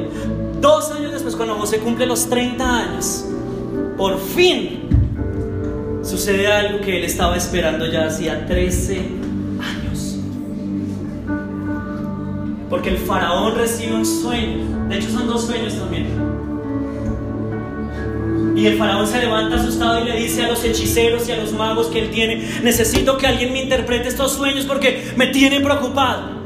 dos 0.61 0.93
años 0.93 1.11
después, 1.11 1.35
cuando 1.35 1.57
José 1.57 1.81
cumple 1.81 2.07
los 2.07 2.29
30 2.29 2.77
años, 2.77 3.25
por 3.97 4.21
fin 4.21 4.83
sucede 6.05 6.47
algo 6.47 6.81
que 6.81 6.99
él 6.99 7.03
estaba 7.03 7.37
esperando 7.37 7.87
ya 7.87 8.07
hacía 8.07 8.47
13 8.47 9.01
años. 9.61 10.21
Porque 12.71 12.91
el 12.91 12.99
faraón 12.99 13.57
recibe 13.57 13.97
un 13.97 14.07
sueño, 14.07 14.87
de 14.89 14.95
hecho 14.95 15.11
son 15.11 15.27
dos 15.27 15.45
sueños 15.45 15.75
también 15.75 16.07
y 18.55 18.67
el 18.67 18.79
faraón 18.79 19.07
se 19.07 19.19
levanta 19.19 19.57
asustado 19.57 20.01
y 20.01 20.05
le 20.05 20.17
dice 20.17 20.45
a 20.45 20.49
los 20.49 20.63
hechiceros 20.65 21.29
y 21.29 21.33
a 21.33 21.37
los 21.37 21.53
magos 21.53 21.89
que 21.89 22.01
él 22.01 22.11
tiene, 22.11 22.37
necesito 22.63 23.19
que 23.19 23.27
alguien 23.27 23.53
me 23.53 23.63
interprete 23.63 24.09
estos 24.09 24.33
sueños 24.33 24.65
porque 24.65 25.13
me 25.17 25.29
tiene 25.29 25.61
preocupado. 25.61 26.45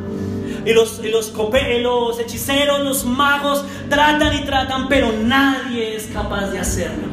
Y 0.65 0.73
los, 0.73 1.01
los, 1.05 1.33
los 1.35 2.21
hechiceros, 2.21 2.81
los 2.81 3.05
magos 3.05 3.65
tratan 3.89 4.35
y 4.37 4.45
tratan, 4.45 4.89
pero 4.89 5.13
nadie 5.13 5.97
es 5.97 6.07
capaz 6.07 6.51
de 6.51 6.59
hacerlo. 6.59 7.07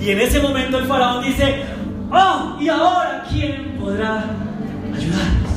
Y 0.00 0.10
en 0.10 0.20
ese 0.20 0.40
momento 0.40 0.78
el 0.78 0.86
faraón 0.86 1.24
dice, 1.24 1.62
oh, 2.12 2.56
¿y 2.60 2.68
ahora 2.68 3.24
quién 3.30 3.76
podrá 3.80 4.24
ayudarnos? 4.94 5.52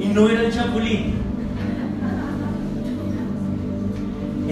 Y 0.00 0.06
no 0.06 0.28
era 0.28 0.42
el 0.42 0.52
chapulín, 0.52 1.21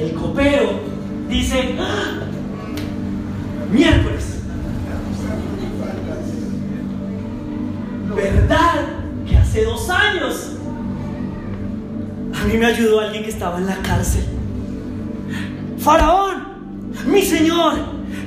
el 0.01 0.15
copero 0.15 0.81
dice, 1.29 1.77
¡Ah! 1.79 2.25
miércoles. 3.71 4.41
¿Verdad 8.15 8.87
que 9.29 9.37
hace 9.37 9.65
dos 9.65 9.89
años 9.89 10.53
a 12.35 12.45
mí 12.47 12.57
me 12.57 12.67
ayudó 12.67 13.01
alguien 13.01 13.23
que 13.23 13.31
estaba 13.31 13.59
en 13.59 13.67
la 13.67 13.77
cárcel? 13.77 14.25
Faraón, 15.79 16.43
mi 17.07 17.23
señor, 17.23 17.75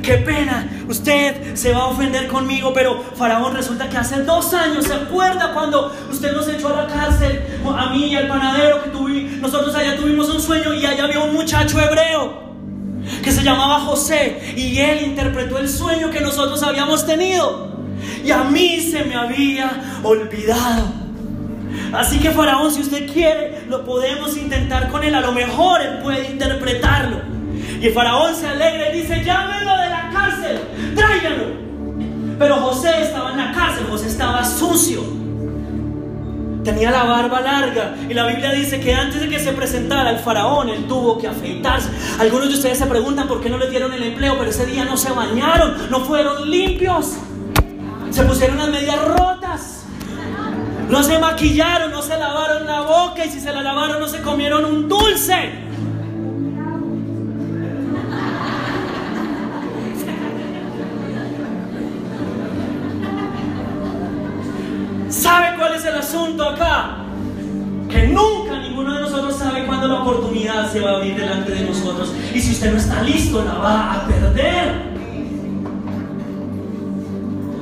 qué 0.04 0.18
pena, 0.18 0.68
usted 0.88 1.56
se 1.56 1.72
va 1.74 1.80
a 1.80 1.86
ofender 1.86 2.28
conmigo, 2.28 2.74
pero 2.74 3.02
Faraón 3.16 3.56
resulta 3.56 3.90
que 3.90 3.98
hace 3.98 4.22
dos 4.24 4.54
años, 4.54 4.86
¿se 4.86 4.94
acuerda 4.94 5.54
cuando 5.54 5.92
usted 6.12 6.34
nos 6.34 6.48
echó 6.48 6.68
a 6.68 6.84
la 6.84 6.88
cárcel? 6.88 7.42
A 7.76 7.90
mí 7.90 8.08
y 8.08 8.16
al 8.16 8.28
panadero 8.28 8.84
que 8.84 8.90
tuvimos, 8.90 9.42
nosotros 9.42 9.74
allá 9.74 9.96
tuvimos 9.96 10.30
un 10.30 10.42
sueño 10.42 10.74
y 10.74 10.86
allá 10.86 11.06
había 11.06 11.22
un 11.22 11.34
muchacho 11.34 11.80
hebreo 11.80 12.44
que 13.24 13.32
se 13.32 13.44
llamaba 13.44 13.80
José 13.80 14.54
y 14.56 14.78
él 14.78 15.06
interpretó 15.06 15.58
el 15.58 15.70
sueño 15.70 16.12
que 16.12 16.22
nosotros 16.22 16.62
habíamos 16.62 17.06
tenido 17.06 17.74
y 18.24 18.32
a 18.32 18.44
mí 18.44 18.80
se 18.82 19.04
me 19.06 19.16
había 19.16 20.00
olvidado. 20.04 21.04
Así 21.94 22.20
que 22.20 22.32
Faraón, 22.32 22.72
si 22.72 22.82
usted 22.82 23.12
quiere, 23.12 23.64
lo 23.70 23.86
podemos 23.86 24.36
intentar 24.36 24.90
con 24.90 25.04
él. 25.04 25.14
A 25.16 25.22
lo 25.22 25.32
mejor 25.32 25.82
él 25.82 26.00
puede 26.02 26.30
interpretarlo. 26.30 27.22
Y 27.82 27.90
Faraón 27.90 28.36
se 28.36 28.48
alegra 28.48 28.90
y 28.90 29.02
dice, 29.02 29.24
llámenlo 29.24 29.78
de 29.78 29.93
cárcel, 30.14 30.60
tráiganlo. 30.96 31.64
Pero 32.40 32.56
José 32.58 33.02
estaba 33.02 33.32
en 33.32 33.38
la 33.38 33.52
cárcel, 33.52 33.86
José 33.90 34.08
estaba 34.08 34.44
sucio. 34.46 35.02
Tenía 36.64 36.92
la 36.92 37.04
barba 37.04 37.42
larga 37.42 37.96
y 38.10 38.14
la 38.14 38.26
Biblia 38.26 38.52
dice 38.52 38.80
que 38.80 38.94
antes 38.94 39.20
de 39.20 39.28
que 39.28 39.38
se 39.38 39.52
presentara 39.52 40.12
el 40.12 40.20
faraón, 40.20 40.70
él 40.70 40.86
tuvo 40.88 41.18
que 41.18 41.28
afeitarse. 41.28 41.90
Algunos 42.20 42.48
de 42.48 42.56
ustedes 42.56 42.78
se 42.78 42.86
preguntan 42.86 43.28
por 43.28 43.42
qué 43.42 43.50
no 43.50 43.58
le 43.58 43.70
dieron 43.70 43.92
el 43.94 44.02
empleo, 44.02 44.36
pero 44.38 44.50
ese 44.50 44.66
día 44.66 44.86
no 44.86 44.96
se 44.96 45.12
bañaron, 45.12 45.90
no 45.90 46.00
fueron 46.02 46.50
limpios. 46.50 47.18
Se 48.12 48.24
pusieron 48.24 48.58
las 48.58 48.70
medias 48.70 48.98
rotas. 49.06 49.84
No 50.90 51.02
se 51.04 51.18
maquillaron, 51.18 51.92
no 51.92 52.02
se 52.02 52.18
lavaron 52.18 52.66
la 52.66 52.82
boca 52.82 53.26
y 53.26 53.30
si 53.30 53.40
se 53.40 53.52
la 53.52 53.62
lavaron 53.62 54.00
no 54.00 54.08
se 54.08 54.22
comieron 54.22 54.64
un 54.64 54.88
dulce. 54.88 55.63
Asunto 66.04 66.44
acá? 66.44 66.98
Que 67.90 68.08
nunca 68.08 68.60
ninguno 68.60 68.94
de 68.94 69.02
nosotros 69.02 69.36
sabe 69.36 69.66
cuándo 69.66 69.88
la 69.88 70.02
oportunidad 70.02 70.72
se 70.72 70.80
va 70.82 70.92
a 70.92 70.96
abrir 70.98 71.16
delante 71.16 71.52
de 71.52 71.66
nosotros. 71.66 72.14
Y 72.34 72.40
si 72.40 72.52
usted 72.52 72.72
no 72.72 72.78
está 72.78 73.02
listo, 73.02 73.44
la 73.44 73.54
va 73.54 73.94
a 73.94 74.08
perder. 74.08 74.94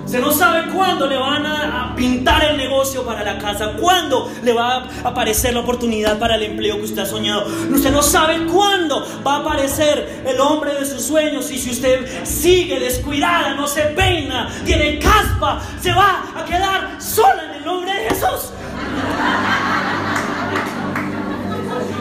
Se 0.06 0.20
no 0.20 0.30
sabe 0.34 0.70
cuándo 0.74 1.08
le 1.08 1.16
van 1.18 1.46
a, 1.46 1.94
pintar 1.96 2.44
el 2.44 2.58
negocio 2.58 3.06
para 3.06 3.24
la 3.24 3.38
casa, 3.38 3.74
cuándo 3.80 4.30
le 4.44 4.54
va 4.54 4.78
a 5.04 5.10
aparecer 5.10 5.54
la 5.54 5.60
oportunidad 5.60 6.18
para 6.18 6.36
el 6.36 6.44
empleo 6.44 6.78
que 6.78 6.86
usted 6.86 7.04
ha 7.04 7.06
soñado. 7.06 7.46
Usted 7.70 7.92
no 7.92 8.02
sabe 8.02 8.46
cuándo 8.48 9.06
va 9.26 9.36
a 9.36 9.40
aparecer 9.40 10.24
el 10.26 10.40
hombre 10.40 10.74
de 10.74 10.86
sus 10.86 11.04
sueños 11.04 11.52
y 11.52 11.60
si 11.60 11.70
usted 11.70 12.26
sigue 12.26 12.80
descuidada, 12.80 13.54
no 13.54 13.68
se 13.68 13.82
peina, 13.82 14.50
tiene 14.66 14.98
caspa, 15.00 15.62
se 15.80 15.92
va 15.92 16.24
a 16.36 16.44
quedar 16.44 17.00
sola 17.00 17.44
en 17.46 17.51
nombre 17.66 17.94
de 17.94 18.10
Jesús. 18.10 18.52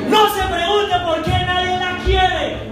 No 0.09 0.35
se 0.35 0.43
pregunte 0.43 0.95
por 1.05 1.23
qué 1.23 1.31
nadie 1.31 1.79
la 1.79 1.99
quiere. 2.05 2.71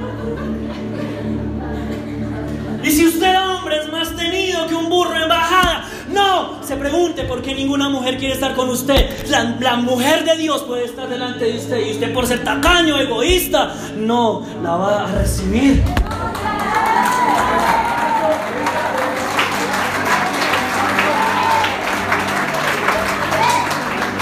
Y 2.82 2.91
si 2.91 3.07
usted 3.07 3.34
hombre 3.41 3.78
es 3.78 3.93
más 3.93 4.14
tenido 4.16 4.66
que 4.66 4.74
un 4.74 4.89
burro 4.89 5.16
en 5.16 5.28
bajada, 5.28 5.84
no 6.09 6.62
se 6.62 6.76
pregunte 6.76 7.24
por 7.24 7.43
qué 7.43 7.55
ninguna 7.55 7.89
mujer 7.89 8.18
quiere 8.18 8.34
estar 8.34 8.55
con 8.55 8.68
usted. 8.70 9.28
La, 9.28 9.76
mujer 9.76 10.24
de 10.24 10.36
Dios 10.36 10.62
puede 10.62 10.84
estar 10.84 11.09
delante 11.09 11.45
de 11.47 11.59
usted 11.59 11.86
y 11.86 11.91
usted 11.93 12.12
por 12.12 12.26
ser 12.26 12.45
tacaño, 12.45 12.99
egoísta, 12.99 13.74
no 13.97 14.45
la 14.62 14.76
va 14.76 15.03
a 15.05 15.07
recibir. 15.07 15.82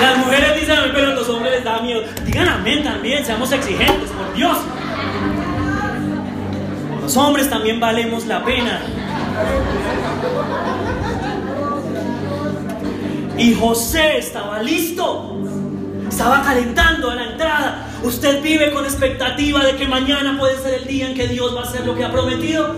Las 0.06 0.18
mujeres 0.18 0.60
dicen, 0.60 0.76
pero 0.94 1.10
a 1.10 1.14
los 1.14 1.28
hombres 1.28 1.54
les 1.54 1.64
da 1.64 1.80
miedo. 1.80 2.02
Digan 2.24 2.46
amén 2.48 2.84
también, 2.84 3.24
seamos 3.24 3.50
exigentes, 3.50 4.08
por 4.10 4.32
Dios. 4.36 4.56
Los 7.02 7.16
hombres 7.16 7.50
también 7.50 7.80
valemos 7.80 8.24
la 8.26 8.44
pena. 8.44 8.82
Y 13.36 13.54
José 13.54 14.18
estaba 14.18 14.62
listo. 14.62 15.40
Estaba 16.08 16.40
calentando 16.44 17.10
a 17.10 17.16
la 17.16 17.24
entrada. 17.32 17.88
Usted 18.04 18.40
vive 18.44 18.70
con 18.70 18.84
expectativa 18.84 19.64
de 19.64 19.74
que 19.74 19.88
mañana 19.88 20.38
puede 20.38 20.56
ser 20.58 20.74
el 20.74 20.86
día 20.86 21.08
en 21.08 21.14
que 21.16 21.26
Dios 21.26 21.52
va 21.56 21.62
a 21.62 21.64
hacer 21.64 21.84
lo 21.84 21.96
que 21.96 22.04
ha 22.04 22.12
prometido. 22.12 22.76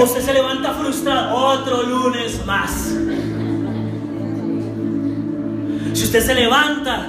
Usted 0.00 0.20
se 0.20 0.32
levanta 0.32 0.74
frustrado. 0.74 1.34
Otro 1.34 1.82
lunes 1.82 2.46
más. 2.46 2.92
Si 5.92 6.04
usted 6.04 6.24
se 6.24 6.34
levanta 6.34 7.08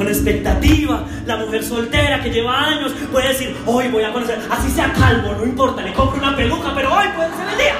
con 0.00 0.08
expectativa. 0.08 1.04
La 1.26 1.36
mujer 1.36 1.62
soltera 1.62 2.22
que 2.22 2.30
lleva 2.30 2.64
años 2.64 2.92
puede 3.12 3.28
decir, 3.28 3.54
hoy 3.66 3.88
voy 3.88 4.02
a 4.02 4.10
conocer, 4.10 4.40
así 4.48 4.70
sea 4.70 4.90
calvo, 4.94 5.34
no 5.34 5.44
importa, 5.44 5.82
le 5.82 5.92
compro 5.92 6.18
una 6.18 6.34
peluca, 6.34 6.72
pero 6.74 6.90
hoy 6.90 7.04
puede 7.14 7.28
ser 7.36 7.46
el 7.52 7.58
día. 7.58 7.74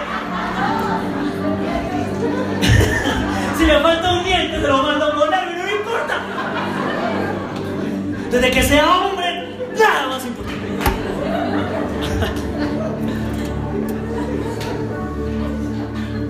si 3.59 3.65
le 3.65 3.81
falta 3.81 4.13
un 4.13 4.23
diente, 4.23 4.61
se 4.61 4.69
lo 4.69 4.83
mando 4.83 5.07
a 5.07 5.15
poner, 5.15 5.57
no 5.57 5.65
me 5.65 5.73
importa. 5.73 6.21
Desde 8.31 8.51
que 8.51 8.63
sea 8.65 8.99
hombre, 8.99 9.57
nada 9.79 10.09
más 10.09 10.27
importante. 10.27 10.69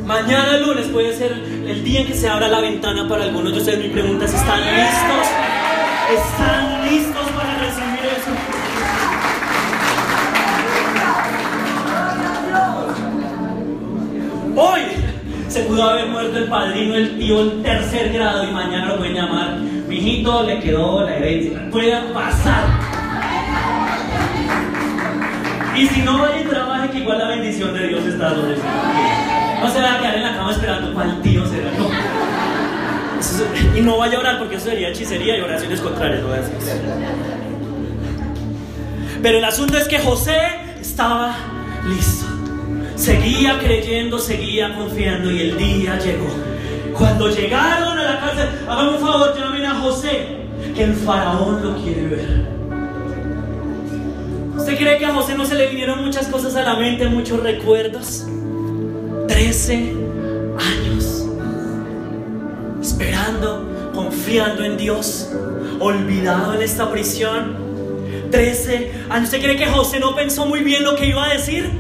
Mañana 0.06 0.56
lunes 0.58 0.86
puede 0.86 1.16
ser 1.16 1.32
el 1.80 1.84
día 1.86 2.00
en 2.00 2.06
que 2.08 2.14
se 2.14 2.28
abra 2.28 2.46
la 2.46 2.60
ventana 2.60 3.08
para 3.08 3.24
algunos 3.24 3.52
de 3.52 3.58
ustedes. 3.58 3.78
Mi 3.78 3.88
pregunta 3.88 4.26
es, 4.26 4.34
¿están 4.34 4.60
listos? 4.60 5.28
¿Están 6.14 6.84
listos 6.84 7.26
para 7.30 7.58
recibir 7.58 8.00
eso? 8.04 8.30
Hoy 14.56 14.80
se 15.48 15.60
pudo 15.62 15.82
haber 15.84 16.08
muerto 16.08 16.36
el 16.36 16.48
padrino, 16.48 16.96
el 16.96 17.18
tío 17.18 17.40
en 17.40 17.62
tercer 17.62 18.12
grado 18.12 18.44
y 18.44 18.52
mañana 18.52 18.88
lo 18.88 18.98
pueden 18.98 19.14
llamar. 19.14 19.58
Mi 19.60 19.96
hijito 19.96 20.42
le 20.42 20.60
quedó 20.60 21.02
la 21.02 21.16
herencia. 21.16 21.70
Puede 21.70 21.98
pasar. 22.12 22.64
Y 25.74 25.86
si 25.86 26.02
no 26.02 26.18
vaya 26.18 26.40
y 26.40 26.44
trabaje, 26.44 26.90
que 26.90 26.98
igual 26.98 27.18
la 27.18 27.28
bendición 27.28 27.72
de 27.72 27.88
Dios 27.88 28.04
está 28.04 28.34
donde 28.34 28.56
No 29.60 29.70
se 29.70 29.80
va 29.80 29.94
a 29.94 29.98
quedar 29.98 30.14
en 30.16 30.22
la 30.22 30.36
cama 30.36 30.52
esperando 30.52 30.94
cuál 30.94 31.20
tío 31.22 31.46
será. 31.46 31.70
No 31.78 32.30
y 33.76 33.80
no 33.80 33.98
vaya 33.98 34.16
a 34.16 34.20
orar 34.20 34.38
porque 34.38 34.56
eso 34.56 34.66
sería 34.66 34.88
hechicería 34.88 35.36
y 35.36 35.40
oraciones 35.40 35.80
contrarias. 35.80 36.22
Pero 39.22 39.38
el 39.38 39.44
asunto 39.44 39.76
es 39.76 39.86
que 39.88 39.98
José 39.98 40.38
estaba 40.80 41.36
listo. 41.86 42.26
Seguía 42.96 43.58
creyendo, 43.58 44.18
seguía 44.18 44.74
confiando 44.74 45.30
y 45.30 45.40
el 45.40 45.56
día 45.56 45.98
llegó. 45.98 46.28
Cuando 46.96 47.30
llegaron 47.30 47.98
a 47.98 48.02
la 48.02 48.20
cárcel, 48.20 48.48
hagan 48.68 48.88
un 48.88 48.98
favor, 48.98 49.34
llamen 49.38 49.64
a 49.64 49.74
José, 49.76 50.26
que 50.74 50.84
el 50.84 50.94
faraón 50.94 51.62
lo 51.62 51.76
quiere 51.82 52.06
ver. 52.08 52.50
¿Usted 54.56 54.76
cree 54.76 54.98
que 54.98 55.06
a 55.06 55.14
José 55.14 55.34
no 55.34 55.44
se 55.46 55.54
le 55.54 55.68
vinieron 55.68 56.04
muchas 56.04 56.26
cosas 56.28 56.56
a 56.56 56.62
la 56.62 56.76
mente, 56.76 57.06
muchos 57.06 57.42
recuerdos? 57.42 58.26
Trece 59.30 59.94
años 60.58 61.24
esperando, 62.82 63.92
confiando 63.94 64.64
en 64.64 64.76
Dios, 64.76 65.30
olvidado 65.78 66.54
en 66.54 66.62
esta 66.62 66.90
prisión. 66.90 67.54
13 68.32 68.92
años. 69.08 69.24
¿Usted 69.26 69.40
cree 69.40 69.56
que 69.56 69.66
José 69.66 70.00
no 70.00 70.16
pensó 70.16 70.46
muy 70.46 70.64
bien 70.64 70.82
lo 70.82 70.96
que 70.96 71.06
iba 71.06 71.26
a 71.26 71.32
decir? 71.32 71.70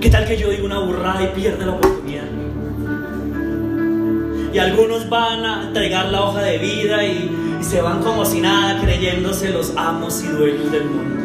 ¿Qué 0.00 0.08
tal 0.08 0.26
que 0.26 0.38
yo 0.38 0.48
diga 0.48 0.64
una 0.64 0.78
burrada 0.78 1.22
y 1.24 1.26
pierda 1.38 1.66
la 1.66 1.72
oportunidad? 1.72 2.24
Y 4.54 4.58
algunos 4.58 5.10
van 5.10 5.44
a 5.44 5.62
entregar 5.66 6.06
la 6.06 6.22
hoja 6.22 6.40
de 6.40 6.56
vida 6.56 7.04
y, 7.04 7.58
y 7.60 7.64
se 7.64 7.82
van 7.82 8.02
como 8.02 8.24
si 8.24 8.40
nada, 8.40 8.80
creyéndose 8.80 9.50
los 9.50 9.76
amos 9.76 10.24
y 10.24 10.28
dueños 10.28 10.72
del 10.72 10.86
mundo. 10.86 11.15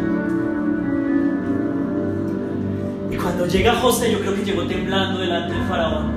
Cuando 3.41 3.57
llega 3.57 3.73
José, 3.77 4.11
yo 4.11 4.19
creo 4.19 4.35
que 4.35 4.45
llegó 4.45 4.67
temblando 4.67 5.19
delante 5.19 5.55
del 5.55 5.63
faraón. 5.63 6.11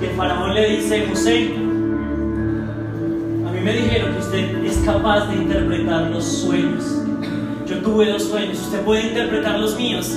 Y 0.00 0.04
el 0.04 0.10
faraón 0.12 0.54
le 0.54 0.76
dice, 0.76 1.04
José, 1.08 1.50
me 3.64 3.72
dijeron 3.72 4.12
que 4.12 4.20
usted 4.20 4.64
es 4.64 4.76
capaz 4.84 5.26
de 5.26 5.34
interpretar 5.34 6.02
los 6.12 6.24
sueños. 6.24 6.84
Yo 7.66 7.78
tuve 7.78 8.12
dos 8.12 8.22
sueños, 8.22 8.56
usted 8.60 8.82
puede 8.82 9.08
interpretar 9.08 9.58
los 9.58 9.76
míos. 9.76 10.16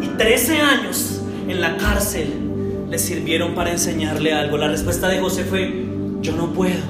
Y 0.00 0.06
13 0.16 0.60
años 0.62 1.20
en 1.46 1.60
la 1.60 1.76
cárcel 1.76 2.86
le 2.88 2.98
sirvieron 2.98 3.54
para 3.54 3.70
enseñarle 3.70 4.32
algo. 4.32 4.56
La 4.56 4.68
respuesta 4.68 5.08
de 5.08 5.20
José 5.20 5.44
fue, 5.44 5.84
yo 6.22 6.34
no 6.36 6.54
puedo, 6.54 6.80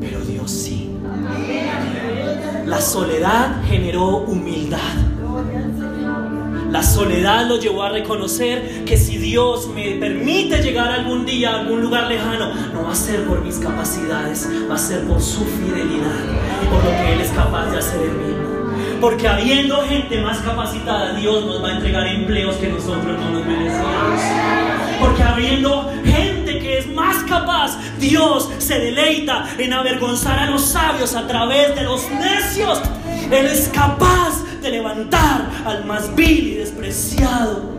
pero 0.00 0.20
Dios 0.20 0.48
sí. 0.48 0.92
La 2.66 2.80
soledad 2.80 3.64
generó 3.68 4.18
humildad. 4.18 5.03
La 6.74 6.82
soledad 6.82 7.46
lo 7.46 7.60
llevó 7.60 7.84
a 7.84 7.90
reconocer 7.90 8.84
que 8.84 8.96
si 8.96 9.16
Dios 9.16 9.68
me 9.68 9.92
permite 9.92 10.60
llegar 10.60 10.90
algún 10.90 11.24
día 11.24 11.52
a 11.52 11.60
algún 11.60 11.80
lugar 11.80 12.08
lejano, 12.08 12.52
no 12.72 12.82
va 12.82 12.90
a 12.90 12.96
ser 12.96 13.22
por 13.26 13.42
mis 13.42 13.58
capacidades, 13.58 14.48
va 14.68 14.74
a 14.74 14.78
ser 14.78 15.04
por 15.04 15.22
su 15.22 15.44
fidelidad 15.44 16.10
por 16.68 16.82
lo 16.82 16.90
que 16.90 17.12
Él 17.12 17.20
es 17.20 17.30
capaz 17.30 17.70
de 17.70 17.78
hacer 17.78 18.00
en 18.00 18.18
mí. 18.18 18.98
Porque 19.00 19.28
habiendo 19.28 19.82
gente 19.82 20.20
más 20.20 20.38
capacitada, 20.38 21.12
Dios 21.12 21.46
nos 21.46 21.62
va 21.62 21.68
a 21.68 21.76
entregar 21.76 22.08
empleos 22.08 22.56
que 22.56 22.66
nosotros 22.66 23.20
no 23.20 23.30
nos 23.30 23.46
merecemos. 23.46 24.20
Porque 24.98 25.22
habiendo 25.22 25.92
gente 26.04 26.58
que 26.58 26.78
es 26.78 26.88
más 26.88 27.22
capaz, 27.22 27.78
Dios 28.00 28.50
se 28.58 28.80
deleita 28.80 29.46
en 29.58 29.72
avergonzar 29.74 30.40
a 30.40 30.50
los 30.50 30.62
sabios 30.62 31.14
a 31.14 31.24
través 31.28 31.72
de 31.76 31.84
los 31.84 32.10
necios. 32.10 32.80
Él 33.30 33.46
es 33.46 33.68
capaz 33.68 34.33
de 34.64 34.70
levantar 34.70 35.50
al 35.66 35.84
más 35.84 36.14
vil 36.16 36.48
y 36.48 36.54
despreciado. 36.54 37.74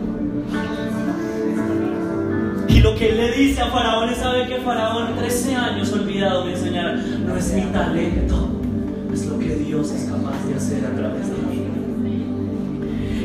Y 2.68 2.80
lo 2.80 2.94
que 2.94 3.10
él 3.10 3.16
le 3.16 3.32
dice 3.32 3.60
a 3.60 3.70
Faraón 3.70 4.08
es 4.08 4.18
sabe 4.18 4.46
que 4.46 4.58
Faraón 4.58 5.16
13 5.16 5.56
años 5.56 5.92
olvidado 5.92 6.44
me 6.44 6.52
enseñar, 6.52 6.96
no 6.96 7.36
es 7.36 7.52
mi 7.52 7.62
talento, 7.72 8.60
es 9.12 9.26
lo 9.26 9.38
que 9.38 9.56
Dios 9.56 9.90
es 9.90 10.04
capaz 10.04 10.40
de 10.46 10.54
hacer 10.54 10.86
a 10.86 10.94
través 10.94 11.26
de 11.26 11.36
mí. 11.48 11.66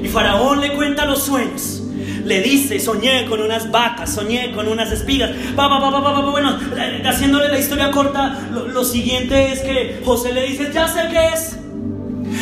Y 0.03 0.07
Faraón 0.07 0.59
le 0.59 0.74
cuenta 0.74 1.05
los 1.05 1.22
sueños. 1.22 1.84
Le 2.26 2.41
dice, 2.41 2.80
soñé 2.80 3.28
con 3.28 3.41
unas 3.41 3.70
vacas, 3.70 4.12
soñé 4.12 4.53
con 4.53 4.68
unas 4.68 4.91
espigas. 4.91 5.30
Pa, 5.55 5.70
pa, 5.70 5.80
pa, 5.80 6.22
bueno, 6.32 6.57
haciéndole 7.05 7.47
la 7.49 7.59
historia 7.59 7.91
corta, 7.91 8.39
lo, 8.51 8.68
lo 8.68 8.84
siguiente 8.84 9.51
es 9.51 9.59
que 9.59 10.01
José 10.03 10.34
le 10.34 10.47
dice, 10.47 10.72
ya 10.74 10.88
sé 10.88 11.01
qué 11.12 11.28
es. 11.34 11.57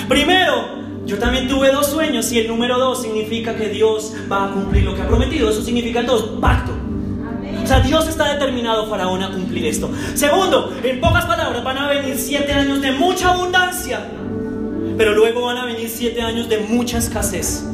Primero, 0.07 0.78
yo 1.09 1.17
también 1.17 1.47
tuve 1.47 1.71
dos 1.71 1.87
sueños 1.87 2.31
y 2.31 2.37
el 2.37 2.47
número 2.47 2.77
dos 2.77 3.01
significa 3.01 3.55
que 3.55 3.69
Dios 3.69 4.13
va 4.31 4.45
a 4.45 4.51
cumplir 4.51 4.83
lo 4.83 4.93
que 4.95 5.01
ha 5.01 5.07
prometido. 5.07 5.49
Eso 5.49 5.63
significa 5.63 6.03
dos, 6.03 6.39
pacto. 6.39 6.71
O 7.63 7.67
sea, 7.67 7.79
Dios 7.79 8.07
está 8.07 8.31
determinado, 8.33 8.87
Faraón, 8.87 9.23
a 9.23 9.31
cumplir 9.31 9.65
esto. 9.65 9.89
Segundo, 10.13 10.71
en 10.83 11.01
pocas 11.01 11.25
palabras, 11.25 11.63
van 11.63 11.79
a 11.79 11.87
venir 11.87 12.15
siete 12.15 12.53
años 12.53 12.79
de 12.81 12.91
mucha 12.91 13.31
abundancia, 13.31 14.07
pero 14.97 15.15
luego 15.15 15.47
van 15.47 15.57
a 15.57 15.65
venir 15.65 15.89
siete 15.89 16.21
años 16.21 16.47
de 16.47 16.59
mucha 16.59 16.99
escasez. 16.99 17.65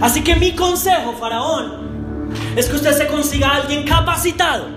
Así 0.00 0.22
que 0.22 0.34
mi 0.34 0.52
consejo, 0.56 1.12
Faraón, 1.12 1.86
es 2.56 2.66
que 2.66 2.74
usted 2.74 2.92
se 2.92 3.06
consiga 3.06 3.48
a 3.50 3.56
alguien 3.58 3.84
capacitado 3.84 4.75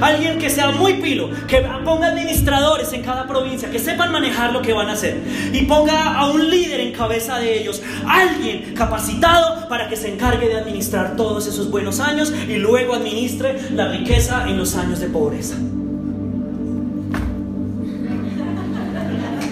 Alguien 0.00 0.38
que 0.38 0.50
sea 0.50 0.70
muy 0.70 0.94
pilo, 0.94 1.30
que 1.46 1.60
ponga 1.84 2.08
administradores 2.08 2.92
en 2.92 3.02
cada 3.02 3.26
provincia, 3.26 3.70
que 3.70 3.78
sepan 3.78 4.12
manejar 4.12 4.52
lo 4.52 4.62
que 4.62 4.72
van 4.72 4.88
a 4.88 4.92
hacer. 4.92 5.20
Y 5.52 5.62
ponga 5.62 6.14
a 6.14 6.30
un 6.30 6.50
líder 6.50 6.80
en 6.80 6.92
cabeza 6.92 7.38
de 7.38 7.60
ellos. 7.60 7.82
Alguien 8.06 8.74
capacitado 8.74 9.68
para 9.68 9.88
que 9.88 9.96
se 9.96 10.12
encargue 10.12 10.48
de 10.48 10.56
administrar 10.56 11.16
todos 11.16 11.46
esos 11.46 11.70
buenos 11.70 12.00
años 12.00 12.32
y 12.48 12.56
luego 12.56 12.94
administre 12.94 13.58
la 13.72 13.88
riqueza 13.88 14.48
en 14.48 14.58
los 14.58 14.76
años 14.76 15.00
de 15.00 15.08
pobreza. 15.08 15.56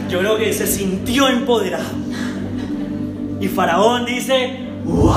Yo 0.08 0.20
creo 0.20 0.36
que 0.36 0.52
se 0.52 0.66
sintió 0.66 1.28
empoderado. 1.28 1.84
Y 3.40 3.48
Faraón 3.48 4.04
dice, 4.06 4.58
¡Wow! 4.84 5.14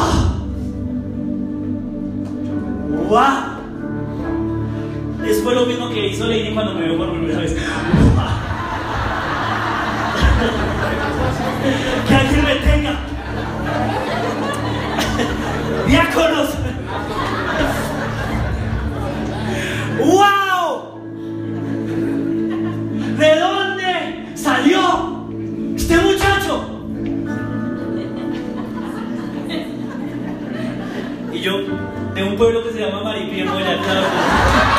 ¡Wow! 3.10 3.57
Eso 5.28 5.44
fue 5.44 5.56
lo 5.56 5.66
mismo 5.66 5.90
que 5.90 6.08
hizo 6.08 6.26
Lady 6.26 6.54
cuando 6.54 6.74
me 6.74 6.86
vio 6.86 6.98
por 6.98 7.12
primera 7.12 7.40
vez. 7.40 7.54
que 12.08 12.16
alguien 12.16 12.46
me 12.46 12.56
tenga. 12.56 13.00
Diáconos. 15.86 16.50
¡Wow! 20.00 21.02
¿De 23.18 23.40
dónde 23.40 24.32
salió 24.36 25.28
este 25.76 25.98
muchacho? 25.98 26.86
Y 31.34 31.40
yo, 31.42 31.54
de 32.16 32.24
un 32.24 32.38
pueblo 32.38 32.64
que 32.64 32.72
se 32.72 32.80
llama 32.80 33.04
Maripí, 33.04 33.42
en 33.42 33.48
claro. 33.48 34.77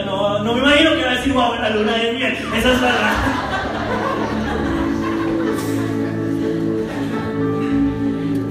No, 0.00 0.42
no 0.42 0.54
me 0.54 0.60
imagino 0.60 0.94
que 0.94 1.04
va 1.04 1.10
a 1.10 1.14
decir 1.14 1.32
wow 1.32 1.54
la 1.54 1.70
luna 1.70 1.92
de 1.96 2.12
miel. 2.14 2.32
Esa 2.56 2.72
es 2.72 2.80
verdad. 2.80 3.12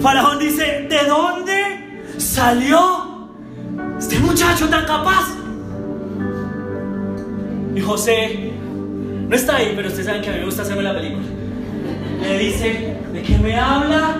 Faraón 0.01 0.39
dice, 0.39 0.87
¿de 0.89 1.05
dónde 1.07 2.03
salió 2.17 3.29
este 3.99 4.19
muchacho 4.19 4.67
tan 4.69 4.85
capaz? 4.85 5.27
Y 7.75 7.81
José 7.81 8.51
no 9.27 9.35
está 9.35 9.57
ahí, 9.57 9.73
pero 9.75 9.87
ustedes 9.87 10.07
saben 10.07 10.21
que 10.21 10.29
a 10.29 10.33
mí 10.33 10.39
me 10.39 10.45
gusta 10.45 10.63
hacerme 10.63 10.83
la 10.83 10.93
película. 10.93 11.25
Le 12.21 12.37
dice, 12.37 12.97
¿de 13.13 13.21
qué 13.21 13.37
me 13.37 13.59
habla? 13.59 14.17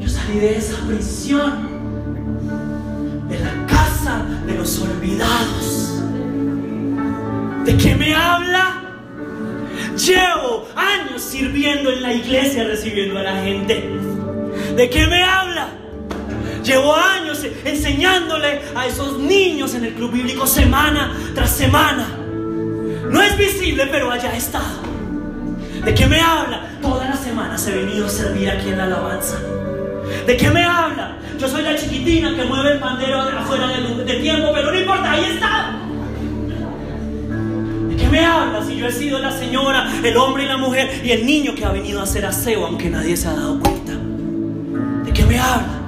Yo 0.00 0.08
salí 0.08 0.38
de 0.38 0.56
esa 0.56 0.76
prisión 0.86 1.71
de 4.46 4.54
los 4.54 4.78
olvidados. 4.80 6.02
¿De 7.64 7.76
qué 7.76 7.94
me 7.94 8.14
habla? 8.14 8.82
Llevo 9.96 10.68
años 10.74 11.22
sirviendo 11.22 11.90
en 11.90 12.02
la 12.02 12.12
iglesia, 12.12 12.64
recibiendo 12.64 13.18
a 13.18 13.22
la 13.22 13.42
gente. 13.42 13.88
¿De 14.76 14.90
qué 14.90 15.06
me 15.06 15.22
habla? 15.22 15.68
Llevo 16.64 16.94
años 16.94 17.44
enseñándole 17.64 18.60
a 18.74 18.86
esos 18.86 19.18
niños 19.18 19.74
en 19.74 19.84
el 19.84 19.94
club 19.94 20.12
bíblico 20.12 20.46
semana 20.46 21.16
tras 21.34 21.50
semana. 21.50 22.06
No 23.10 23.20
es 23.20 23.36
visible, 23.36 23.86
pero 23.90 24.10
allá 24.10 24.34
estado. 24.34 24.80
¿De 25.84 25.94
qué 25.94 26.06
me 26.06 26.20
habla? 26.20 26.78
Todas 26.80 27.08
las 27.08 27.20
semanas 27.20 27.66
he 27.66 27.72
venido 27.72 28.06
a 28.06 28.10
servir 28.10 28.50
aquí 28.50 28.68
en 28.68 28.78
la 28.78 28.84
alabanza. 28.84 29.38
¿De 30.26 30.36
qué 30.36 30.50
me 30.50 30.64
habla? 30.64 31.16
Yo 31.38 31.48
soy 31.48 31.62
la 31.62 31.76
chiquitina 31.76 32.36
que 32.36 32.44
mueve 32.44 32.72
el 32.72 32.78
pandero 32.78 33.20
afuera 33.20 33.68
de, 33.68 34.14
tiempo, 34.14 34.50
pero 34.54 34.70
no 34.70 34.78
importa, 34.78 35.10
ahí 35.10 35.24
está. 35.24 35.76
¿De 37.88 37.96
qué 37.96 38.08
me 38.08 38.24
habla 38.24 38.64
si 38.64 38.76
yo 38.76 38.86
he 38.86 38.92
sido 38.92 39.18
la 39.18 39.32
señora, 39.32 39.90
el 40.04 40.16
hombre 40.16 40.44
y 40.44 40.46
la 40.46 40.56
mujer 40.56 41.00
y 41.04 41.10
el 41.10 41.26
niño 41.26 41.54
que 41.54 41.64
ha 41.64 41.70
venido 41.72 42.00
a 42.00 42.04
hacer 42.04 42.24
aseo 42.24 42.66
aunque 42.66 42.88
nadie 42.88 43.16
se 43.16 43.28
ha 43.28 43.32
dado 43.32 43.58
cuenta? 43.58 43.92
¿De 45.04 45.12
qué 45.12 45.24
me 45.24 45.38
habla? 45.38 45.80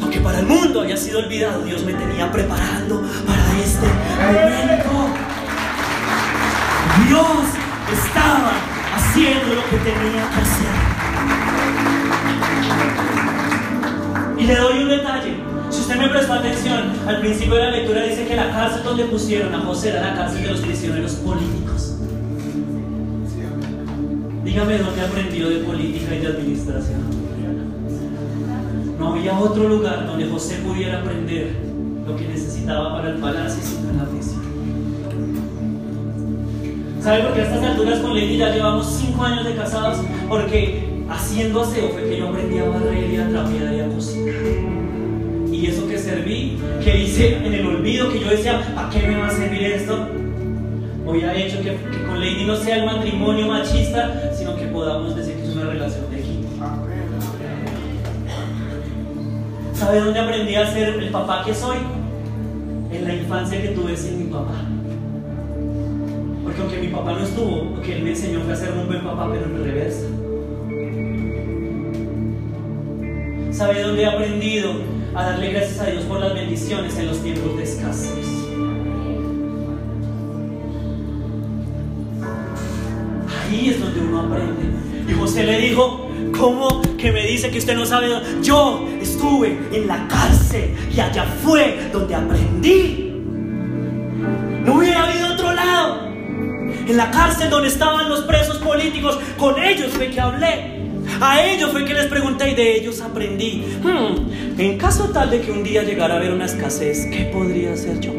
Aunque 0.00 0.20
para 0.20 0.40
el 0.40 0.46
mundo 0.46 0.80
haya 0.80 0.96
sido 0.96 1.18
olvidado, 1.18 1.62
Dios 1.64 1.84
me 1.84 1.92
tenía 1.92 2.30
preparando 2.32 3.02
para 3.26 3.42
este 3.62 3.86
momento. 3.86 5.08
Dios 7.06 7.26
estaba 7.92 8.52
haciendo 8.96 9.54
lo 9.54 9.64
que 9.68 9.76
tenía 9.76 10.30
que 10.30 10.40
hacer. 10.40 10.85
Le 14.46 14.54
doy 14.54 14.78
un 14.84 14.88
detalle. 14.88 15.34
Si 15.70 15.80
usted 15.80 15.96
me 15.96 16.08
prestó 16.08 16.34
atención, 16.34 16.92
al 17.08 17.18
principio 17.18 17.56
de 17.56 17.62
la 17.62 17.70
lectura 17.72 18.02
dice 18.04 18.26
que 18.28 18.36
la 18.36 18.48
cárcel 18.50 18.84
donde 18.84 19.04
pusieron 19.06 19.52
a 19.52 19.58
José 19.58 19.88
era 19.88 20.02
la 20.02 20.14
cárcel 20.14 20.42
de 20.42 20.50
los 20.50 20.60
prisioneros 20.60 21.12
políticos. 21.14 21.96
Dígame 24.44 24.78
dónde 24.78 25.02
aprendió 25.02 25.48
de 25.48 25.56
política 25.56 26.14
y 26.14 26.18
de 26.20 26.26
administración. 26.28 27.00
No 29.00 29.14
había 29.14 29.36
otro 29.36 29.68
lugar 29.68 30.06
donde 30.06 30.28
José 30.28 30.58
pudiera 30.64 31.00
aprender 31.00 31.56
lo 32.06 32.16
que 32.16 32.28
necesitaba 32.28 32.94
para 32.94 33.10
el 33.10 33.16
palacio 33.16 33.60
sino 33.60 33.90
en 33.90 33.98
la 33.98 34.04
prisión. 34.04 34.46
¿Sabe 37.00 37.22
por 37.24 37.34
qué 37.34 37.40
a 37.40 37.44
estas 37.44 37.64
alturas 37.64 37.98
con 37.98 38.14
Lady 38.14 38.36
ya 38.36 38.50
llevamos 38.50 38.86
cinco 38.86 39.24
años 39.24 39.44
de 39.44 39.56
casados? 39.56 39.98
Porque 40.28 40.85
haciendo 41.08 41.62
aseo 41.62 41.88
fue 41.90 42.08
que 42.08 42.18
yo 42.18 42.28
aprendí 42.28 42.58
a 42.58 42.68
barrer 42.68 43.10
y 43.10 43.16
a 43.16 43.28
trapear 43.28 43.74
y 43.74 43.80
a 43.80 43.88
cocinar. 43.88 44.34
Y 45.52 45.66
eso 45.66 45.88
que 45.88 45.98
serví, 45.98 46.58
que 46.82 47.02
hice 47.02 47.36
en 47.36 47.54
el 47.54 47.66
olvido, 47.66 48.12
que 48.12 48.20
yo 48.20 48.30
decía, 48.30 48.60
¿a 48.76 48.90
qué 48.90 49.06
me 49.06 49.16
va 49.16 49.28
a 49.28 49.30
servir 49.30 49.62
esto? 49.62 50.08
Hoy 51.06 51.22
ha 51.22 51.34
hecho 51.34 51.62
que, 51.62 51.76
con 52.06 52.20
Lady 52.20 52.44
no 52.44 52.56
sea 52.56 52.78
el 52.78 52.86
matrimonio 52.86 53.46
machista, 53.46 54.32
sino 54.34 54.56
que 54.56 54.66
podamos 54.66 55.14
decir 55.14 55.36
que 55.36 55.44
es 55.44 55.54
una 55.54 55.66
relación 55.66 56.10
de 56.10 56.18
equipo. 56.18 56.48
¿Sabe 59.72 60.00
dónde 60.00 60.18
aprendí 60.18 60.54
a 60.56 60.66
ser 60.66 60.88
el 60.88 61.10
papá 61.10 61.44
que 61.44 61.54
soy? 61.54 61.76
En 62.92 63.04
la 63.04 63.14
infancia 63.14 63.62
que 63.62 63.68
tuve 63.68 63.96
sin 63.96 64.18
mi 64.18 64.32
papá. 64.32 64.54
Porque 66.42 66.60
aunque 66.60 66.78
mi 66.78 66.88
papá 66.88 67.12
no 67.12 67.20
estuvo, 67.20 67.76
lo 67.76 67.82
que 67.82 67.96
él 67.96 68.02
me 68.02 68.10
enseñó 68.10 68.40
fue 68.40 68.52
a 68.52 68.56
ser 68.56 68.72
un 68.72 68.86
buen 68.86 69.02
papá, 69.04 69.28
pero 69.30 69.44
en 69.44 69.64
reversa. 69.64 70.06
¿Sabe 73.56 73.82
dónde 73.82 74.02
he 74.02 74.06
aprendido 74.06 74.74
a 75.14 75.30
darle 75.30 75.50
gracias 75.50 75.80
a 75.80 75.86
Dios 75.86 76.04
por 76.04 76.20
las 76.20 76.34
bendiciones 76.34 76.94
en 76.98 77.06
los 77.06 77.22
tiempos 77.22 77.56
de 77.56 77.62
escasez. 77.62 78.26
Ahí 83.40 83.70
es 83.70 83.80
donde 83.80 84.00
uno 84.00 84.20
aprende. 84.20 84.62
Y 85.08 85.14
José 85.14 85.44
le 85.44 85.58
dijo, 85.58 86.10
¿cómo 86.38 86.82
que 86.98 87.10
me 87.12 87.26
dice 87.26 87.50
que 87.50 87.56
usted 87.56 87.74
no 87.74 87.86
sabe? 87.86 88.08
Yo 88.42 88.86
estuve 89.00 89.58
en 89.72 89.86
la 89.86 90.06
cárcel 90.06 90.74
y 90.94 91.00
allá 91.00 91.24
fue 91.42 91.88
donde 91.90 92.14
aprendí. 92.14 93.22
No 94.66 94.74
hubiera 94.74 95.04
habido 95.04 95.32
otro 95.32 95.54
lado. 95.54 96.08
En 96.10 96.94
la 96.94 97.10
cárcel 97.10 97.48
donde 97.48 97.68
estaban 97.68 98.06
los 98.10 98.20
presos 98.24 98.58
políticos, 98.58 99.18
con 99.38 99.58
ellos 99.62 99.92
fue 99.92 100.10
que 100.10 100.20
hablé. 100.20 100.75
A 101.20 101.42
ellos 101.46 101.70
fue 101.70 101.84
que 101.84 101.94
les 101.94 102.06
pregunté 102.06 102.50
y 102.50 102.54
de 102.54 102.76
ellos 102.76 103.00
aprendí. 103.00 103.64
Hmm, 103.82 104.60
en 104.60 104.78
caso 104.78 105.10
tal 105.10 105.30
de 105.30 105.40
que 105.40 105.50
un 105.50 105.64
día 105.64 105.82
llegara 105.82 106.14
a 106.14 106.16
haber 106.18 106.32
una 106.32 106.44
escasez, 106.44 107.06
¿qué 107.06 107.30
podría 107.32 107.72
hacer 107.72 108.00
yo? 108.00 108.12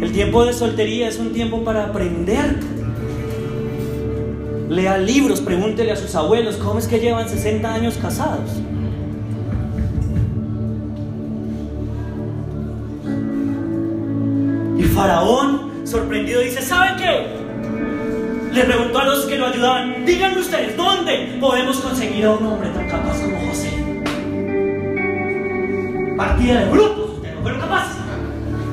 El 0.00 0.12
tiempo 0.12 0.44
de 0.44 0.52
soltería 0.52 1.08
es 1.08 1.18
un 1.18 1.32
tiempo 1.32 1.64
para 1.64 1.84
aprender. 1.84 2.56
Lea 4.70 4.96
libros, 4.98 5.40
pregúntele 5.40 5.92
a 5.92 5.96
sus 5.96 6.14
abuelos 6.14 6.56
cómo 6.56 6.78
es 6.78 6.86
que 6.86 6.98
llevan 6.98 7.28
60 7.28 7.72
años 7.72 7.98
casados. 8.00 8.50
Y 14.78 14.82
Faraón, 14.84 15.84
sorprendido, 15.84 16.40
dice, 16.40 16.62
¿saben 16.62 16.96
qué? 16.96 17.37
Le 18.52 18.64
preguntó 18.64 18.98
a 18.98 19.04
los 19.04 19.26
que 19.26 19.36
lo 19.36 19.46
ayudaban, 19.46 20.04
díganme 20.04 20.40
ustedes, 20.40 20.76
¿dónde 20.76 21.36
podemos 21.40 21.76
conseguir 21.78 22.24
a 22.24 22.30
un 22.32 22.46
hombre 22.46 22.70
tan 22.70 22.88
capaz 22.88 23.20
como 23.20 23.38
José? 23.48 23.70
Partida 26.16 26.60
de 26.60 26.70
grupos, 26.70 27.10
ustedes 27.16 27.34
no 27.36 27.42
fueron 27.42 27.60
capaces. 27.60 27.96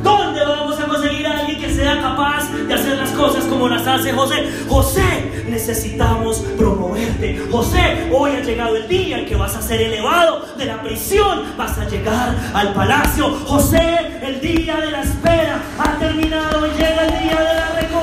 ¿Dónde 0.02 0.46
vamos 0.46 0.80
a 0.80 0.86
conseguir 0.86 1.28
a 1.28 1.40
alguien 1.40 1.60
que 1.60 1.70
sea 1.74 2.02
capaz 2.02 2.52
de 2.52 2.74
hacer 2.74 2.98
las 2.98 3.10
cosas 3.12 3.44
como 3.46 3.68
las 3.68 3.86
hace 3.86 4.14
José? 4.14 4.48
José, 4.70 5.44
necesitamos 5.50 6.38
promoverte. 6.58 7.40
José, 7.52 8.10
hoy 8.12 8.32
ha 8.32 8.42
llegado 8.42 8.76
el 8.76 8.88
día 8.88 9.20
en 9.20 9.26
que 9.26 9.36
vas 9.36 9.56
a 9.56 9.62
ser 9.62 9.82
elevado 9.82 10.46
de 10.58 10.66
la 10.66 10.82
prisión, 10.82 11.44
vas 11.58 11.78
a 11.78 11.88
llegar 11.90 12.36
al 12.54 12.74
palacio. 12.74 13.30
José, 13.46 14.20
el 14.22 14.40
día 14.42 14.78
de 14.78 14.92
la 14.92 15.02
espera 15.02 15.62
ha 15.80 15.98
terminado 16.00 16.66
y 16.66 16.70
llega 16.72 17.06
el 17.06 17.24
día 17.24 17.40
de 17.40 17.54
la 17.56 17.70
recompensa. 17.70 17.95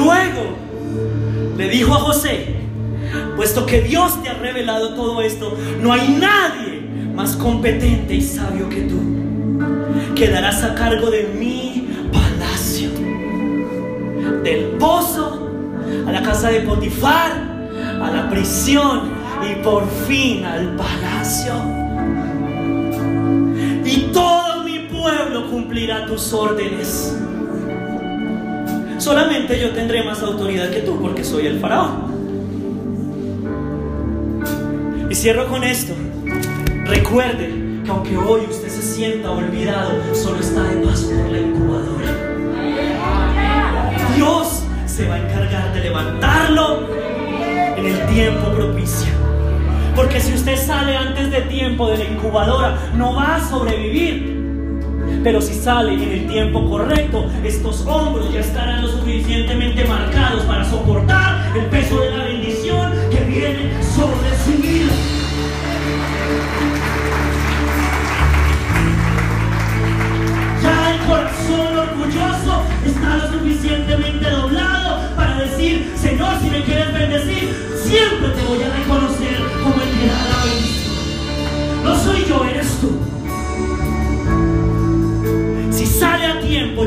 Luego 0.00 0.56
le 1.56 1.68
dijo 1.68 1.94
a 1.94 1.98
José, 1.98 2.56
puesto 3.36 3.66
que 3.66 3.82
Dios 3.82 4.22
te 4.22 4.30
ha 4.30 4.34
revelado 4.34 4.94
todo 4.94 5.20
esto, 5.20 5.56
no 5.80 5.92
hay 5.92 6.08
nadie 6.08 6.80
más 7.14 7.36
competente 7.36 8.14
y 8.14 8.22
sabio 8.22 8.68
que 8.68 8.82
tú. 8.82 8.98
Quedarás 10.14 10.62
a 10.64 10.74
cargo 10.74 11.10
de 11.10 11.24
mi 11.38 11.88
palacio, 12.12 12.90
del 14.42 14.76
pozo, 14.78 15.50
a 16.06 16.12
la 16.12 16.22
casa 16.22 16.50
de 16.50 16.60
Potifar, 16.60 17.32
a 18.00 18.10
la 18.10 18.30
prisión 18.30 19.10
y 19.50 19.62
por 19.62 19.88
fin 20.06 20.44
al 20.44 20.76
palacio. 20.76 21.52
Y 23.84 24.10
todo 24.12 24.64
mi 24.64 24.80
pueblo 24.90 25.50
cumplirá 25.50 26.06
tus 26.06 26.32
órdenes. 26.32 27.16
Solamente 29.00 29.58
yo 29.58 29.70
tendré 29.70 30.04
más 30.04 30.22
autoridad 30.22 30.68
que 30.68 30.80
tú 30.80 31.00
porque 31.00 31.24
soy 31.24 31.46
el 31.46 31.58
faraón. 31.58 32.10
Y 35.08 35.14
cierro 35.14 35.48
con 35.48 35.64
esto. 35.64 35.94
Recuerde 36.84 37.48
que 37.82 37.90
aunque 37.90 38.14
hoy 38.18 38.42
usted 38.50 38.68
se 38.68 38.82
sienta 38.82 39.30
olvidado, 39.30 39.92
solo 40.14 40.40
está 40.40 40.64
de 40.64 40.86
paso 40.86 41.08
por 41.08 41.32
la 41.32 41.40
incubadora. 41.40 42.14
Dios 44.16 44.64
se 44.84 45.08
va 45.08 45.14
a 45.14 45.18
encargar 45.18 45.72
de 45.72 45.80
levantarlo 45.80 46.90
en 47.78 47.86
el 47.86 48.06
tiempo 48.08 48.52
propicio. 48.52 49.08
Porque 49.96 50.20
si 50.20 50.34
usted 50.34 50.58
sale 50.58 50.94
antes 50.94 51.30
de 51.30 51.40
tiempo 51.42 51.88
de 51.88 51.96
la 51.96 52.04
incubadora, 52.04 52.76
no 52.94 53.14
va 53.14 53.36
a 53.36 53.48
sobrevivir. 53.48 54.29
Pero 55.22 55.40
si 55.42 55.52
sale 55.52 55.92
en 55.92 56.00
el 56.00 56.26
tiempo 56.28 56.64
correcto, 56.68 57.26
estos 57.44 57.86
hombros 57.86 58.32
ya 58.32 58.40
estarán 58.40 58.82
lo 58.82 58.88
suficientemente 58.88 59.84
marcados 59.84 60.44
para 60.44 60.64
soportar 60.64 61.54
el 61.54 61.66
peso 61.66 62.00
de 62.00 62.10
la 62.10 62.24
bendición 62.24 62.92
que 63.10 63.20
viene 63.24 63.70
sobre 63.82 64.30
su 64.44 64.62
vida. 64.62 64.90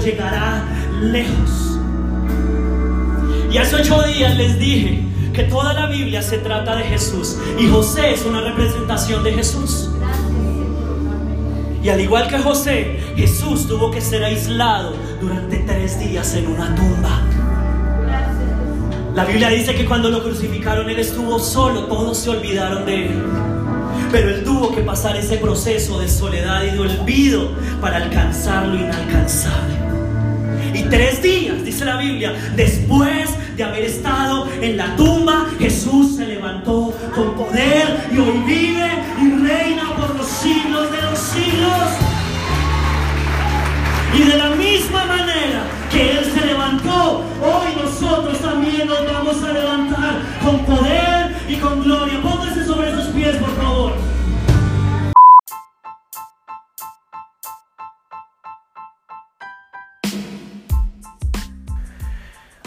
Llegará 0.04 0.64
lejos. 1.02 1.80
Y 3.52 3.58
hace 3.58 3.76
ocho 3.76 4.02
días 4.04 4.36
les 4.36 4.58
dije 4.58 5.04
que 5.34 5.44
toda 5.44 5.74
la 5.74 5.88
Biblia 5.88 6.22
se 6.22 6.38
trata 6.40 6.76
de 6.76 6.84
Jesús 6.84 7.38
y 7.60 7.68
José 7.68 8.14
es 8.14 8.26
una 8.26 8.42
representación 8.42 9.24
de 9.24 9.34
Jesús. 9.34 9.90
Y 11.84 11.90
al 11.90 12.00
igual 12.00 12.28
que 12.30 12.40
José, 12.40 13.00
Jesús 13.16 13.68
tuvo 13.68 13.92
que 13.92 14.00
ser 14.00 14.24
aislado 14.24 14.94
durante 15.20 15.58
tres 15.58 16.00
días 16.00 16.34
en 16.36 16.48
una 16.48 16.74
tumba. 16.76 17.22
La 19.14 19.26
Biblia 19.26 19.50
dice 19.50 19.76
que 19.76 19.86
cuando 19.86 20.10
lo 20.10 20.24
crucificaron 20.24 20.90
él 20.90 21.00
estuvo 21.00 21.38
solo, 21.38 21.86
todos 21.86 22.18
se 22.18 22.30
olvidaron 22.30 22.86
de 22.86 23.08
él. 23.08 23.24
Pero 24.12 24.30
él 24.30 24.44
tuvo 24.44 24.74
que 24.74 24.82
pasar 24.82 25.16
ese 25.18 25.38
proceso 25.38 26.00
de 26.00 26.08
soledad 26.08 26.64
y 26.64 26.72
de 26.72 26.80
olvido 26.80 27.52
para 27.82 27.98
alcanzar 27.98 28.66
lo 28.68 28.76
inalcanzable. 28.76 29.83
Y 30.74 30.84
tres 30.84 31.22
días, 31.22 31.64
dice 31.64 31.86
la 31.86 31.98
Biblia, 31.98 32.34
después 32.56 33.30
de 33.56 33.64
haber 33.64 33.84
estado 33.84 34.48
en 34.62 34.78
la 34.78 34.96
tumba, 34.96 35.46
Jesús 35.60 36.16
se 36.16 36.26
levantó 36.26 36.94
con 37.14 37.36
poder 37.36 38.08
y 38.12 38.18
hoy 38.18 38.40
vive 38.46 38.90
y 39.22 39.30
reina 39.48 39.96
por 39.96 40.16
los 40.16 40.28
siglos 40.28 40.92
de 40.92 41.02
los 41.02 41.20
siglos. 41.20 41.90
Y 44.16 44.24
de 44.24 44.38
la 44.38 44.50
misma 44.56 45.06
manera 45.06 45.64
que 45.92 46.18
Él 46.18 46.26
se 46.34 46.46
levantó, 46.46 47.24
hoy 47.42 47.84
nosotros 47.84 48.40
también 48.40 48.88
nos 48.88 49.06
vamos 49.06 49.44
a 49.44 49.54
levantar 49.54 50.22
con 50.44 50.66
poder 50.66 51.36
y 51.48 51.56
con 51.58 51.84
gloria. 51.84 52.20
Pónganse 52.22 52.66
sobre 52.66 52.96
sus 52.96 53.06
pies, 53.14 53.36
por 53.38 53.56
favor. 53.56 54.13